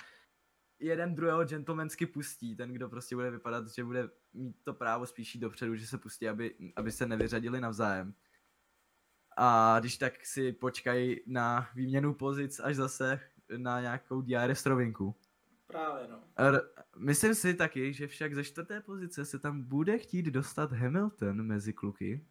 jeden 0.79 1.15
druhého 1.15 1.45
gentlemansky 1.45 2.05
pustí, 2.05 2.55
ten, 2.55 2.73
kdo 2.73 2.89
prostě 2.89 3.15
bude 3.15 3.31
vypadat, 3.31 3.67
že 3.67 3.83
bude 3.83 4.09
mít 4.33 4.55
to 4.63 4.73
právo 4.73 5.05
spíš 5.05 5.37
dopředu, 5.37 5.75
že 5.75 5.87
se 5.87 5.97
pustí, 5.97 6.29
aby, 6.29 6.55
aby 6.75 6.91
se 6.91 7.05
nevyřadili 7.05 7.61
navzájem. 7.61 8.13
A 9.37 9.79
když 9.79 9.97
tak 9.97 10.25
si 10.25 10.51
počkají 10.51 11.21
na 11.27 11.69
výměnu 11.75 12.13
pozic 12.13 12.59
až 12.59 12.75
zase 12.75 13.19
na 13.57 13.81
nějakou 13.81 14.21
DRS 14.21 14.65
rovinku. 14.65 15.15
Právě 15.67 16.07
no. 16.07 16.23
R- 16.37 16.61
myslím 16.97 17.35
si 17.35 17.53
taky, 17.53 17.93
že 17.93 18.07
však 18.07 18.35
ze 18.35 18.43
čtvrté 18.43 18.81
pozice 18.81 19.25
se 19.25 19.39
tam 19.39 19.63
bude 19.63 19.97
chtít 19.97 20.25
dostat 20.25 20.71
Hamilton 20.71 21.43
mezi 21.43 21.73
kluky, 21.73 22.25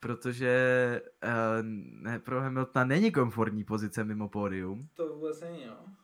protože 0.00 1.02
uh, 1.24 1.62
ne, 2.02 2.18
pro 2.18 2.40
Hamiltona 2.40 2.84
není 2.84 3.12
komfortní 3.12 3.64
pozice 3.64 4.04
mimo 4.04 4.28
pódium. 4.28 4.88
To 4.94 5.14
vůbec 5.14 5.40
není, 5.40 5.66
no. 5.66 5.96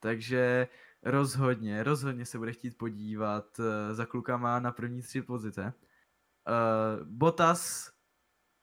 Takže 0.00 0.68
rozhodně, 1.04 1.82
rozhodně 1.82 2.26
se 2.26 2.38
bude 2.38 2.52
chtít 2.52 2.78
podívat 2.78 3.58
uh, 3.58 3.64
za 3.92 4.06
klukama 4.06 4.60
na 4.60 4.72
první 4.72 5.02
tři 5.02 5.22
pozice. 5.22 5.72
Uh, 6.48 7.06
Botas, 7.06 7.92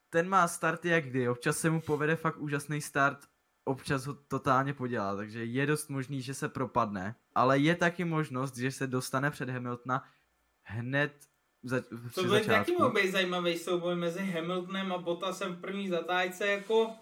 ten 0.09 0.29
má 0.29 0.47
starty 0.47 0.89
jak 0.89 1.05
kdy, 1.05 1.29
občas 1.29 1.57
se 1.57 1.69
mu 1.69 1.81
povede 1.81 2.15
fakt 2.15 2.37
úžasný 2.37 2.81
start, 2.81 3.19
občas 3.63 4.05
ho 4.05 4.13
totálně 4.13 4.73
podělá, 4.73 5.15
takže 5.15 5.45
je 5.45 5.65
dost 5.65 5.89
možný, 5.89 6.21
že 6.21 6.33
se 6.33 6.49
propadne, 6.49 7.15
ale 7.35 7.59
je 7.59 7.75
taky 7.75 8.05
možnost, 8.05 8.57
že 8.57 8.71
se 8.71 8.87
dostane 8.87 9.31
před 9.31 9.49
Hamiltona 9.49 10.03
hned 10.63 11.13
za, 11.63 11.81
To 12.15 12.23
byl 12.23 12.45
taky 12.45 12.71
mohl 12.71 12.91
být 12.91 13.11
zajímavý 13.11 13.57
souboj 13.57 13.95
mezi 13.95 14.31
Hamiltonem 14.31 14.93
a 14.93 14.97
Bottasem 14.97 15.55
v 15.55 15.61
první 15.61 15.89
zatájce, 15.89 16.47
jako 16.47 16.95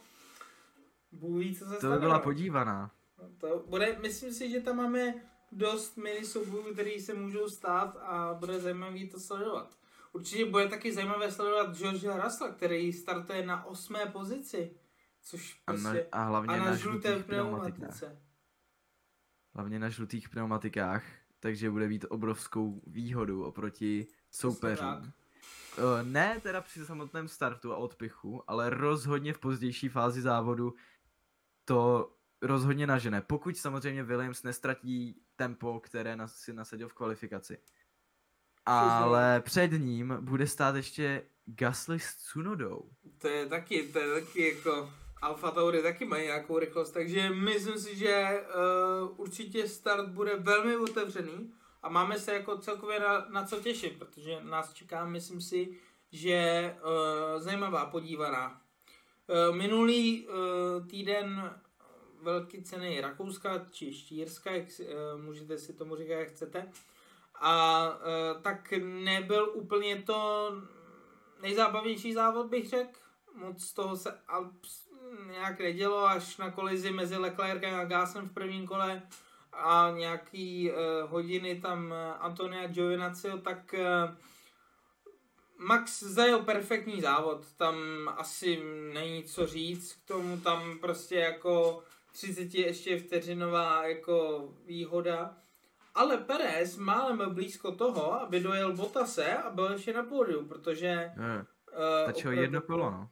Bůh 1.12 1.40
ví, 1.40 1.56
co 1.56 1.66
se 1.66 1.78
To 1.78 1.92
by 1.92 2.00
byla 2.00 2.20
podívaná. 2.20 2.92
To 3.38 3.64
bude, 3.68 3.98
myslím 4.02 4.34
si, 4.34 4.50
že 4.50 4.60
tam 4.60 4.78
máme 4.78 5.14
dost 5.52 5.98
mini 5.98 6.26
soubojů, 6.26 6.74
který 6.74 7.00
se 7.00 7.14
můžou 7.14 7.50
stát 7.50 7.98
a 7.98 8.34
bude 8.34 8.60
zajímavý 8.60 9.10
to 9.10 9.20
sledovat. 9.20 9.78
Určitě 10.14 10.46
bude 10.46 10.68
taky 10.68 10.94
zajímavé 10.94 11.32
sledovat 11.32 11.76
George 11.76 12.06
Russell, 12.24 12.54
který 12.54 12.94
startuje 12.94 13.46
na 13.46 13.66
osmé 13.66 14.06
pozici. 14.06 14.76
Což 15.22 15.54
prostě, 15.66 15.88
a, 16.12 16.18
na, 16.18 16.24
a 16.24 16.28
hlavně 16.28 16.56
a 16.56 16.58
na, 16.58 16.66
na 16.66 16.76
žluté 16.76 17.24
pneumatice. 17.24 18.22
Hlavně 19.54 19.80
na 19.80 19.90
žlutých 19.90 20.30
pneumatikách, 20.30 21.04
takže 21.40 21.70
bude 21.70 21.88
být 21.88 22.06
obrovskou 22.10 22.82
výhodou 22.88 23.44
oproti 23.44 24.08
soupeřům. 24.32 25.12
Ne 26.04 26.40
teda 26.44 26.62
při 26.62 26.86
samotném 26.86 27.28
startu 27.28 27.74
a 27.74 27.78
odpichu, 27.78 28.44
ale 28.48 28.70
rozhodně 28.70 29.34
v 29.34 29.40
pozdější 29.40 29.90
fázi 29.90 30.22
závodu 30.22 30.74
to 31.66 32.12
rozhodně 32.42 32.88
nažene, 32.88 33.22
pokud 33.22 33.58
samozřejmě 33.58 34.04
Williams 34.04 34.44
nestratí 34.44 35.22
tempo, 35.36 35.80
které 35.80 36.16
nas, 36.16 36.36
si 36.36 36.54
nasadil 36.54 36.90
v 36.90 36.94
kvalifikaci. 36.94 37.58
Ale 38.66 39.42
před 39.42 39.72
ním 39.72 40.18
bude 40.22 40.48
stát 40.48 40.76
ještě 40.76 41.24
Gasly 41.46 42.00
s 42.00 42.16
Tsunodou. 42.16 42.90
To 43.18 43.28
je 43.28 43.46
taky, 43.46 43.88
to 43.88 44.00
je 44.00 44.22
taky 44.22 44.56
jako 44.56 44.94
Alfa 45.22 45.52
Tauri 45.52 45.82
taky 45.82 46.06
mají 46.06 46.26
nějakou 46.26 46.60
rychlost, 46.60 46.92
takže 46.92 47.30
myslím 47.30 47.80
si, 47.80 47.96
že 47.96 48.44
uh, 49.10 49.20
určitě 49.20 49.68
start 49.68 50.10
bude 50.10 50.36
velmi 50.36 50.78
otevřený 50.78 51.54
a 51.82 51.90
máme 51.90 52.20
se 52.20 52.34
jako 52.34 52.58
celkově 52.58 53.00
na, 53.00 53.26
na 53.30 53.46
co 53.46 53.60
těšit, 53.60 53.98
protože 54.00 54.40
nás 54.44 54.74
čeká, 54.74 55.06
myslím 55.06 55.42
si, 55.42 55.78
že 56.12 56.76
uh, 56.82 57.42
zajímavá 57.42 57.86
podívaná. 57.86 58.62
Uh, 59.28 59.56
minulý 59.56 60.28
uh, 60.28 60.88
týden 60.88 61.54
velké 62.22 62.62
ceny 62.62 63.02
Rakouska 63.02 63.66
či 63.72 63.94
Štírska, 63.94 64.52
jak 64.52 64.66
uh, 64.80 65.22
můžete 65.22 65.58
si 65.58 65.74
tomu 65.74 65.96
říkat, 65.96 66.14
jak 66.14 66.28
chcete, 66.28 66.72
a 67.36 67.84
uh, 67.90 68.42
tak 68.42 68.74
nebyl 68.82 69.52
úplně 69.54 70.02
to 70.02 70.52
nejzábavnější 71.42 72.14
závod, 72.14 72.48
bych 72.48 72.70
řekl. 72.70 73.00
Moc 73.34 73.74
toho 73.74 73.98
se 73.98 74.20
Alps 74.28 74.90
nějak 75.32 75.60
nedělo, 75.60 76.06
až 76.06 76.38
na 76.38 76.52
kolizi 76.52 76.92
mezi 76.92 77.18
Leclercem 77.18 77.76
a 77.76 77.86
Gásem 77.86 78.30
v 78.30 78.34
prvním 78.34 78.68
kole 78.68 79.02
a 79.54 79.92
nějaký 79.98 80.72
uh, 80.72 80.78
hodiny 81.12 81.62
tam 81.62 81.94
Antonia 82.20 82.68
Giovinazzi, 82.68 83.32
tak 83.44 83.76
uh, 83.78 84.16
Max 85.58 86.04
zajel 86.04 86.40
perfektní 86.40 87.02
závod, 87.02 87.54
tam 87.58 87.76
asi 88.18 88.64
není 88.94 89.24
co 89.24 89.48
říct, 89.48 89.94
k 89.94 90.08
tomu 90.08 90.38
tam 90.38 90.80
prostě 90.80 91.16
jako 91.16 91.84
30 92.12 92.54
ještě 92.54 93.00
vteřinová 93.00 93.88
jako 93.88 94.50
výhoda. 94.66 95.38
Ale 95.96 96.18
Perez 96.18 96.78
málem 96.78 97.34
blízko 97.34 97.72
toho, 97.72 98.14
aby 98.14 98.40
dojel 98.40 98.76
Botase 98.76 99.34
a 99.34 99.50
byl 99.50 99.72
ještě 99.72 99.94
na 99.94 100.04
pódiu, 100.04 100.46
protože... 100.46 101.12
Ne, 101.18 101.46
uh, 102.26 102.32
jedno 102.34 102.62
kolo, 102.62 102.92
no. 102.92 103.10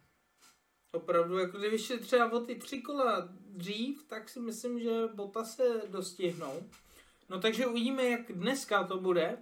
Opravdu, 0.91 1.37
jako 1.37 1.57
kdyby 1.57 1.79
šli 1.79 1.99
třeba 1.99 2.31
o 2.31 2.39
ty 2.39 2.55
tři 2.55 2.81
kola 2.81 3.29
dřív, 3.39 4.03
tak 4.07 4.29
si 4.29 4.39
myslím, 4.39 4.79
že 4.79 5.07
Botase 5.13 5.81
dostihnou. 5.87 6.63
No 7.29 7.39
takže 7.39 7.67
uvidíme, 7.67 8.03
jak 8.03 8.31
dneska 8.31 8.83
to 8.83 8.99
bude. 8.99 9.37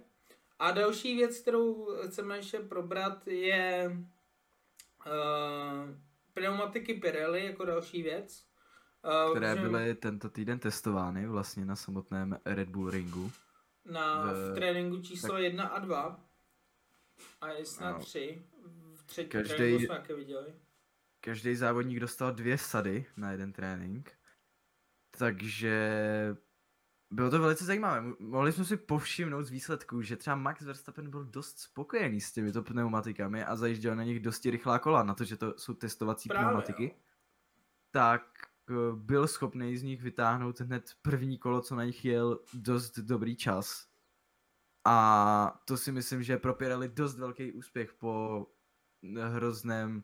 A 0.58 0.70
další 0.70 1.16
věc, 1.16 1.38
kterou 1.40 1.96
chceme 2.06 2.36
ještě 2.36 2.58
probrat, 2.58 3.26
je 3.28 3.90
uh, 5.06 5.90
pneumatiky 6.34 6.94
Pirelli 6.94 7.44
jako 7.44 7.64
další 7.64 8.02
věc. 8.02 8.44
Uh, 9.04 9.30
které 9.30 9.54
protože... 9.54 9.68
byly 9.68 9.94
tento 9.94 10.30
týden 10.30 10.58
testovány 10.58 11.26
vlastně 11.26 11.64
na 11.64 11.76
samotném 11.76 12.38
Red 12.44 12.68
Bull 12.68 12.90
ringu. 12.90 13.32
Na, 13.84 14.32
v, 14.32 14.50
v 14.50 14.54
tréninku 14.54 15.02
číslo 15.02 15.28
tak... 15.28 15.42
1 15.42 15.66
a 15.66 15.78
2. 15.78 16.20
A 17.40 17.48
je 17.48 17.64
snad 17.64 17.98
3. 17.98 18.42
V 18.94 19.04
třetí 19.06 19.28
každý, 19.28 19.54
tréninku 19.54 19.84
jsme 19.84 19.94
jaké 19.94 20.14
viděli. 20.14 20.54
Každý 21.20 21.54
závodník 21.54 22.00
dostal 22.00 22.32
dvě 22.32 22.58
sady 22.58 23.06
na 23.16 23.30
jeden 23.30 23.52
trénink. 23.52 24.12
Takže 25.18 25.96
bylo 27.10 27.30
to 27.30 27.38
velice 27.38 27.64
zajímavé. 27.64 28.12
Mohli 28.18 28.52
jsme 28.52 28.64
si 28.64 28.76
povšimnout 28.76 29.44
z 29.44 29.50
výsledků, 29.50 30.02
že 30.02 30.16
třeba 30.16 30.36
Max 30.36 30.62
Verstappen 30.62 31.10
byl 31.10 31.24
dost 31.24 31.58
spokojený 31.58 32.20
s 32.20 32.32
těmito 32.32 32.62
pneumatikami 32.62 33.44
a 33.44 33.56
zajížděl 33.56 33.96
na 33.96 34.04
nich 34.04 34.20
dosti 34.20 34.50
rychlá 34.50 34.78
kola, 34.78 35.02
na 35.02 35.14
to, 35.14 35.24
že 35.24 35.36
to 35.36 35.58
jsou 35.58 35.74
testovací 35.74 36.28
Právě, 36.28 36.46
pneumatiky. 36.46 36.84
Jo. 36.84 36.90
Tak 37.90 38.22
eh, 38.44 38.45
byl 38.94 39.26
schopný 39.26 39.76
z 39.76 39.82
nich 39.82 40.02
vytáhnout 40.02 40.60
hned 40.60 40.90
první 41.02 41.38
kolo, 41.38 41.60
co 41.60 41.74
na 41.76 41.84
nich 41.84 42.04
jel 42.04 42.40
dost 42.54 42.98
dobrý 42.98 43.36
čas. 43.36 43.86
A 44.84 45.60
to 45.64 45.76
si 45.76 45.92
myslím, 45.92 46.22
že 46.22 46.36
pro 46.36 46.54
Pirelli 46.54 46.88
dost 46.88 47.18
velký 47.18 47.52
úspěch 47.52 47.92
po 47.92 48.46
hrozném, 49.22 50.02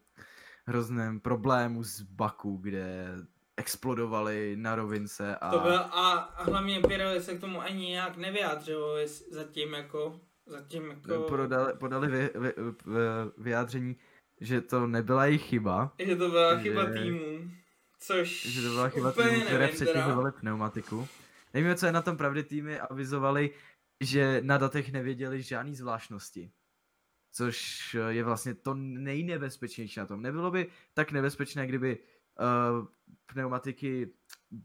hrozném 0.66 1.20
problému 1.20 1.84
z 1.84 2.02
Baku, 2.02 2.56
kde 2.56 3.16
explodovali 3.56 4.56
na 4.56 4.74
rovince 4.74 5.36
a... 5.36 5.50
To 5.50 5.60
byl, 5.60 5.78
a 5.78 6.34
hlavně 6.42 6.80
Pirelli 6.80 7.22
se 7.22 7.34
k 7.34 7.40
tomu 7.40 7.60
ani 7.60 7.86
nějak 7.86 8.16
nevyjádřilo 8.16 8.96
zatím 9.30 9.72
jako... 9.72 10.20
Zatím 10.46 10.90
jako... 10.90 11.22
Podali, 11.22 11.72
podali 11.74 12.08
vy, 12.08 12.30
vy, 12.34 12.54
vy, 12.86 13.00
vyjádření, 13.38 13.96
že 14.40 14.60
to 14.60 14.86
nebyla 14.86 15.26
jejich 15.26 15.42
chyba. 15.42 15.92
Že 15.98 16.16
to 16.16 16.28
byla 16.28 16.54
že, 16.54 16.62
chyba 16.62 16.86
týmu. 16.86 17.50
Což 18.02 18.46
Že 18.46 18.62
to 18.62 18.68
byla 18.68 18.88
chyba 18.88 19.12
týmu, 19.12 19.40
které 19.40 19.68
přetěžovaly 19.68 20.32
pneumatiku. 20.32 21.08
Nevím, 21.54 21.74
co 21.74 21.86
je 21.86 21.92
na 21.92 22.02
tom 22.02 22.16
pravdy 22.16 22.42
týmy 22.42 22.80
avizovali, 22.80 23.50
že 24.00 24.40
na 24.44 24.58
datech 24.58 24.92
nevěděli 24.92 25.42
žádný 25.42 25.74
zvláštnosti. 25.74 26.50
Což 27.32 27.96
je 28.08 28.24
vlastně 28.24 28.54
to 28.54 28.74
nejnebezpečnější 28.74 30.00
na 30.00 30.06
tom. 30.06 30.22
Nebylo 30.22 30.50
by 30.50 30.66
tak 30.94 31.12
nebezpečné, 31.12 31.66
kdyby 31.66 31.98
uh, 31.98 32.86
pneumatiky 33.26 34.10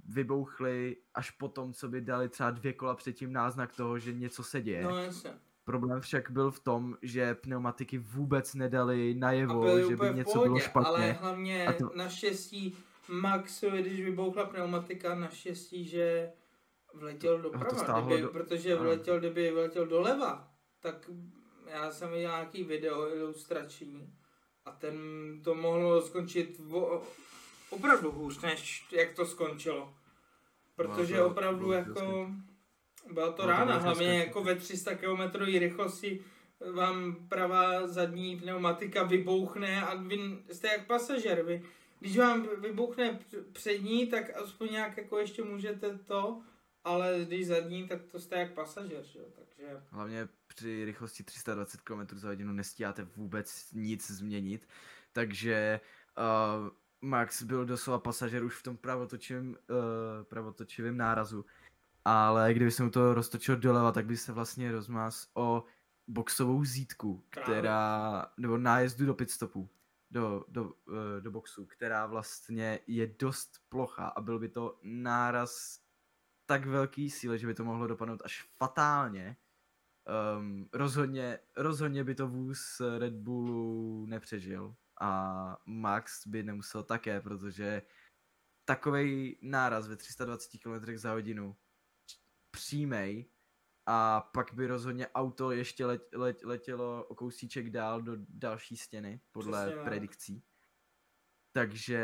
vybouchly 0.05 0.95
až 1.13 1.31
potom, 1.31 1.73
co 1.73 1.87
by 1.87 2.01
dali 2.01 2.29
třeba 2.29 2.51
dvě 2.51 2.73
kola 2.73 2.95
předtím 2.95 3.33
náznak 3.33 3.75
toho, 3.75 3.99
že 3.99 4.13
něco 4.13 4.43
se 4.43 4.61
děje. 4.61 4.83
No 4.83 4.97
jasně. 4.97 5.33
Problém 5.63 6.01
však 6.01 6.31
byl 6.31 6.51
v 6.51 6.59
tom, 6.59 6.97
že 7.01 7.35
pneumatiky 7.35 7.97
vůbec 7.97 8.53
nedali 8.53 9.13
najevo, 9.13 9.89
že 9.89 9.95
by 9.95 10.13
něco 10.13 10.31
pohodě, 10.31 10.49
bylo 10.49 10.59
špatně. 10.59 10.87
Ale 10.89 11.11
hlavně 11.11 11.75
to... 11.77 11.91
naštěstí 11.95 12.77
Maxovi, 13.09 13.81
když 13.81 14.01
vybouchla 14.01 14.45
pneumatika, 14.45 15.15
naštěstí, 15.15 15.87
že 15.87 16.31
vletěl 16.93 17.41
doprava, 17.41 18.01
kdyby, 18.01 18.21
do... 18.21 18.29
protože 18.29 18.75
vletěl, 18.75 19.19
kdyby 19.19 19.51
vletěl 19.51 19.85
doleva, 19.85 20.51
tak 20.79 21.09
já 21.67 21.91
jsem 21.91 22.11
viděl 22.11 22.31
nějaký 22.31 22.63
video 22.63 23.15
ilustrační 23.15 24.13
a 24.65 24.71
ten 24.71 24.97
to 25.43 25.55
mohlo 25.55 26.01
skončit 26.01 26.59
vo, 26.59 27.03
opravdu 27.69 28.11
hůř, 28.11 28.41
než 28.41 28.87
jak 28.91 29.13
to 29.13 29.25
skončilo. 29.25 29.93
Protože 30.75 31.17
no, 31.17 31.25
opravdu 31.25 31.65
to, 31.65 31.73
jako 31.73 32.31
byla 33.11 33.31
to 33.31 33.41
no, 33.41 33.47
rána, 33.47 33.77
to 33.77 33.83
hlavně 33.83 34.19
jako 34.19 34.43
ve 34.43 34.55
300 34.55 34.95
km 34.95 35.21
rychlosti 35.39 36.23
vám 36.73 37.15
pravá 37.29 37.87
zadní 37.87 38.37
pneumatika 38.39 39.03
vybouchne 39.03 39.85
a 39.85 39.95
vy 39.95 40.17
jste 40.51 40.67
jak 40.67 40.87
pasažer. 40.87 41.43
Vy, 41.43 41.63
když 41.99 42.17
vám 42.17 42.47
vybouchne 42.61 43.19
přední, 43.51 44.07
tak 44.07 44.37
aspoň 44.37 44.71
nějak 44.71 44.97
jako 44.97 45.19
ještě 45.19 45.43
můžete 45.43 45.97
to, 45.97 46.41
ale 46.83 47.19
když 47.25 47.47
zadní, 47.47 47.87
tak 47.87 48.01
to 48.11 48.19
jste 48.19 48.39
jak 48.39 48.53
pasažer, 48.53 49.03
že? 49.03 49.19
takže... 49.35 49.81
Hlavně 49.89 50.27
při 50.47 50.85
rychlosti 50.85 51.23
320 51.23 51.81
km 51.81 52.01
za 52.13 52.27
hodinu 52.27 52.53
nestíháte 52.53 53.07
vůbec 53.15 53.71
nic 53.73 54.11
změnit, 54.11 54.67
takže 55.13 55.79
uh, 56.17 56.69
Max 57.01 57.43
byl 57.43 57.65
doslova 57.65 57.99
pasažer 57.99 58.43
už 58.43 58.55
v 58.55 58.63
tom 58.63 58.77
pravotočivém, 58.77 59.49
uh, 59.49 59.55
pravotočivém 60.23 60.97
nárazu. 60.97 61.45
Ale 62.05 62.53
kdyby 62.53 62.71
se 62.71 62.83
mu 62.83 62.89
to 62.89 63.13
roztočil 63.13 63.55
doleva, 63.55 63.91
tak 63.91 64.05
by 64.05 64.17
se 64.17 64.31
vlastně 64.31 64.71
rozmás 64.71 65.29
o 65.33 65.63
boxovou 66.07 66.65
zítku, 66.65 67.23
která, 67.29 68.25
nebo 68.37 68.57
nájezdu 68.57 69.05
do 69.05 69.13
pitstopu, 69.13 69.69
do, 70.11 70.45
do, 70.47 70.63
uh, 70.63 70.73
do 71.19 71.31
boxu, 71.31 71.65
která 71.65 72.05
vlastně 72.05 72.79
je 72.87 73.07
dost 73.07 73.51
plochá 73.69 74.07
a 74.07 74.21
byl 74.21 74.39
by 74.39 74.49
to 74.49 74.79
náraz 74.83 75.79
tak 76.45 76.65
velký 76.65 77.09
síle, 77.09 77.37
že 77.37 77.47
by 77.47 77.53
to 77.53 77.65
mohlo 77.65 77.87
dopadnout 77.87 78.21
až 78.25 78.49
fatálně. 78.57 79.37
Um, 80.37 80.69
rozhodně, 80.73 81.39
rozhodně 81.55 82.03
by 82.03 82.15
to 82.15 82.27
vůz 82.27 82.81
Red 82.97 83.13
Bullu 83.13 84.05
nepřežil 84.05 84.75
a 85.01 85.57
Max 85.65 86.27
by 86.27 86.43
nemusel 86.43 86.83
také, 86.83 87.21
protože 87.21 87.81
takový 88.65 89.39
náraz 89.41 89.87
ve 89.87 89.95
320 89.95 90.51
km 90.63 90.97
za 90.97 91.11
hodinu 91.11 91.55
přímej 92.51 93.25
a 93.89 94.21
pak 94.33 94.53
by 94.53 94.67
rozhodně 94.67 95.07
auto 95.07 95.51
ještě 95.51 95.85
let, 95.85 96.01
let, 96.13 96.43
letělo 96.43 97.03
o 97.03 97.15
kousíček 97.15 97.69
dál 97.69 98.01
do 98.01 98.13
další 98.29 98.77
stěny, 98.77 99.19
podle 99.31 99.65
Přesně, 99.65 99.83
predikcí. 99.83 100.43
Takže 101.51 102.03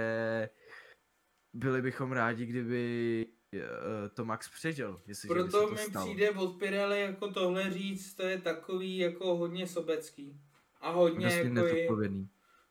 byli 1.53 1.81
bychom 1.81 2.11
rádi, 2.11 2.45
kdyby 2.45 3.27
eh, 3.53 4.09
to 4.13 4.25
Max 4.25 4.49
přežil. 4.49 5.01
Proto 5.27 5.67
mi 5.67 5.77
přijde 5.99 6.31
od 6.31 6.59
Pirelli 6.59 7.01
jako 7.01 7.31
tohle 7.31 7.71
říct, 7.71 8.15
to 8.15 8.23
je 8.23 8.41
takový 8.41 8.97
jako 8.97 9.35
hodně 9.35 9.67
sobecký. 9.67 10.41
A 10.81 10.91
hodně 10.91 11.25
jako 11.25 11.65
je, 11.65 11.87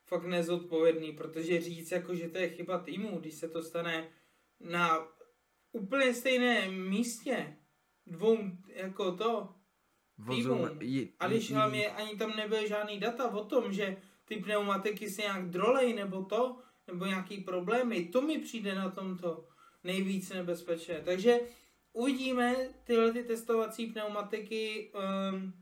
fakt 0.04 0.24
nezodpovědný, 0.24 1.12
protože 1.12 1.60
říct 1.60 1.90
jako, 1.90 2.14
že 2.14 2.28
to 2.28 2.38
je 2.38 2.48
chyba 2.48 2.78
týmu, 2.78 3.20
když 3.20 3.34
se 3.34 3.48
to 3.48 3.62
stane 3.62 4.08
na 4.60 5.08
úplně 5.72 6.14
stejném 6.14 6.88
místě, 6.88 7.56
dvou 8.07 8.38
jako 8.66 9.12
to, 9.12 9.55
týmu, 10.30 10.68
a 11.20 11.28
když 11.28 11.53
hlavně 11.53 11.88
ani 11.88 12.16
tam 12.16 12.36
nebyl 12.36 12.68
žádný 12.68 13.00
data 13.00 13.30
o 13.30 13.44
tom, 13.44 13.72
že 13.72 13.96
ty 14.24 14.36
pneumatiky 14.36 15.11
se 15.11 15.22
nějak 15.22 15.50
drolej 15.50 15.94
nebo 15.94 16.24
to, 16.24 16.59
nebo 16.86 17.05
nějaký 17.07 17.36
problémy, 17.40 18.05
to 18.05 18.22
mi 18.22 18.38
přijde 18.38 18.74
na 18.74 18.90
tomto. 18.90 19.48
nejvíc 19.84 20.30
nebezpečné. 20.30 21.00
Takže 21.05 21.40
uvidíme, 21.92 22.57
tyhle 22.84 23.12
ty 23.12 23.24
testovací 23.24 23.86
pneumatiky 23.86 24.92
um, 24.94 25.53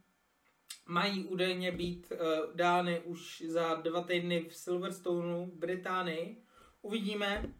mají 0.88 1.24
údajně 1.24 1.72
být 1.72 2.12
uh, 2.12 2.56
dány 2.56 3.00
už 3.00 3.42
za 3.46 3.74
dva 3.74 4.02
týdny 4.02 4.46
v 4.48 4.56
Silverstoneu 4.56 5.46
v 5.46 5.58
Británii. 5.58 6.42
Uvidíme, 6.82 7.54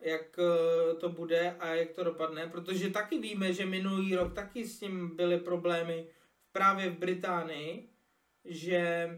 jak 0.00 0.38
uh, 0.38 0.98
to 0.98 1.08
bude 1.08 1.56
a 1.60 1.68
jak 1.68 1.90
to 1.90 2.04
dopadne, 2.04 2.46
protože 2.46 2.90
taky 2.90 3.18
víme, 3.18 3.52
že 3.52 3.66
minulý 3.66 4.16
rok 4.16 4.34
taky 4.34 4.68
s 4.68 4.78
tím 4.78 5.16
byly 5.16 5.40
problémy 5.40 6.06
právě 6.52 6.90
v 6.90 6.98
Británii, 6.98 7.88
že 8.44 9.08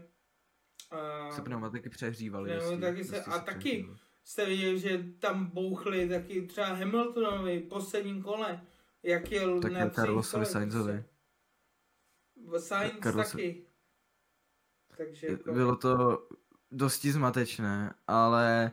uh, 0.93 1.35
se 1.35 1.41
pneumatiky 1.41 1.89
přehřívaly. 1.89 2.51
Taky 2.81 3.03
se, 3.03 3.23
a 3.23 3.39
taky 3.39 3.85
jste 4.23 4.45
viděli, 4.45 4.79
že 4.79 5.03
tam 5.19 5.45
bouchly 5.45 6.09
taky 6.09 6.41
třeba 6.41 6.67
Hamiltonovi 6.67 7.59
posledním 7.59 8.23
kole, 8.23 8.61
jak 9.03 9.31
jel 9.31 9.61
tak 9.61 9.71
na 9.71 9.89
Carlosovi 9.89 10.45
Sainzovi. 10.45 11.03
Sainz 12.57 12.99
Carlos... 13.03 13.31
taky. 13.31 13.65
Takže 14.97 15.27
jako... 15.27 15.53
Bylo 15.53 15.75
to 15.75 16.27
dosti 16.71 17.11
zmatečné, 17.11 17.93
ale 18.07 18.71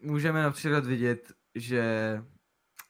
můžeme 0.00 0.42
například 0.42 0.86
vidět, 0.86 1.32
že 1.54 2.22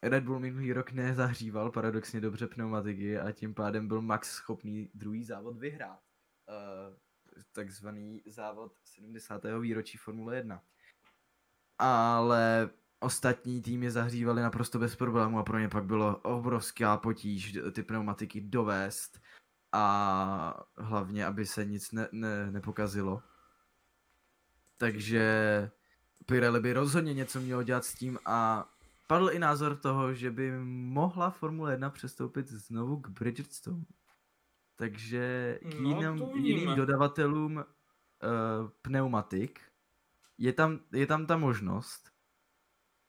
Red 0.03 0.25
Bull 0.25 0.41
minulý 0.41 0.73
rok 0.73 0.93
nezahříval 0.93 1.71
paradoxně 1.71 2.21
dobře 2.21 2.47
pneumatiky 2.47 3.19
a 3.19 3.33
tím 3.33 3.55
pádem 3.55 3.89
byl 3.89 4.03
Max 4.03 4.31
schopný 4.31 4.91
druhý 4.95 5.25
závod 5.25 5.59
vyhrát. 5.59 6.01
Uh, 6.49 6.97
takzvaný 7.53 8.23
závod 8.27 8.73
70. 8.85 9.43
výročí 9.61 9.99
Formule 9.99 10.37
1. 10.37 10.63
Ale 11.79 12.71
ostatní 13.01 13.63
týmy 13.63 13.91
zahřívali 13.91 14.43
naprosto 14.43 14.79
bez 14.79 14.97
problému 14.97 15.39
a 15.39 15.43
pro 15.43 15.59
ně 15.59 15.69
pak 15.69 15.85
bylo 15.85 16.17
obrovská 16.17 16.97
potíž 16.97 17.59
ty 17.73 17.83
pneumatiky 17.83 18.41
dovést 18.41 19.21
a 19.73 20.65
hlavně, 20.77 21.27
aby 21.27 21.47
se 21.47 21.65
nic 21.65 21.93
ne, 21.93 22.09
ne, 22.13 22.51
nepokazilo. 22.51 23.23
Takže 24.77 25.71
Pirelli 26.31 26.61
by 26.61 26.73
rozhodně 26.73 27.15
něco 27.15 27.41
mělo 27.41 27.63
dělat 27.63 27.85
s 27.85 27.95
tím 27.95 28.19
a 28.25 28.69
padl 29.07 29.31
i 29.33 29.39
názor 29.39 29.77
toho, 29.77 30.15
že 30.15 30.31
by 30.31 30.53
mohla 30.65 31.31
Formule 31.31 31.73
1 31.73 31.91
přestoupit 31.91 32.49
znovu 32.49 33.01
k 33.01 33.09
Bridgestone. 33.09 33.85
Takže 34.77 35.59
k 35.63 35.75
no, 35.75 35.89
jiným, 35.89 36.47
jiným 36.47 36.75
dodavatelům 36.75 37.57
uh, 37.57 37.63
pneumatik 38.83 39.61
je 40.39 40.53
tam, 40.53 40.81
je 40.93 41.07
tam 41.07 41.27
ta 41.27 41.37
možnost, 41.37 42.11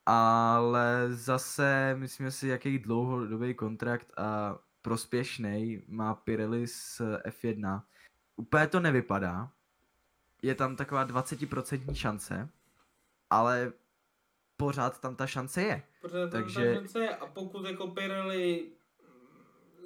ale 0.05 1.07
zase 1.09 1.95
myslím 1.99 2.31
si, 2.31 2.47
jaký 2.47 2.79
dlouhodobý 2.79 3.53
kontrakt 3.53 4.19
a 4.19 4.57
prospěšný 4.81 5.83
má 5.87 6.15
Pirelli 6.15 6.67
s 6.67 7.01
F1. 7.27 7.81
Úplně 8.35 8.67
to 8.67 8.79
nevypadá. 8.79 9.51
Je 10.41 10.55
tam 10.55 10.75
taková 10.75 11.07
20% 11.07 11.93
šance, 11.93 12.49
ale 13.29 13.73
pořád 14.57 15.01
tam 15.01 15.15
ta 15.15 15.27
šance 15.27 15.61
je. 15.61 15.83
Pořád 16.01 16.31
tam 16.31 16.41
Takže... 16.41 16.65
ta 16.65 16.73
šance 16.73 16.99
je 16.99 17.15
a 17.15 17.25
pokud 17.27 17.65
jako 17.65 17.87
Pirelli 17.87 18.71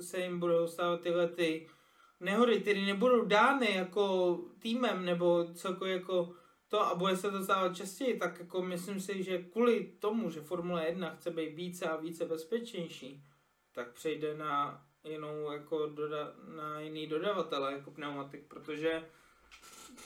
se 0.01 0.19
jim 0.19 0.39
budou 0.39 0.67
stávat 0.67 1.01
tyhle 1.01 1.27
ty 1.27 1.67
nehody, 2.19 2.59
které 2.61 2.81
nebudou 2.81 3.25
dány 3.25 3.75
jako 3.75 4.37
týmem 4.59 5.05
nebo 5.05 5.45
celkově 5.53 5.93
jako 5.93 6.33
to 6.73 6.81
a 6.81 6.95
bude 6.95 7.17
se 7.17 7.31
to 7.31 7.43
stávat 7.43 7.75
častěji, 7.75 8.19
tak 8.19 8.39
jako 8.39 8.61
myslím 8.61 8.99
si, 8.99 9.23
že 9.23 9.43
kvůli 9.43 9.83
tomu, 9.99 10.29
že 10.29 10.41
Formule 10.41 10.87
1 10.87 11.15
chce 11.15 11.31
být 11.31 11.55
více 11.55 11.85
a 11.85 11.95
více 11.95 12.25
bezpečnější, 12.25 13.23
tak 13.71 13.91
přejde 13.93 14.37
na 14.37 14.85
jinou 15.03 15.51
jako 15.51 15.87
doda, 15.87 16.33
na 16.55 16.79
jiný 16.79 17.07
dodavatele 17.07 17.73
jako 17.73 17.91
pneumatik, 17.91 18.47
protože 18.47 19.03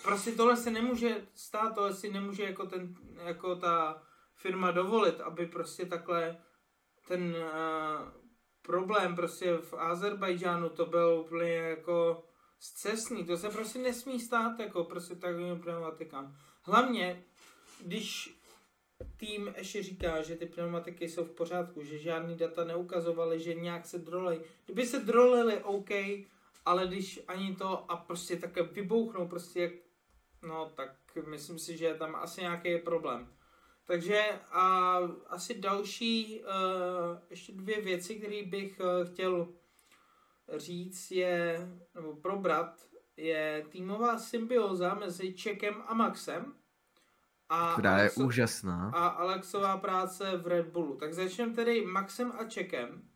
prostě 0.03 0.31
tohle 0.31 0.57
se 0.57 0.71
nemůže 0.71 1.27
stát, 1.35 1.75
tohle 1.75 1.93
si 1.93 2.11
nemůže 2.11 2.43
jako 2.43 2.65
ten, 2.65 2.95
jako 3.23 3.55
ta 3.55 4.03
firma 4.35 4.71
dovolit, 4.71 5.21
aby 5.21 5.45
prostě 5.45 5.85
takhle 5.85 6.37
ten 7.07 7.35
uh, 7.35 8.11
problém 8.61 9.15
prostě 9.15 9.57
v 9.57 9.73
Azerbajdžánu 9.73 10.69
to 10.69 10.85
byl 10.85 11.23
úplně 11.25 11.53
jako 11.53 12.23
zcestný, 12.59 13.25
to 13.25 13.37
se 13.37 13.49
prostě 13.49 13.79
nesmí 13.79 14.19
stát 14.19 14.59
jako 14.59 14.83
prostě 14.83 15.15
takovým 15.15 15.59
pneumatikám. 15.61 16.35
Hlavně, 16.63 17.23
když 17.85 18.37
tým 19.17 19.53
ještě 19.57 19.83
říká, 19.83 20.21
že 20.21 20.35
ty 20.35 20.45
pneumatiky 20.45 21.09
jsou 21.09 21.25
v 21.25 21.35
pořádku, 21.35 21.83
že 21.83 21.97
žádný 21.97 22.35
data 22.35 22.63
neukazovaly, 22.63 23.39
že 23.39 23.53
nějak 23.53 23.85
se 23.85 23.97
drolej. 23.97 24.41
Kdyby 24.65 24.85
se 24.85 24.99
drolili, 24.99 25.63
OK, 25.63 25.89
ale 26.67 26.87
když 26.87 27.19
ani 27.27 27.55
to 27.55 27.91
a 27.91 27.97
prostě 27.97 28.35
také 28.35 28.63
vybouchnou, 28.63 29.27
prostě 29.27 29.71
no 30.47 30.71
tak 30.75 30.91
myslím 31.27 31.59
si, 31.59 31.77
že 31.77 31.93
tam 31.93 32.15
asi 32.15 32.41
nějaký 32.41 32.69
je 32.69 32.79
problém. 32.79 33.33
Takže 33.85 34.39
a 34.51 34.97
asi 35.27 35.59
další, 35.59 36.41
uh, 36.41 36.47
ještě 37.29 37.51
dvě 37.51 37.81
věci, 37.81 38.15
které 38.15 38.43
bych 38.45 38.79
uh, 38.79 39.11
chtěl 39.13 39.47
říct 40.57 41.11
je, 41.11 41.67
nebo 41.95 42.15
probrat, 42.15 42.87
je 43.17 43.65
týmová 43.69 44.19
symbioza 44.19 44.93
mezi 44.93 45.33
Čekem 45.33 45.83
a 45.87 45.93
Maxem. 45.93 46.53
A 47.49 47.73
Která 47.73 47.97
je 47.97 48.09
Alexo- 48.09 48.25
úžasná. 48.25 48.91
A 48.95 49.07
Alexová 49.07 49.77
práce 49.77 50.37
v 50.37 50.47
Red 50.47 50.67
Bullu. 50.67 50.97
Tak 50.97 51.13
začneme 51.13 51.53
tedy 51.53 51.85
Maxem 51.85 52.33
a 52.37 52.45
Čekem. 52.45 53.09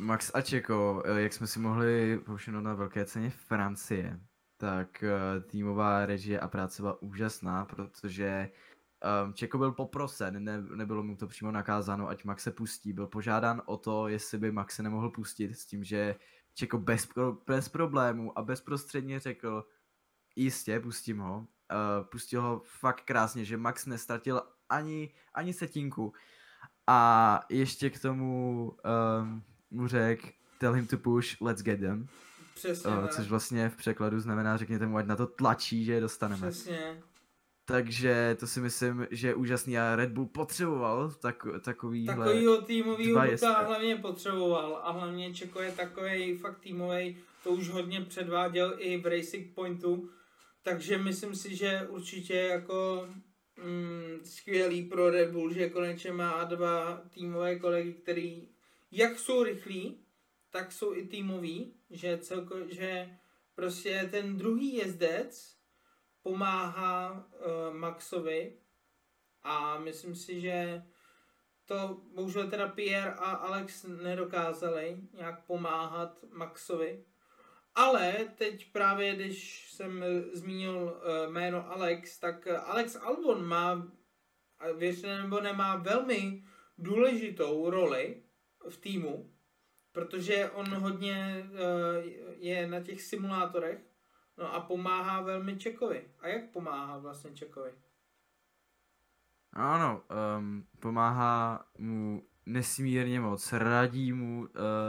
Max 0.00 0.30
a 0.34 0.40
Čeko, 0.40 1.02
eh, 1.06 1.20
jak 1.20 1.32
jsme 1.32 1.46
si 1.46 1.58
mohli 1.58 2.18
povšimnout 2.18 2.64
na 2.64 2.74
velké 2.74 3.04
ceně 3.04 3.30
v 3.30 3.34
Francie, 3.36 4.20
tak 4.56 5.04
týmová 5.46 6.06
režie 6.06 6.40
a 6.40 6.48
práce 6.48 6.82
byla 6.82 7.02
úžasná, 7.02 7.64
protože 7.64 8.50
Um, 9.24 9.34
Čeko 9.34 9.58
byl 9.58 9.72
poprosen, 9.72 10.44
ne, 10.44 10.62
nebylo 10.62 11.02
mu 11.02 11.16
to 11.16 11.26
přímo 11.26 11.50
nakázáno, 11.50 12.08
ať 12.08 12.24
Max 12.24 12.42
se 12.42 12.50
pustí. 12.50 12.92
Byl 12.92 13.06
požádán 13.06 13.62
o 13.66 13.76
to, 13.76 14.08
jestli 14.08 14.38
by 14.38 14.52
Max 14.52 14.76
se 14.76 14.82
nemohl 14.82 15.10
pustit 15.10 15.54
s 15.54 15.66
tím, 15.66 15.84
že 15.84 16.16
Čeko 16.54 16.78
bez, 16.78 17.06
pro, 17.06 17.36
bez 17.46 17.68
problémů 17.68 18.38
a 18.38 18.42
bezprostředně 18.42 19.20
řekl, 19.20 19.64
jistě, 20.36 20.80
pustím 20.80 21.18
ho. 21.18 21.38
Uh, 21.38 21.46
pustil 22.10 22.42
ho 22.42 22.62
fakt 22.64 23.00
krásně, 23.04 23.44
že 23.44 23.56
Max 23.56 23.86
nestratil 23.86 24.42
ani, 24.68 25.14
ani 25.34 25.52
setinku. 25.52 26.12
A 26.86 27.40
ještě 27.48 27.90
k 27.90 28.00
tomu 28.00 28.62
um, 29.20 29.42
mu 29.70 29.88
řekl, 29.88 30.26
tell 30.58 30.72
him 30.72 30.86
to 30.86 30.98
push, 30.98 31.40
let's 31.40 31.62
get 31.62 31.80
them. 31.80 32.06
Přesně. 32.54 32.90
Uh, 32.90 33.06
což 33.06 33.28
vlastně 33.28 33.68
v 33.68 33.76
překladu 33.76 34.20
znamená, 34.20 34.56
řekněte 34.56 34.86
mu, 34.86 34.96
ať 34.96 35.06
na 35.06 35.16
to 35.16 35.26
tlačí, 35.26 35.84
že 35.84 35.92
je 35.92 36.00
dostaneme. 36.00 36.50
Přesně. 36.50 37.02
Takže 37.64 38.36
to 38.40 38.46
si 38.46 38.60
myslím, 38.60 39.06
že 39.10 39.28
je 39.28 39.34
úžasný 39.34 39.78
a 39.78 39.96
Red 39.96 40.10
Bull 40.10 40.26
potřeboval 40.26 41.10
tak, 41.10 41.46
takový 41.60 42.06
Takovýho 42.06 42.62
týmovýho 42.62 43.26
ducha 43.30 43.62
hlavně 43.62 43.96
potřeboval 43.96 44.80
a 44.82 44.90
hlavně 44.90 45.34
Čeko 45.34 45.62
je 45.62 45.72
takový 45.72 46.36
fakt 46.36 46.60
týmový, 46.60 47.16
to 47.44 47.50
už 47.50 47.68
hodně 47.68 48.00
předváděl 48.00 48.74
i 48.78 48.96
v 48.96 49.06
Racing 49.06 49.54
Pointu, 49.54 50.10
takže 50.62 50.98
myslím 50.98 51.34
si, 51.34 51.56
že 51.56 51.86
určitě 51.88 52.34
jako 52.34 53.08
mm, 53.64 54.20
skvělý 54.24 54.82
pro 54.82 55.10
Red 55.10 55.30
Bull, 55.30 55.52
že 55.52 55.70
konečně 55.70 56.12
má 56.12 56.44
dva 56.44 57.02
týmové 57.14 57.58
kolegy, 57.58 57.92
který 57.92 58.48
jak 58.90 59.18
jsou 59.18 59.42
rychlí, 59.42 60.06
tak 60.50 60.72
jsou 60.72 60.94
i 60.94 61.06
týmoví, 61.06 61.74
že 61.90 62.18
celko, 62.18 62.56
že 62.68 63.18
prostě 63.54 64.08
ten 64.10 64.36
druhý 64.36 64.74
jezdec 64.74 65.56
pomáhá 66.22 67.12
uh, 67.12 67.76
Maxovi 67.76 68.58
a 69.42 69.78
myslím 69.78 70.14
si, 70.14 70.40
že 70.40 70.82
to 71.64 72.00
bohužel 72.14 72.50
teda 72.50 72.68
Pierre 72.68 73.14
a 73.14 73.30
Alex 73.30 73.84
nedokázali 73.84 74.96
nějak 75.12 75.46
pomáhat 75.46 76.24
Maxovi. 76.30 77.04
Ale 77.74 78.14
teď 78.38 78.72
právě, 78.72 79.14
když 79.14 79.70
jsem 79.72 80.04
zmínil 80.32 80.74
uh, 80.74 81.32
jméno 81.32 81.72
Alex, 81.72 82.18
tak 82.18 82.46
Alex 82.46 82.96
Albon 82.96 83.46
má, 83.46 83.92
věřte 84.76 85.22
nebo 85.22 85.40
nemá, 85.40 85.76
velmi 85.76 86.44
důležitou 86.78 87.70
roli 87.70 88.22
v 88.68 88.76
týmu, 88.76 89.30
protože 89.92 90.50
on 90.50 90.74
hodně 90.74 91.46
uh, 91.50 91.56
je 92.38 92.66
na 92.66 92.80
těch 92.80 93.02
simulátorech 93.02 93.90
No 94.40 94.54
a 94.54 94.60
pomáhá 94.60 95.20
velmi 95.20 95.56
Čekovi. 95.56 96.04
A 96.20 96.28
jak 96.28 96.50
pomáhá 96.50 96.98
vlastně 96.98 97.30
Čekovi? 97.30 97.70
Ano, 99.52 100.02
um, 100.38 100.66
pomáhá 100.80 101.64
mu 101.78 102.22
nesmírně 102.46 103.20
moc, 103.20 103.52
radí 103.52 104.12
mu, 104.12 104.40
uh, 104.40 104.46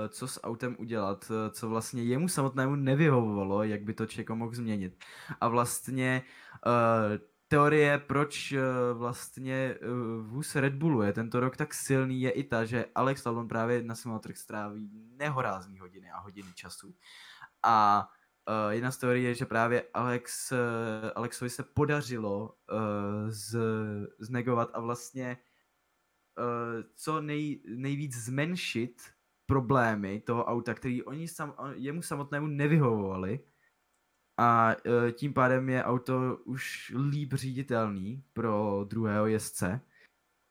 co 0.10 0.28
s 0.28 0.44
autem 0.44 0.76
udělat, 0.80 1.32
uh, 1.32 1.52
co 1.52 1.70
vlastně 1.70 2.04
jemu 2.04 2.28
samotnému 2.28 2.76
nevyhovovalo, 2.76 3.64
jak 3.64 3.82
by 3.82 3.94
to 3.94 4.06
Čeko 4.06 4.36
mohl 4.36 4.56
změnit. 4.56 5.04
A 5.42 5.48
vlastně 5.48 6.24
uh, 6.66 6.72
teorie, 7.52 7.98
proč 7.98 8.52
uh, 8.52 8.60
vlastně 8.98 9.76
uh, 9.82 10.26
vůz 10.26 10.56
Red 10.56 10.74
Bullu 10.74 11.02
je 11.02 11.14
tento 11.14 11.40
rok 11.40 11.58
tak 11.58 11.74
silný, 11.74 12.22
je 12.22 12.32
i 12.32 12.44
ta, 12.44 12.66
že 12.66 12.86
Alex 12.96 13.26
Albon 13.26 13.48
právě 13.48 13.84
na 13.84 13.96
svém 13.96 14.20
stráví 14.34 14.90
nehorázný 15.18 15.80
hodiny 15.80 16.12
a 16.12 16.20
hodiny 16.20 16.50
času. 16.56 16.96
A 17.64 18.08
uh, 18.48 18.72
jedna 18.72 18.92
z 18.92 18.98
teorií 18.98 19.24
je, 19.24 19.36
že 19.36 19.46
právě 19.46 19.84
Alex, 19.94 20.54
Alexovi 21.16 21.50
se 21.50 21.64
podařilo 21.64 22.56
z, 23.28 23.60
znegovat 24.20 24.70
a 24.74 24.80
vlastně 24.80 25.38
co 26.96 27.22
nej, 27.22 27.64
nejvíc 27.76 28.16
zmenšit 28.16 29.02
problémy 29.46 30.20
toho 30.20 30.46
auta, 30.46 30.74
který 30.74 31.04
oni 31.04 31.28
sam, 31.28 31.56
jemu 31.74 32.02
samotnému 32.02 32.48
nevyhovovali 32.48 33.40
a 34.42 34.76
uh, 34.86 35.12
tím 35.12 35.34
pádem 35.34 35.70
je 35.70 35.84
auto 35.84 36.38
už 36.46 36.94
líp 37.10 37.34
říditelný 37.34 38.24
pro 38.34 38.86
druhého 38.88 39.28
jezdce. 39.28 39.82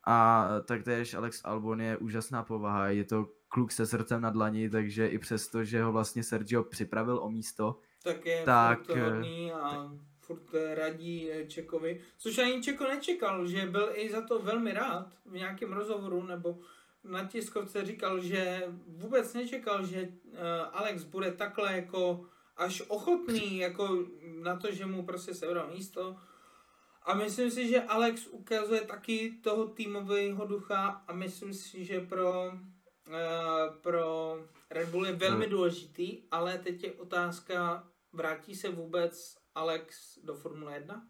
A 0.07 0.49
taktéž 0.65 1.15
Alex 1.15 1.41
Albon 1.45 1.81
je 1.81 1.97
úžasná 1.97 2.43
povaha, 2.43 2.89
je 2.89 3.05
to 3.05 3.29
kluk 3.49 3.73
se 3.73 3.87
srdcem 3.87 4.21
na 4.21 4.31
dlani, 4.31 4.71
takže 4.71 5.07
i 5.07 5.19
přesto, 5.19 5.65
že 5.65 5.83
ho 5.83 5.93
vlastně 5.93 6.23
Sergio 6.23 6.63
připravil 6.63 7.19
o 7.23 7.31
místo, 7.31 7.81
tak 8.03 8.27
je 8.27 8.43
tak, 8.45 8.87
furt 8.87 8.99
hodný 8.99 9.53
a 9.53 9.93
furt 10.21 10.55
radí 10.75 11.29
Čekovi, 11.49 12.01
což 12.19 12.39
ani 12.39 12.63
Čeko 12.63 12.85
nečekal, 12.85 13.47
že 13.47 13.67
byl 13.67 13.91
i 13.95 14.11
za 14.11 14.23
to 14.23 14.39
velmi 14.39 14.73
rád 14.73 15.07
v 15.27 15.33
nějakém 15.33 15.73
rozhovoru 15.73 16.23
nebo 16.23 16.59
na 17.05 17.25
tiskovce 17.25 17.85
říkal, 17.85 18.21
že 18.21 18.63
vůbec 18.87 19.35
nečekal, 19.35 19.87
že 19.87 20.09
Alex 20.73 21.05
bude 21.05 21.33
takhle 21.33 21.77
jako 21.77 22.27
až 22.61 22.83
ochotný 22.89 23.59
jako 23.59 24.05
na 24.43 24.57
to, 24.57 24.73
že 24.73 24.87
mu 24.87 25.07
prostě 25.07 25.35
sebral 25.35 25.71
místo. 25.71 26.17
A 27.03 27.15
myslím 27.15 27.51
si, 27.51 27.69
že 27.69 27.83
Alex 27.83 28.27
ukazuje 28.27 28.81
taky 28.81 29.41
toho 29.43 29.67
týmového 29.67 30.47
ducha 30.47 31.05
a 31.09 31.13
myslím 31.13 31.55
si, 31.55 31.85
že 31.85 32.01
pro, 32.01 32.45
uh, 32.49 33.75
pro 33.81 34.37
Red 34.71 34.89
Bull 34.89 35.07
je 35.07 35.13
velmi 35.13 35.45
hmm. 35.45 35.55
důležitý, 35.55 36.23
ale 36.31 36.59
teď 36.59 36.85
je 36.85 36.93
otázka, 36.93 37.89
vrátí 38.13 38.55
se 38.55 38.69
vůbec 38.69 39.37
Alex 39.55 40.19
do 40.25 40.35
Formule 40.35 40.75
1? 40.75 41.07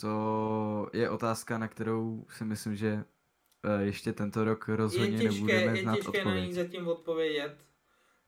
To 0.00 0.90
je 0.92 1.10
otázka, 1.10 1.58
na 1.58 1.68
kterou 1.68 2.26
si 2.28 2.44
myslím, 2.44 2.76
že 2.76 3.04
Eh, 3.64 3.82
ještě 3.84 4.12
tento 4.12 4.44
rok 4.44 4.68
rozhodně 4.68 5.16
je 5.16 5.22
těžké, 5.22 5.40
nebudeme 5.40 5.76
znát 5.76 5.92
Je 5.92 5.96
těžké 5.96 6.18
odpověď. 6.18 6.40
na 6.40 6.46
ní 6.46 6.52
zatím 6.52 6.88
odpovědět. 6.88 7.56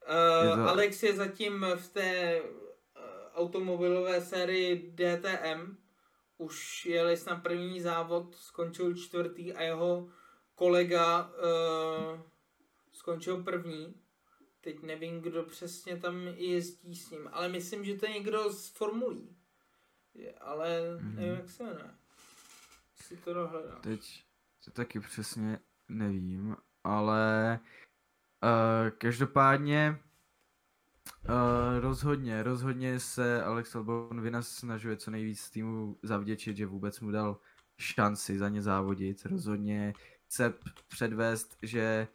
Uh, 0.08 0.56
to... 0.56 0.68
Alex 0.68 1.02
je 1.02 1.16
zatím 1.16 1.66
v 1.76 1.88
té 1.88 2.40
uh, 2.42 2.48
automobilové 3.34 4.20
sérii 4.20 4.92
DTM. 4.94 5.76
Už 6.38 6.86
jeli 6.86 7.16
na 7.26 7.36
první 7.36 7.80
závod, 7.80 8.34
skončil 8.34 8.94
čtvrtý 8.94 9.52
a 9.52 9.62
jeho 9.62 10.08
kolega 10.54 11.30
uh, 11.30 12.20
skončil 12.92 13.42
první. 13.42 13.94
Teď 14.60 14.82
nevím, 14.82 15.20
kdo 15.20 15.42
přesně 15.42 15.96
tam 15.96 16.26
jezdí 16.26 16.96
s 16.96 17.10
ním, 17.10 17.28
ale 17.32 17.48
myslím, 17.48 17.84
že 17.84 17.94
to 17.94 18.06
je 18.06 18.12
někdo 18.12 18.52
z 18.52 18.68
formulí. 18.68 19.36
Ale 20.40 20.80
mm-hmm. 20.80 21.14
nevím, 21.14 21.34
jak 21.34 21.50
se 21.50 21.62
jmenuje. 21.64 21.90
Si 22.94 23.16
to 23.16 23.34
dohledám. 23.34 23.80
Teď 23.80 24.24
to 24.64 24.70
taky 24.70 25.00
přesně 25.00 25.58
nevím, 25.88 26.56
ale 26.84 27.60
uh, 28.46 28.90
každopádně 28.98 30.00
uh, 31.28 31.80
rozhodně, 31.80 32.42
rozhodně 32.42 33.00
se 33.00 33.42
Alex 33.42 33.74
Albon 33.76 34.42
snažuje 34.42 34.96
co 34.96 35.10
nejvíc 35.10 35.50
týmu 35.50 35.98
zavděčit, 36.02 36.56
že 36.56 36.66
vůbec 36.66 37.00
mu 37.00 37.10
dal 37.10 37.38
šanci 37.78 38.38
za 38.38 38.48
ně 38.48 38.62
závodit. 38.62 39.26
Rozhodně 39.26 39.94
chce 40.24 40.54
předvést, 40.88 41.56
že 41.62 42.08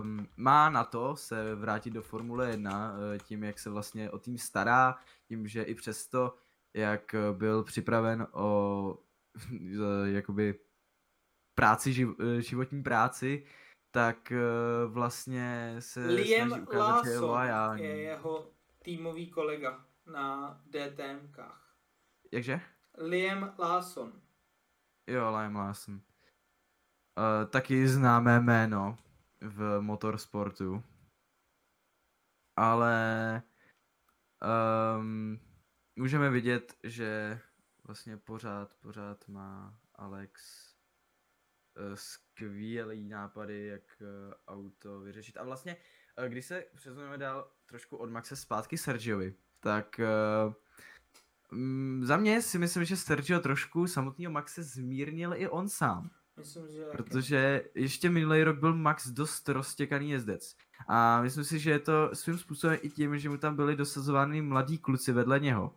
um, 0.00 0.28
má 0.36 0.70
na 0.70 0.84
to 0.84 1.16
se 1.16 1.54
vrátit 1.54 1.90
do 1.90 2.02
Formule 2.02 2.50
1 2.50 2.92
uh, 2.92 2.98
eh, 3.14 3.18
tím, 3.18 3.44
jak 3.44 3.58
se 3.58 3.70
vlastně 3.70 4.10
o 4.10 4.18
tým 4.18 4.38
stará, 4.38 4.96
tím, 5.28 5.48
že 5.48 5.62
i 5.62 5.74
přesto, 5.74 6.34
jak 6.74 7.14
byl 7.32 7.62
připraven 7.62 8.26
o 8.32 8.98
jakoby 10.04 10.54
práci, 11.54 12.08
eh, 12.20 12.42
životní 12.42 12.82
práci, 12.82 13.44
tak 13.96 14.32
eh, 14.32 14.38
vlastně 14.86 15.76
se 15.78 16.00
Liam 16.06 16.48
snaží 16.48 16.62
ukázat, 16.62 17.04
že 17.04 17.10
je 17.10 17.18
loajální. 17.18 17.82
je 17.82 18.00
jeho 18.00 18.50
týmový 18.82 19.30
kolega 19.30 19.84
na 20.06 20.60
DTMkách. 20.66 21.76
Jakže? 22.32 22.60
Liam 22.98 23.54
Lawson. 23.58 24.12
Jo, 25.06 25.30
Liam 25.30 25.56
Lawson. 25.56 25.94
Uh, 25.94 27.50
taky 27.50 27.88
známé 27.88 28.40
jméno 28.40 28.98
v 29.40 29.80
motorsportu. 29.80 30.82
Ale 32.56 33.42
um, 34.98 35.40
můžeme 35.96 36.30
vidět, 36.30 36.76
že 36.82 37.40
vlastně 37.84 38.16
pořád, 38.16 38.74
pořád 38.74 39.28
má 39.28 39.78
Alex 39.94 40.66
skvělý 41.94 43.04
nápady, 43.04 43.66
jak 43.66 43.82
eh, 44.00 44.34
auto 44.48 45.00
vyřešit. 45.00 45.36
A 45.36 45.44
vlastně, 45.44 45.76
eh, 46.16 46.28
když 46.28 46.46
se 46.46 46.64
přesuneme 46.74 47.18
dál 47.18 47.50
trošku 47.66 47.96
od 47.96 48.10
Maxe 48.10 48.36
zpátky 48.36 48.78
Sergiovi, 48.78 49.34
tak 49.60 50.00
mm, 51.50 52.04
za 52.04 52.16
mě 52.16 52.42
si 52.42 52.58
myslím, 52.58 52.84
že 52.84 52.96
Sergio 52.96 53.40
trošku 53.40 53.86
samotného 53.86 54.32
Maxe 54.32 54.62
zmírnil 54.62 55.34
i 55.34 55.48
on 55.48 55.68
sám. 55.68 56.10
Myslím, 56.36 56.68
že 56.68 56.84
Protože 56.92 57.64
ještě 57.74 58.10
minulý 58.10 58.42
rok 58.42 58.58
byl 58.58 58.74
Max 58.74 59.08
dost 59.08 59.48
roztěkaný 59.48 60.10
jezdec. 60.10 60.56
A 60.88 61.22
myslím 61.22 61.44
si, 61.44 61.58
že 61.58 61.70
je 61.70 61.78
to 61.78 62.10
svým 62.12 62.38
způsobem 62.38 62.78
i 62.82 62.90
tím, 62.90 63.18
že 63.18 63.28
mu 63.28 63.36
tam 63.36 63.56
byli 63.56 63.76
dosazovány 63.76 64.42
mladí 64.42 64.78
kluci 64.78 65.12
vedle 65.12 65.40
něho. 65.40 65.74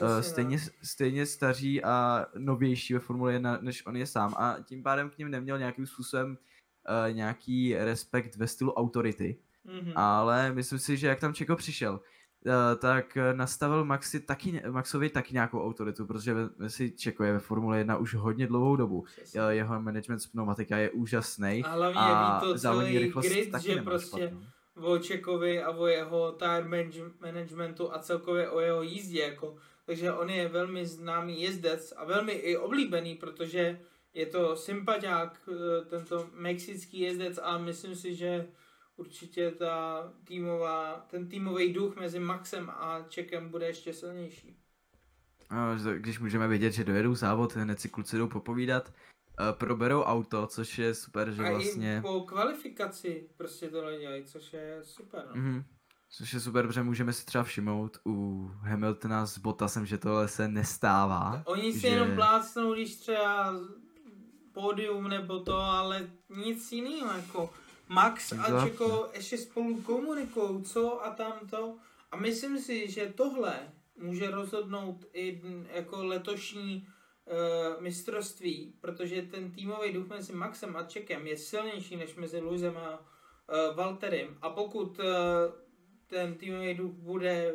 Uh, 0.00 0.20
stejně, 0.20 0.58
stejně 0.82 1.26
staří 1.26 1.84
a 1.84 2.26
novější 2.38 2.94
ve 2.94 3.00
Formule 3.00 3.32
1, 3.32 3.58
než 3.60 3.86
on 3.86 3.96
je 3.96 4.06
sám 4.06 4.34
a 4.36 4.56
tím 4.64 4.82
pádem 4.82 5.10
k 5.10 5.18
ním 5.18 5.30
neměl 5.30 5.58
nějakým 5.58 5.86
způsobem 5.86 6.30
uh, 6.30 7.14
nějaký 7.14 7.74
respekt 7.74 8.36
ve 8.36 8.46
stylu 8.46 8.72
autority. 8.72 9.36
Mm-hmm. 9.66 9.92
Ale 9.96 10.52
myslím 10.52 10.78
si, 10.78 10.96
že 10.96 11.06
jak 11.06 11.20
tam 11.20 11.34
Čeko 11.34 11.56
přišel, 11.56 11.92
uh, 11.92 12.52
tak 12.78 13.18
nastavil 13.32 13.84
Maxi 13.84 14.20
taky, 14.20 14.62
Maxovi 14.70 15.08
taky 15.08 15.34
nějakou 15.34 15.64
autoritu, 15.64 16.06
protože 16.06 16.34
si 16.66 16.90
Čeko 16.90 17.24
je 17.24 17.32
ve 17.32 17.38
Formule 17.38 17.78
1 17.78 17.96
už 17.96 18.14
hodně 18.14 18.46
dlouhou 18.46 18.76
dobu. 18.76 19.02
Přesně. 19.02 19.40
Jeho 19.48 19.82
management 19.82 20.20
z 20.20 20.26
pneumatika 20.26 20.76
je 20.76 20.90
úžasný. 20.90 21.64
A 21.64 21.72
hlavně 21.72 22.00
a 22.00 22.40
to 22.40 22.58
celý 22.58 22.98
rychlost 22.98 23.26
grid, 23.26 23.50
taky 23.50 23.72
že 23.72 23.82
prostě 23.82 24.20
špatnou. 24.20 24.92
o 24.92 24.98
Čekovi 24.98 25.62
a 25.62 25.70
o 25.70 25.86
jeho 25.86 26.32
tire 26.32 26.68
managementu 27.20 27.94
a 27.94 27.98
celkově 27.98 28.50
o 28.50 28.60
jeho 28.60 28.82
jízdě, 28.82 29.20
jako 29.20 29.56
takže 29.88 30.12
on 30.12 30.30
je 30.30 30.48
velmi 30.48 30.86
známý 30.86 31.42
jezdec 31.42 31.92
a 31.96 32.04
velmi 32.04 32.32
i 32.32 32.56
oblíbený, 32.56 33.14
protože 33.14 33.80
je 34.14 34.26
to 34.26 34.56
sympatiák, 34.56 35.48
eh, 35.48 35.84
tento 35.84 36.30
mexický 36.32 37.00
jezdec 37.00 37.38
a 37.42 37.58
myslím 37.58 37.94
si, 37.94 38.14
že 38.14 38.48
určitě 38.96 39.50
ta 39.50 40.04
týmová, 40.24 41.06
ten 41.10 41.28
týmový 41.28 41.72
duch 41.72 41.96
mezi 41.96 42.18
Maxem 42.18 42.70
a 42.70 43.06
Čekem 43.08 43.48
bude 43.48 43.66
ještě 43.66 43.92
silnější. 43.92 44.56
Když 45.96 46.18
můžeme 46.18 46.48
vědět, 46.48 46.72
že 46.72 46.84
dojedou 46.84 47.14
závod, 47.14 47.56
hned 47.56 47.80
si 47.80 47.88
kluci 47.88 48.18
jdou 48.18 48.28
popovídat, 48.28 48.92
eh, 48.92 49.52
proberou 49.52 50.02
auto, 50.02 50.46
což 50.46 50.78
je 50.78 50.94
super, 50.94 51.30
že 51.30 51.42
a 51.42 51.50
vlastně... 51.50 51.96
A 51.96 51.98
i 51.98 52.02
po 52.02 52.20
kvalifikaci 52.20 53.28
prostě 53.36 53.68
tohle 53.68 53.98
dělají, 53.98 54.24
což 54.24 54.52
je 54.52 54.80
super. 54.82 55.24
No. 55.28 55.34
Mm-hmm. 55.34 55.64
Což 56.10 56.32
je 56.32 56.40
super, 56.40 56.66
protože 56.66 56.82
můžeme 56.82 57.12
si 57.12 57.26
třeba 57.26 57.44
všimnout 57.44 57.98
u 58.06 58.46
Hamiltona 58.60 59.26
s 59.26 59.38
Bottasem, 59.38 59.86
že 59.86 59.98
tohle 59.98 60.28
se 60.28 60.48
nestává. 60.48 61.42
Oni 61.46 61.72
si 61.72 61.80
že... 61.80 61.88
jenom 61.88 62.14
plácnou, 62.14 62.74
když 62.74 62.96
třeba 62.96 63.54
pódium 64.52 65.08
nebo 65.08 65.40
to, 65.40 65.56
ale 65.56 66.10
nic 66.28 66.72
jiného, 66.72 67.12
jako 67.16 67.50
Max 67.88 68.32
a 68.32 68.64
Čeko 68.64 69.10
ještě 69.14 69.38
spolu 69.38 69.82
komunikují, 69.82 70.62
co 70.62 71.04
a 71.04 71.10
tamto. 71.10 71.76
A 72.12 72.16
myslím 72.16 72.58
si, 72.58 72.90
že 72.90 73.12
tohle 73.16 73.54
může 73.96 74.30
rozhodnout 74.30 75.04
i 75.12 75.42
jako 75.74 76.04
letošní 76.04 76.86
uh, 77.26 77.82
mistrovství, 77.82 78.74
protože 78.80 79.22
ten 79.22 79.50
týmový 79.50 79.92
duch 79.92 80.08
mezi 80.08 80.32
Maxem 80.32 80.76
a 80.76 80.82
Čekem 80.82 81.26
je 81.26 81.36
silnější 81.36 81.96
než 81.96 82.14
mezi 82.14 82.40
Luisem 82.40 82.76
a 82.76 82.98
uh, 82.98 83.76
Valterem. 83.76 84.38
A 84.42 84.50
pokud 84.50 84.98
uh, 84.98 85.04
ten 86.08 86.34
týmový 86.34 86.74
duch 86.74 86.92
bude 86.92 87.54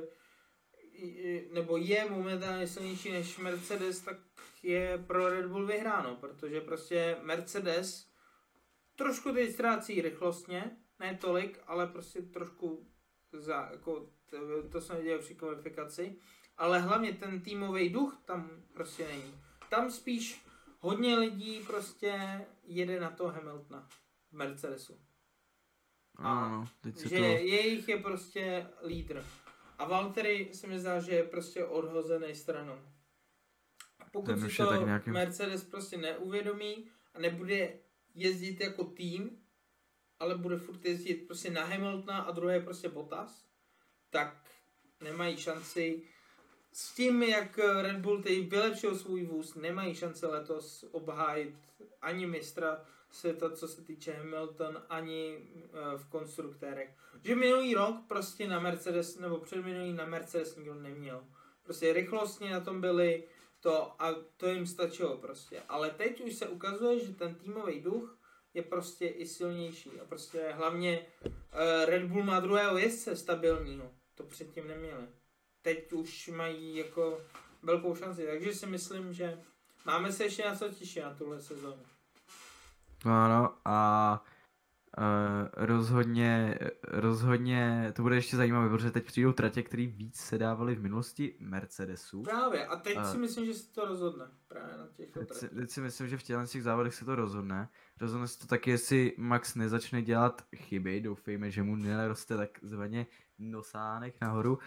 nebo 1.53 1.77
je 1.77 2.09
momentálně 2.09 2.67
silnější 2.67 3.11
než 3.11 3.37
Mercedes, 3.37 4.01
tak 4.01 4.17
je 4.63 5.03
pro 5.07 5.29
Red 5.29 5.45
Bull 5.45 5.65
vyhráno, 5.65 6.15
protože 6.15 6.61
prostě 6.61 7.17
Mercedes 7.21 8.07
trošku 8.95 9.31
teď 9.31 9.51
ztrácí 9.51 10.01
rychlostně, 10.01 10.77
ne 10.99 11.17
tolik, 11.21 11.59
ale 11.67 11.87
prostě 11.87 12.21
trošku 12.21 12.87
za, 13.31 13.69
jako 13.71 14.09
to, 14.29 14.69
to 14.69 14.81
jsem 14.81 14.97
viděl 14.97 15.19
při 15.19 15.35
kvalifikaci. 15.35 16.19
ale 16.57 16.79
hlavně 16.79 17.13
ten 17.13 17.41
týmový 17.41 17.89
duch 17.89 18.21
tam 18.25 18.63
prostě 18.73 19.07
není. 19.07 19.35
Tam 19.69 19.91
spíš 19.91 20.41
hodně 20.79 21.15
lidí 21.15 21.63
prostě 21.67 22.41
jede 22.63 22.99
na 22.99 23.09
to 23.09 23.27
Hamiltona 23.27 23.87
v 24.29 24.33
Mercedesu. 24.33 24.99
A 26.15 26.49
no, 26.49 26.65
teď 26.81 26.97
že 26.97 27.17
to... 27.17 27.23
jejich 27.23 27.87
je 27.87 27.97
prostě 27.97 28.67
lídr. 28.85 29.25
A 29.77 29.85
Valtteri 29.85 30.49
se 30.53 30.67
mi 30.67 30.79
zdá, 30.79 30.99
že 30.99 31.11
je 31.11 31.23
prostě 31.23 31.65
odhozený 31.65 32.35
stranou. 32.35 32.79
A 33.99 34.05
pokud 34.11 34.39
si 34.39 34.57
to 34.57 34.85
nějaký... 34.85 35.11
Mercedes 35.11 35.63
prostě 35.63 35.97
neuvědomí 35.97 36.87
a 37.13 37.19
nebude 37.19 37.73
jezdit 38.15 38.61
jako 38.61 38.83
tým, 38.83 39.43
ale 40.19 40.37
bude 40.37 40.57
furt 40.57 40.85
jezdit 40.85 41.15
prostě 41.15 41.51
na 41.51 41.65
Hamiltona 41.65 42.19
a 42.19 42.31
druhé 42.31 42.59
prostě 42.59 42.89
Bottas, 42.89 43.45
tak 44.09 44.49
nemají 45.01 45.37
šanci 45.37 46.01
s 46.71 46.95
tím, 46.95 47.23
jak 47.23 47.57
Red 47.81 47.97
Bull 47.97 48.23
teď 48.23 48.49
vylepšil 48.49 48.97
svůj 48.97 49.25
vůz, 49.25 49.55
nemají 49.55 49.95
šanci 49.95 50.25
letos 50.25 50.85
obhájit 50.91 51.55
ani 52.01 52.25
mistra 52.25 52.85
světa, 53.13 53.49
co 53.49 53.67
se 53.67 53.81
týče 53.81 54.13
Hamilton, 54.13 54.83
ani 54.89 55.37
uh, 55.37 56.01
v 56.01 56.09
konstruktérech. 56.09 56.89
Že 57.23 57.35
minulý 57.35 57.73
rok 57.73 57.95
prostě 58.07 58.47
na 58.47 58.59
Mercedes, 58.59 59.19
nebo 59.19 59.37
předminulý 59.37 59.93
na 59.93 60.05
Mercedes 60.05 60.55
nikdo 60.55 60.73
neměl. 60.73 61.23
Prostě 61.63 61.93
rychlostně 61.93 62.51
na 62.51 62.59
tom 62.59 62.81
byli 62.81 63.23
to 63.59 64.01
a 64.01 64.15
to 64.37 64.47
jim 64.47 64.67
stačilo 64.67 65.17
prostě. 65.17 65.61
Ale 65.69 65.89
teď 65.89 66.21
už 66.21 66.33
se 66.33 66.47
ukazuje, 66.47 67.05
že 67.05 67.13
ten 67.13 67.35
týmový 67.35 67.81
duch 67.81 68.19
je 68.53 68.61
prostě 68.61 69.07
i 69.07 69.27
silnější. 69.27 69.91
A 70.01 70.05
prostě 70.05 70.51
hlavně 70.51 71.05
uh, 71.25 71.31
Red 71.85 72.03
Bull 72.03 72.23
má 72.23 72.39
druhého 72.39 72.77
jezdce 72.77 73.15
stabilního. 73.15 73.91
To 74.15 74.23
předtím 74.23 74.67
neměli. 74.67 75.07
Teď 75.61 75.93
už 75.93 76.27
mají 76.27 76.75
jako 76.75 77.21
velkou 77.63 77.95
šanci. 77.95 78.25
Takže 78.25 78.53
si 78.53 78.65
myslím, 78.65 79.13
že 79.13 79.41
máme 79.85 80.11
se 80.11 80.23
ještě 80.23 80.45
na 80.45 80.55
co 80.55 80.69
těšit 80.69 81.03
na 81.03 81.13
tuhle 81.13 81.41
sezónu. 81.41 81.83
Ano 83.05 83.53
a 83.65 84.23
Uh, 84.97 85.49
rozhodně, 85.55 86.59
rozhodně, 86.87 87.91
to 87.95 88.01
bude 88.01 88.15
ještě 88.15 88.37
zajímavé, 88.37 88.69
protože 88.69 88.91
teď 88.91 89.05
přijdou 89.05 89.31
tratě, 89.31 89.63
které 89.63 89.87
víc 89.87 90.15
se 90.15 90.37
dávaly 90.37 90.75
v 90.75 90.81
minulosti 90.81 91.35
Mercedesu. 91.39 92.23
Právě, 92.23 92.65
a 92.67 92.75
teď 92.75 92.97
uh, 92.97 93.03
si 93.03 93.17
myslím, 93.17 93.45
že 93.45 93.53
se 93.53 93.73
to 93.73 93.85
rozhodne 93.85 94.25
právě 94.47 94.77
na 94.77 94.87
těch 94.87 95.11
teď 95.11 95.33
si, 95.33 95.49
teď 95.49 95.69
si 95.69 95.81
myslím, 95.81 96.07
že 96.07 96.17
v 96.17 96.23
těchto 96.23 96.45
těch 96.45 96.63
závodech 96.63 96.95
se 96.95 97.05
to 97.05 97.15
rozhodne. 97.15 97.69
Rozhodne 97.99 98.27
se 98.27 98.39
to 98.39 98.47
taky, 98.47 98.71
jestli 98.71 99.13
Max 99.17 99.55
nezačne 99.55 100.01
dělat 100.01 100.45
chyby, 100.55 101.01
doufejme, 101.01 101.51
že 101.51 101.63
mu 101.63 101.75
neroste 101.75 102.37
takzvaně 102.37 103.07
nosánek 103.39 104.21
nahoru 104.21 104.59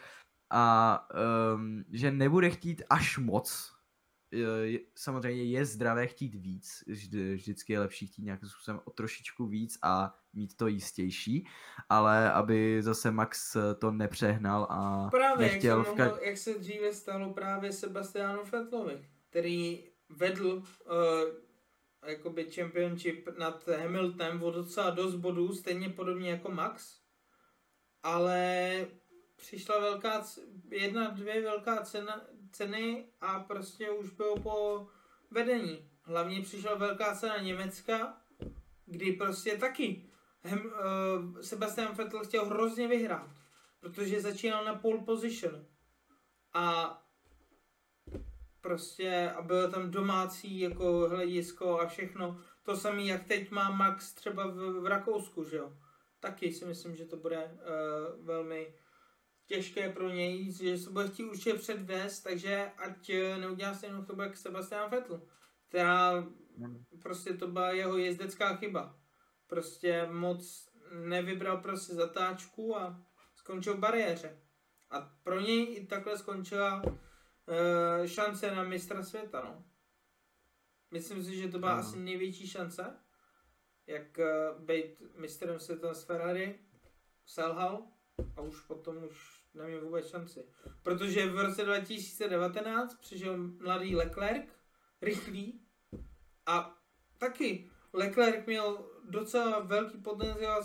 a 0.51 1.09
um, 1.55 1.85
že 1.91 2.11
nebude 2.11 2.51
chtít 2.51 2.83
až 2.91 3.19
moc 3.19 3.76
samozřejmě 4.95 5.45
je 5.45 5.65
zdravé 5.65 6.07
chtít 6.07 6.35
víc, 6.35 6.85
vždycky 7.35 7.73
je 7.73 7.81
lepší 7.81 8.07
chtít 8.07 8.23
nějakým 8.23 8.49
způsobem 8.49 8.81
o 8.85 8.91
trošičku 8.91 9.47
víc 9.47 9.79
a 9.83 10.19
mít 10.33 10.57
to 10.57 10.67
jistější, 10.67 11.49
ale 11.89 12.33
aby 12.33 12.83
zase 12.83 13.11
Max 13.11 13.57
to 13.79 13.91
nepřehnal 13.91 14.67
a 14.71 15.09
právě, 15.11 15.47
nechtěl... 15.47 15.79
Jak 15.79 15.87
se, 15.87 16.05
mohl, 16.05 16.19
jak 16.23 16.39
se 16.39 16.59
dříve 16.59 16.95
stalo 16.95 17.33
právě 17.33 17.73
Sebastianu 17.73 18.45
Fettlovi, 18.45 19.09
který 19.31 19.85
vedl 20.09 20.47
uh, 20.47 20.63
jakoby 22.07 22.51
championship 22.51 23.29
nad 23.39 23.69
Hamiltonem 23.69 24.43
o 24.43 24.51
docela 24.51 24.91
dost 24.91 25.15
bodů, 25.15 25.55
stejně 25.55 25.89
podobně 25.89 26.31
jako 26.31 26.51
Max, 26.51 27.01
ale 28.03 28.87
přišla 29.37 29.81
velká, 29.81 30.25
jedna, 30.71 31.11
dvě 31.11 31.43
velká 31.43 31.83
cena, 31.83 32.27
ceny 32.57 33.05
a 33.21 33.41
prostě 33.41 33.91
už 33.91 34.11
byl 34.11 34.35
po 34.43 34.87
vedení. 35.31 35.91
Hlavně 36.03 36.43
přišla 36.43 36.75
velká 36.75 37.15
cena 37.15 37.39
Německa, 37.39 38.17
kdy 38.87 39.13
prostě 39.13 39.57
taky 39.57 40.05
hem, 40.43 40.67
uh, 40.67 41.41
Sebastian 41.41 41.95
Vettel 41.95 42.25
chtěl 42.25 42.45
hrozně 42.45 42.89
vyhrát, 42.89 43.31
protože 43.81 44.21
začínal 44.21 44.65
na 44.65 44.75
pole 44.75 44.99
position. 44.99 45.67
A 46.53 46.99
prostě 48.61 49.33
a 49.37 49.43
bylo 49.43 49.71
tam 49.71 49.91
domácí 49.91 50.61
jako 50.61 51.09
hledisko 51.09 51.81
a 51.81 51.87
všechno. 51.87 52.41
To 52.63 52.77
samé, 52.77 53.03
jak 53.03 53.25
teď 53.25 53.51
má 53.51 53.71
Max 53.71 54.15
třeba 54.15 54.47
v, 54.47 54.81
v 54.81 54.87
Rakousku, 54.87 55.45
že 55.45 55.57
jo. 55.57 55.77
Taky 56.21 56.53
si 56.53 56.65
myslím, 56.65 56.97
že 56.97 57.05
to 57.05 57.17
bude 57.17 57.45
uh, 57.45 58.27
velmi 58.27 58.75
těžké 59.47 59.93
pro 59.93 60.09
něj, 60.09 60.53
že 60.53 60.79
se 60.79 60.91
bude 60.91 61.09
chtít 61.09 61.25
určitě 61.25 61.55
předvést, 61.55 62.21
takže 62.21 62.71
ať 62.79 63.11
eh, 63.11 63.39
neudělá 63.39 63.75
stejnou 63.75 64.05
chybu 64.05 64.23
jak 64.23 64.37
Sebastian 64.37 64.91
Vettel, 64.91 65.23
která 65.69 66.27
prostě 67.03 67.35
to 67.35 67.49
byla 67.49 67.71
jeho 67.71 67.99
jezdecká 67.99 68.57
chyba. 68.57 68.99
Prostě 69.47 70.07
moc 70.11 70.69
nevybral 70.93 71.57
prostě 71.57 71.95
zatáčku 71.95 72.77
a 72.77 73.07
skončil 73.35 73.77
v 73.77 73.81
bariéře. 73.81 74.41
A 74.91 75.01
pro 75.01 75.41
něj 75.41 75.77
i 75.77 75.87
takhle 75.87 76.19
skončila 76.19 76.83
uh, 76.85 78.07
šance 78.07 78.55
na 78.55 78.63
mistra 78.63 79.03
světa, 79.03 79.43
no. 79.45 79.65
Myslím 80.91 81.25
si, 81.25 81.37
že 81.37 81.49
to 81.49 81.59
byla 81.59 81.75
no. 81.75 81.79
asi 81.81 81.99
největší 81.99 82.49
šance, 82.49 82.97
jak 83.87 84.19
uh, 84.19 84.65
být 84.65 85.03
mistrem 85.17 85.61
světa 85.61 85.95
z 85.95 86.05
Ferrari. 86.05 86.59
Selhal 87.25 87.87
a 88.37 88.41
už 88.41 88.61
potom 88.61 89.05
už 89.05 89.36
neměl 89.57 89.81
vůbec 89.81 90.11
šanci. 90.11 90.45
Protože 90.83 91.27
v 91.27 91.39
roce 91.39 91.65
2019 91.65 92.95
přišel 92.95 93.37
mladý 93.39 93.97
Leclerc, 93.97 94.45
rychlý, 95.03 95.61
a 96.47 96.79
taky 97.19 97.71
Leclerc 97.93 98.47
měl 98.47 98.91
docela 99.05 99.59
velký 99.61 99.99
potenciál, 99.99 100.65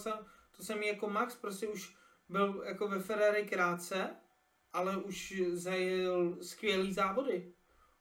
to 0.57 0.63
jsem 0.63 0.83
jako 0.83 1.09
Max, 1.09 1.35
prostě 1.35 1.67
už 1.67 1.95
byl 2.29 2.63
jako 2.65 2.87
ve 2.87 2.99
Ferrari 2.99 3.45
krátce, 3.45 4.15
ale 4.73 4.97
už 4.97 5.41
zajel 5.51 6.37
skvělý 6.41 6.93
závody. 6.93 7.53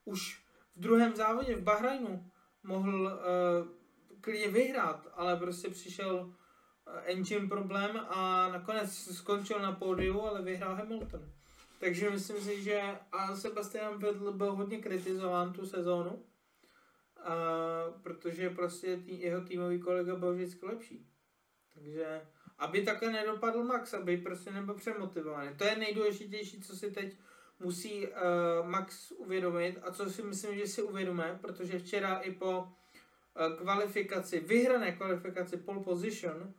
Už 0.05 0.45
v 0.77 0.81
druhém 0.81 1.17
závodě 1.17 1.57
v 1.57 1.63
Bahrajnu 1.63 2.31
mohl 2.63 3.05
uh, 3.05 3.11
klidně 4.21 4.49
vyhrát, 4.49 5.09
ale 5.13 5.37
prostě 5.37 5.71
přišel 5.71 6.35
engine 7.05 7.49
problém 7.49 8.01
a 8.09 8.49
nakonec 8.49 8.91
skončil 8.93 9.59
na 9.59 9.73
pódiu, 9.73 10.21
ale 10.21 10.43
vyhrál 10.43 10.75
Hamilton. 10.75 11.33
Takže 11.81 12.11
myslím 12.11 12.37
si, 12.37 12.63
že 12.63 12.83
a 13.13 13.37
Sebastian 13.37 13.99
Vettel 13.99 14.33
byl 14.33 14.53
hodně 14.53 14.79
kritizován 14.79 15.53
tu 15.53 15.67
sezónu, 15.67 16.25
a, 17.25 17.35
protože 18.03 18.51
prostě 18.51 18.97
tý, 18.97 19.21
jeho 19.21 19.41
týmový 19.41 19.81
kolega 19.81 20.17
byl 20.17 20.35
vždycky 20.35 20.67
lepší. 20.67 21.07
Takže 21.75 22.21
aby 22.59 22.83
takhle 22.83 23.13
nedopadl 23.13 23.65
Max, 23.65 23.95
aby 23.95 24.17
prostě 24.17 24.51
nebyl 24.51 24.75
přemotivovaný. 24.75 25.51
To 25.57 25.65
je 25.65 25.77
nejdůležitější, 25.77 26.61
co 26.61 26.77
si 26.77 26.91
teď 26.91 27.17
musí 27.61 28.07
uh, 28.07 28.69
Max 28.69 29.11
uvědomit 29.11 29.79
a 29.83 29.93
co 29.93 30.11
si 30.11 30.23
myslím, 30.23 30.59
že 30.59 30.67
si 30.67 30.83
uvědomuje, 30.83 31.39
protože 31.41 31.79
včera 31.79 32.17
i 32.17 32.31
po 32.31 32.61
uh, 32.61 33.57
kvalifikaci, 33.57 34.41
vyhrané 34.41 34.93
kvalifikaci 34.93 35.57
pole 35.57 35.81
position, 35.85 36.55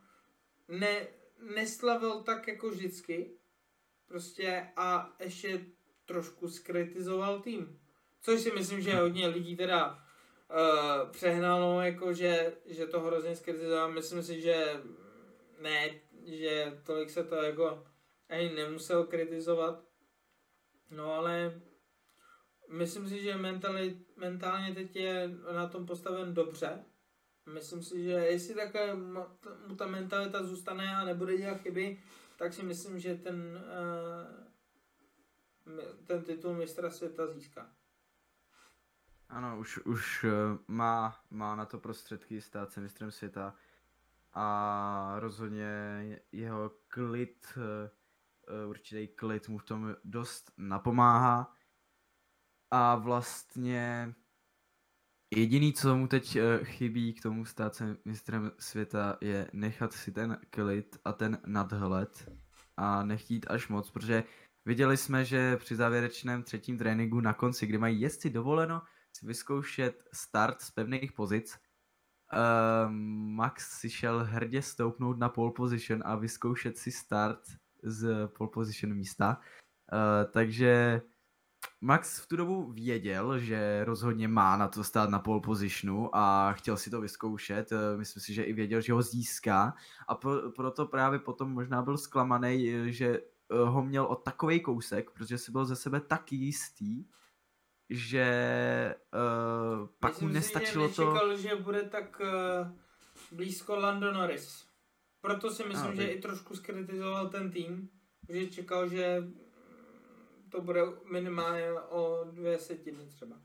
ne, 0.72 1.06
neslavil 1.54 2.22
tak 2.22 2.48
jako 2.48 2.70
vždycky. 2.70 3.30
Prostě 4.06 4.68
a 4.76 5.16
ještě 5.20 5.66
trošku 6.04 6.48
skritizoval 6.48 7.40
tým. 7.40 7.80
Což 8.20 8.40
si 8.40 8.50
myslím, 8.50 8.80
že 8.80 8.94
hodně 8.94 9.26
lidí 9.26 9.56
teda 9.56 9.90
uh, 9.92 11.10
přehnalo, 11.10 11.80
jako 11.80 12.12
že, 12.12 12.56
že 12.66 12.86
to 12.86 13.00
hrozně 13.00 13.36
skritizoval. 13.36 13.92
Myslím 13.92 14.22
si, 14.22 14.40
že 14.40 14.82
ne, 15.60 16.00
že 16.24 16.80
tolik 16.86 17.10
se 17.10 17.24
to 17.24 17.34
jako 17.34 17.84
ani 18.28 18.54
nemusel 18.54 19.04
kritizovat. 19.04 19.84
No 20.90 21.14
ale 21.14 21.60
myslím 22.68 23.08
si, 23.08 23.22
že 23.22 23.36
mentali, 23.36 23.96
mentálně 24.16 24.74
teď 24.74 24.96
je 24.96 25.30
na 25.52 25.68
tom 25.68 25.86
postaven 25.86 26.34
dobře 26.34 26.84
Myslím 27.46 27.82
si, 27.82 28.04
že 28.04 28.10
jestli 28.10 28.54
takhle 28.54 28.94
mu 29.68 29.76
ta 29.76 29.86
mentalita 29.86 30.42
zůstane 30.42 30.96
a 30.96 31.04
nebude 31.04 31.38
dělat 31.38 31.60
chyby, 31.60 31.98
tak 32.36 32.54
si 32.54 32.62
myslím, 32.62 32.98
že 32.98 33.14
ten, 33.14 33.60
eh, 35.66 35.94
ten 36.06 36.22
titul 36.22 36.54
mistra 36.54 36.90
světa 36.90 37.26
získá. 37.26 37.70
Ano, 39.28 39.58
už, 39.58 39.78
už 39.78 40.24
eh, 40.24 40.28
má, 40.68 41.20
má 41.30 41.56
na 41.56 41.66
to 41.66 41.78
prostředky 41.78 42.40
stát 42.40 42.72
se 42.72 42.80
mistrem 42.80 43.10
světa 43.10 43.56
a 44.32 45.14
rozhodně 45.18 45.66
jeho 46.32 46.70
klid, 46.88 47.46
eh, 47.56 48.66
určitý 48.66 49.08
klid 49.08 49.48
mu 49.48 49.58
v 49.58 49.64
tom 49.64 49.96
dost 50.04 50.52
napomáhá 50.56 51.56
a 52.70 52.96
vlastně 52.96 54.14
Jediný, 55.36 55.72
co 55.72 55.96
mu 55.96 56.06
teď 56.08 56.36
uh, 56.36 56.64
chybí 56.64 57.14
k 57.14 57.22
tomu 57.22 57.44
stát 57.44 57.74
se 57.74 57.96
mistrem 58.04 58.52
světa, 58.58 59.18
je 59.20 59.48
nechat 59.52 59.92
si 59.92 60.12
ten 60.12 60.38
klid 60.50 60.98
a 61.04 61.12
ten 61.12 61.38
nadhled 61.46 62.32
a 62.76 63.04
nechtít 63.04 63.46
až 63.50 63.68
moc, 63.68 63.90
protože 63.90 64.24
viděli 64.64 64.96
jsme, 64.96 65.24
že 65.24 65.56
při 65.56 65.76
závěrečném 65.76 66.42
třetím 66.42 66.78
tréninku 66.78 67.20
na 67.20 67.32
konci, 67.32 67.66
kdy 67.66 67.78
mají 67.78 68.00
jezdci 68.00 68.30
dovoleno 68.30 68.82
si 69.12 69.26
vyzkoušet 69.26 70.04
start 70.12 70.60
z 70.60 70.70
pevných 70.70 71.12
pozic, 71.12 71.58
uh, 72.32 72.90
Max 72.90 73.80
si 73.80 73.90
šel 73.90 74.24
hrdě 74.24 74.62
stoupnout 74.62 75.18
na 75.18 75.28
pole 75.28 75.52
position 75.52 76.02
a 76.04 76.16
vyzkoušet 76.16 76.78
si 76.78 76.92
start 76.92 77.40
z 77.82 78.28
pole 78.28 78.50
position 78.50 78.94
místa. 78.94 79.40
Uh, 79.92 80.30
takže 80.30 81.02
Max 81.80 82.20
v 82.20 82.26
tu 82.26 82.36
dobu 82.36 82.72
věděl, 82.72 83.38
že 83.38 83.84
rozhodně 83.84 84.28
má 84.28 84.56
na 84.56 84.68
to 84.68 84.84
stát 84.84 85.10
na 85.10 85.18
pole 85.18 85.40
positionu 85.40 86.16
a 86.16 86.52
chtěl 86.52 86.76
si 86.76 86.90
to 86.90 87.00
vyzkoušet. 87.00 87.72
Eh, 87.72 87.96
myslím 87.96 88.20
si, 88.20 88.34
že 88.34 88.42
i 88.42 88.52
věděl, 88.52 88.80
že 88.80 88.92
ho 88.92 89.02
získá 89.02 89.74
a 90.08 90.14
pro, 90.14 90.50
proto 90.50 90.86
právě 90.86 91.18
potom 91.18 91.50
možná 91.52 91.82
byl 91.82 91.98
zklamaný, 91.98 92.72
že 92.92 93.06
eh, 93.06 93.56
ho 93.64 93.82
měl 93.82 94.04
o 94.04 94.16
takový 94.16 94.60
kousek, 94.60 95.10
protože 95.10 95.38
si 95.38 95.52
byl 95.52 95.64
ze 95.64 95.76
sebe 95.76 96.00
tak 96.00 96.32
jistý, 96.32 97.04
že 97.90 98.94
uh, 99.12 99.88
pak 100.00 100.12
Myslím 100.12 100.28
mu 100.28 100.34
nestačilo 100.34 100.88
si, 100.88 100.94
že 100.94 101.02
nečekal, 101.02 101.28
to... 101.28 101.36
že 101.36 101.56
bude 101.56 101.82
tak 101.82 102.20
uh, 102.20 103.36
blízko 103.36 103.76
Lando 103.76 104.12
Norris. 104.12 104.66
Proto 105.20 105.50
si 105.50 105.64
myslím, 105.64 105.90
a, 105.90 105.94
že 105.94 106.06
i 106.06 106.20
trošku 106.20 106.56
skritizoval 106.56 107.28
ten 107.28 107.50
tým, 107.50 107.88
že 108.28 108.46
čekal, 108.46 108.88
že 108.88 109.22
to 110.52 110.60
bude 110.60 110.82
minimálně 111.12 111.72
o 111.72 112.24
dvě 112.30 112.58
setiny 112.58 113.06
třeba. 113.06 113.36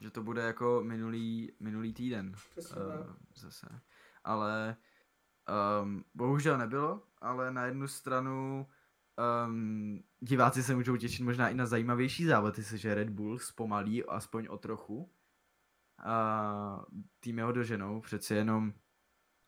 Že 0.00 0.10
to 0.10 0.22
bude 0.22 0.42
jako 0.42 0.82
minulý, 0.84 1.52
minulý 1.60 1.94
týden. 1.94 2.32
Přesně, 2.50 2.76
uh, 2.76 3.14
zase. 3.34 3.66
Ale 4.24 4.76
um, 5.82 6.04
bohužel 6.14 6.58
nebylo, 6.58 7.02
ale 7.18 7.52
na 7.52 7.66
jednu 7.66 7.88
stranu 7.88 8.66
um, 9.46 10.02
diváci 10.20 10.62
se 10.62 10.74
můžou 10.74 10.96
těšit 10.96 11.24
možná 11.24 11.48
i 11.48 11.54
na 11.54 11.66
zajímavější 11.66 12.24
závody, 12.24 12.62
že 12.74 12.94
Red 12.94 13.10
Bull 13.10 13.38
zpomalí 13.38 14.04
aspoň 14.04 14.46
o 14.50 14.58
trochu. 14.58 15.10
A 15.98 16.86
tým 17.20 17.38
jeho 17.38 17.52
doženou, 17.52 18.00
přeci 18.00 18.34
jenom 18.34 18.72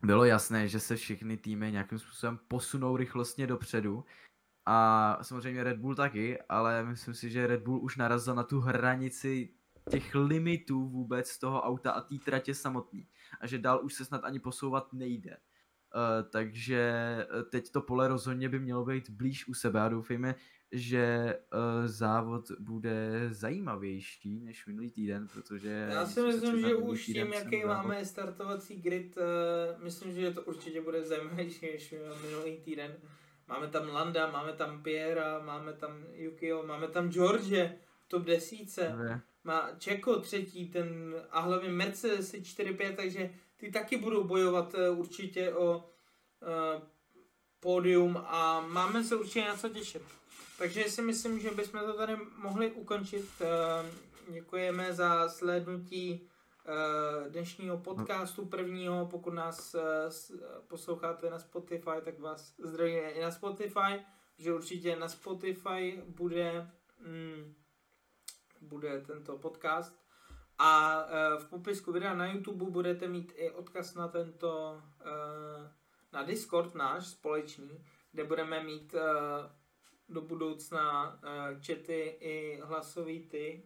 bylo 0.04 0.24
jasné, 0.24 0.68
že 0.68 0.80
se 0.80 0.96
všechny 0.96 1.36
týmy 1.36 1.72
nějakým 1.72 1.98
způsobem 1.98 2.38
posunou 2.48 2.96
rychlostně 2.96 3.46
dopředu 3.46 4.04
a 4.66 5.18
samozřejmě 5.22 5.64
Red 5.64 5.78
Bull 5.78 5.94
taky, 5.94 6.38
ale 6.48 6.84
myslím 6.84 7.14
si, 7.14 7.30
že 7.30 7.46
Red 7.46 7.62
Bull 7.62 7.84
už 7.84 7.96
narazil 7.96 8.34
na 8.34 8.42
tu 8.42 8.60
hranici 8.60 9.48
těch 9.90 10.14
limitů 10.14 10.88
vůbec 10.88 11.38
toho 11.38 11.62
auta 11.62 11.90
a 11.90 12.00
té 12.00 12.14
tratě 12.24 12.54
samotný. 12.54 13.08
A 13.40 13.46
že 13.46 13.58
dál 13.58 13.80
už 13.82 13.94
se 13.94 14.04
snad 14.04 14.24
ani 14.24 14.38
posouvat 14.38 14.92
nejde. 14.92 15.36
Uh, 15.94 16.28
takže 16.30 16.80
eh, 17.40 17.42
teď 17.42 17.70
to 17.70 17.80
pole 17.80 18.08
rozhodně 18.08 18.48
by 18.48 18.58
mělo 18.58 18.84
být 18.84 19.10
blíž 19.10 19.48
u 19.48 19.54
sebe 19.54 19.80
a 19.80 19.88
doufejme, 19.88 20.34
že 20.72 21.34
uh, 21.52 21.86
závod 21.86 22.50
bude 22.60 23.28
zajímavější 23.30 24.40
než 24.40 24.66
minulý 24.66 24.90
týden, 24.90 25.28
protože... 25.28 25.88
Já 25.90 26.06
si 26.06 26.22
myslím, 26.22 26.60
že 26.60 26.74
už 26.74 27.04
tím, 27.06 27.32
jaký 27.32 27.62
závod... 27.62 27.76
máme 27.76 28.04
startovací 28.04 28.76
grid, 28.76 29.16
uh, 29.16 29.84
myslím, 29.84 30.14
že 30.14 30.30
to 30.30 30.42
určitě 30.42 30.82
bude 30.82 31.04
zajímavější 31.04 31.66
než 31.72 31.94
minulý 32.22 32.56
týden. 32.56 32.96
Máme 33.48 33.68
tam 33.68 33.88
Landa, 33.88 34.30
máme 34.30 34.52
tam 34.52 34.82
Piera, 34.82 35.38
máme 35.38 35.72
tam 35.72 36.04
Yukio, 36.12 36.66
máme 36.66 36.88
tam 36.88 37.10
George 37.10 37.78
v 38.04 38.08
top 38.08 38.22
desíce. 38.22 38.94
Má 39.44 39.70
Čeko 39.78 40.20
třetí, 40.20 40.68
ten 40.68 41.14
a 41.30 41.40
hlavně 41.40 41.68
Mercedes 41.68 42.34
4-5, 42.34 42.96
takže 42.96 43.30
ty 43.56 43.70
taky 43.70 43.96
budou 43.96 44.24
bojovat 44.24 44.74
uh, 44.74 44.98
určitě 44.98 45.52
o 45.52 45.76
uh, 45.78 46.82
pódium 47.60 48.16
a 48.16 48.60
máme 48.60 49.04
se 49.04 49.16
určitě 49.16 49.44
na 49.44 49.56
co 49.56 49.68
těšit. 49.68 50.02
Takže 50.58 50.84
si 50.84 51.02
myslím, 51.02 51.40
že 51.40 51.50
bychom 51.50 51.80
to 51.80 51.92
tady 51.92 52.16
mohli 52.36 52.70
ukončit. 52.70 53.24
Uh, 53.40 54.34
děkujeme 54.34 54.92
za 54.92 55.28
slednutí 55.28 56.28
dnešního 57.28 57.78
podcastu 57.78 58.46
prvního. 58.46 59.06
Pokud 59.06 59.34
nás 59.34 59.74
uh, 59.74 59.80
posloucháte 60.68 61.30
na 61.30 61.38
Spotify, 61.38 62.00
tak 62.04 62.18
vás 62.18 62.54
zdravíme 62.58 63.10
i 63.10 63.20
na 63.20 63.30
Spotify, 63.30 64.04
že 64.38 64.52
určitě 64.52 64.96
na 64.96 65.08
Spotify 65.08 66.02
bude, 66.06 66.70
mm, 67.00 67.54
bude 68.60 69.00
tento 69.00 69.38
podcast. 69.38 70.00
A 70.58 71.04
uh, 71.04 71.42
v 71.42 71.48
popisku 71.48 71.92
videa 71.92 72.14
na 72.14 72.32
YouTube 72.32 72.70
budete 72.70 73.08
mít 73.08 73.32
i 73.36 73.50
odkaz 73.50 73.94
na 73.94 74.08
tento, 74.08 74.82
na 76.12 76.22
Discord 76.22 76.74
náš 76.74 77.06
společný, 77.06 77.84
kde 78.12 78.24
budeme 78.24 78.62
mít 78.62 78.94
do 80.08 80.20
budoucna 80.20 81.20
chaty 81.66 82.16
i 82.20 82.60
hlasový 82.64 83.28
ty. 83.28 83.62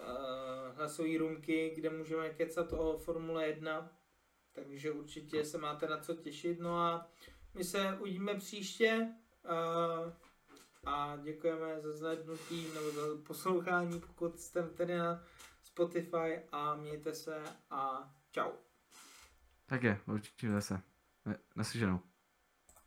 Uh, 0.00 0.76
hlasové 0.76 1.18
rumky, 1.18 1.72
kde 1.76 1.90
můžeme 1.90 2.30
kecat 2.30 2.72
o 2.72 2.98
Formule 2.98 3.46
1, 3.46 3.90
takže 4.52 4.92
určitě 4.92 5.44
se 5.44 5.58
máte 5.58 5.86
na 5.88 5.98
co 5.98 6.14
těšit. 6.14 6.60
No 6.60 6.78
a 6.78 7.10
my 7.54 7.64
se 7.64 7.98
uvidíme 8.00 8.34
příště 8.34 9.14
uh, 9.44 10.12
a 10.84 11.16
děkujeme 11.16 11.80
za 11.80 11.92
zhlednutí 11.92 12.66
nebo 12.74 12.90
za 12.90 13.02
poslouchání, 13.26 14.00
pokud 14.00 14.40
jste 14.40 14.62
tedy 14.62 14.98
na 14.98 15.24
Spotify 15.62 16.40
a 16.52 16.74
mějte 16.74 17.14
se 17.14 17.42
a 17.70 18.14
čau. 18.30 18.50
Tak 19.66 19.82
je, 19.82 20.00
určitě 20.06 20.60
se. 20.60 20.80
Naslyšenou. 21.56 22.09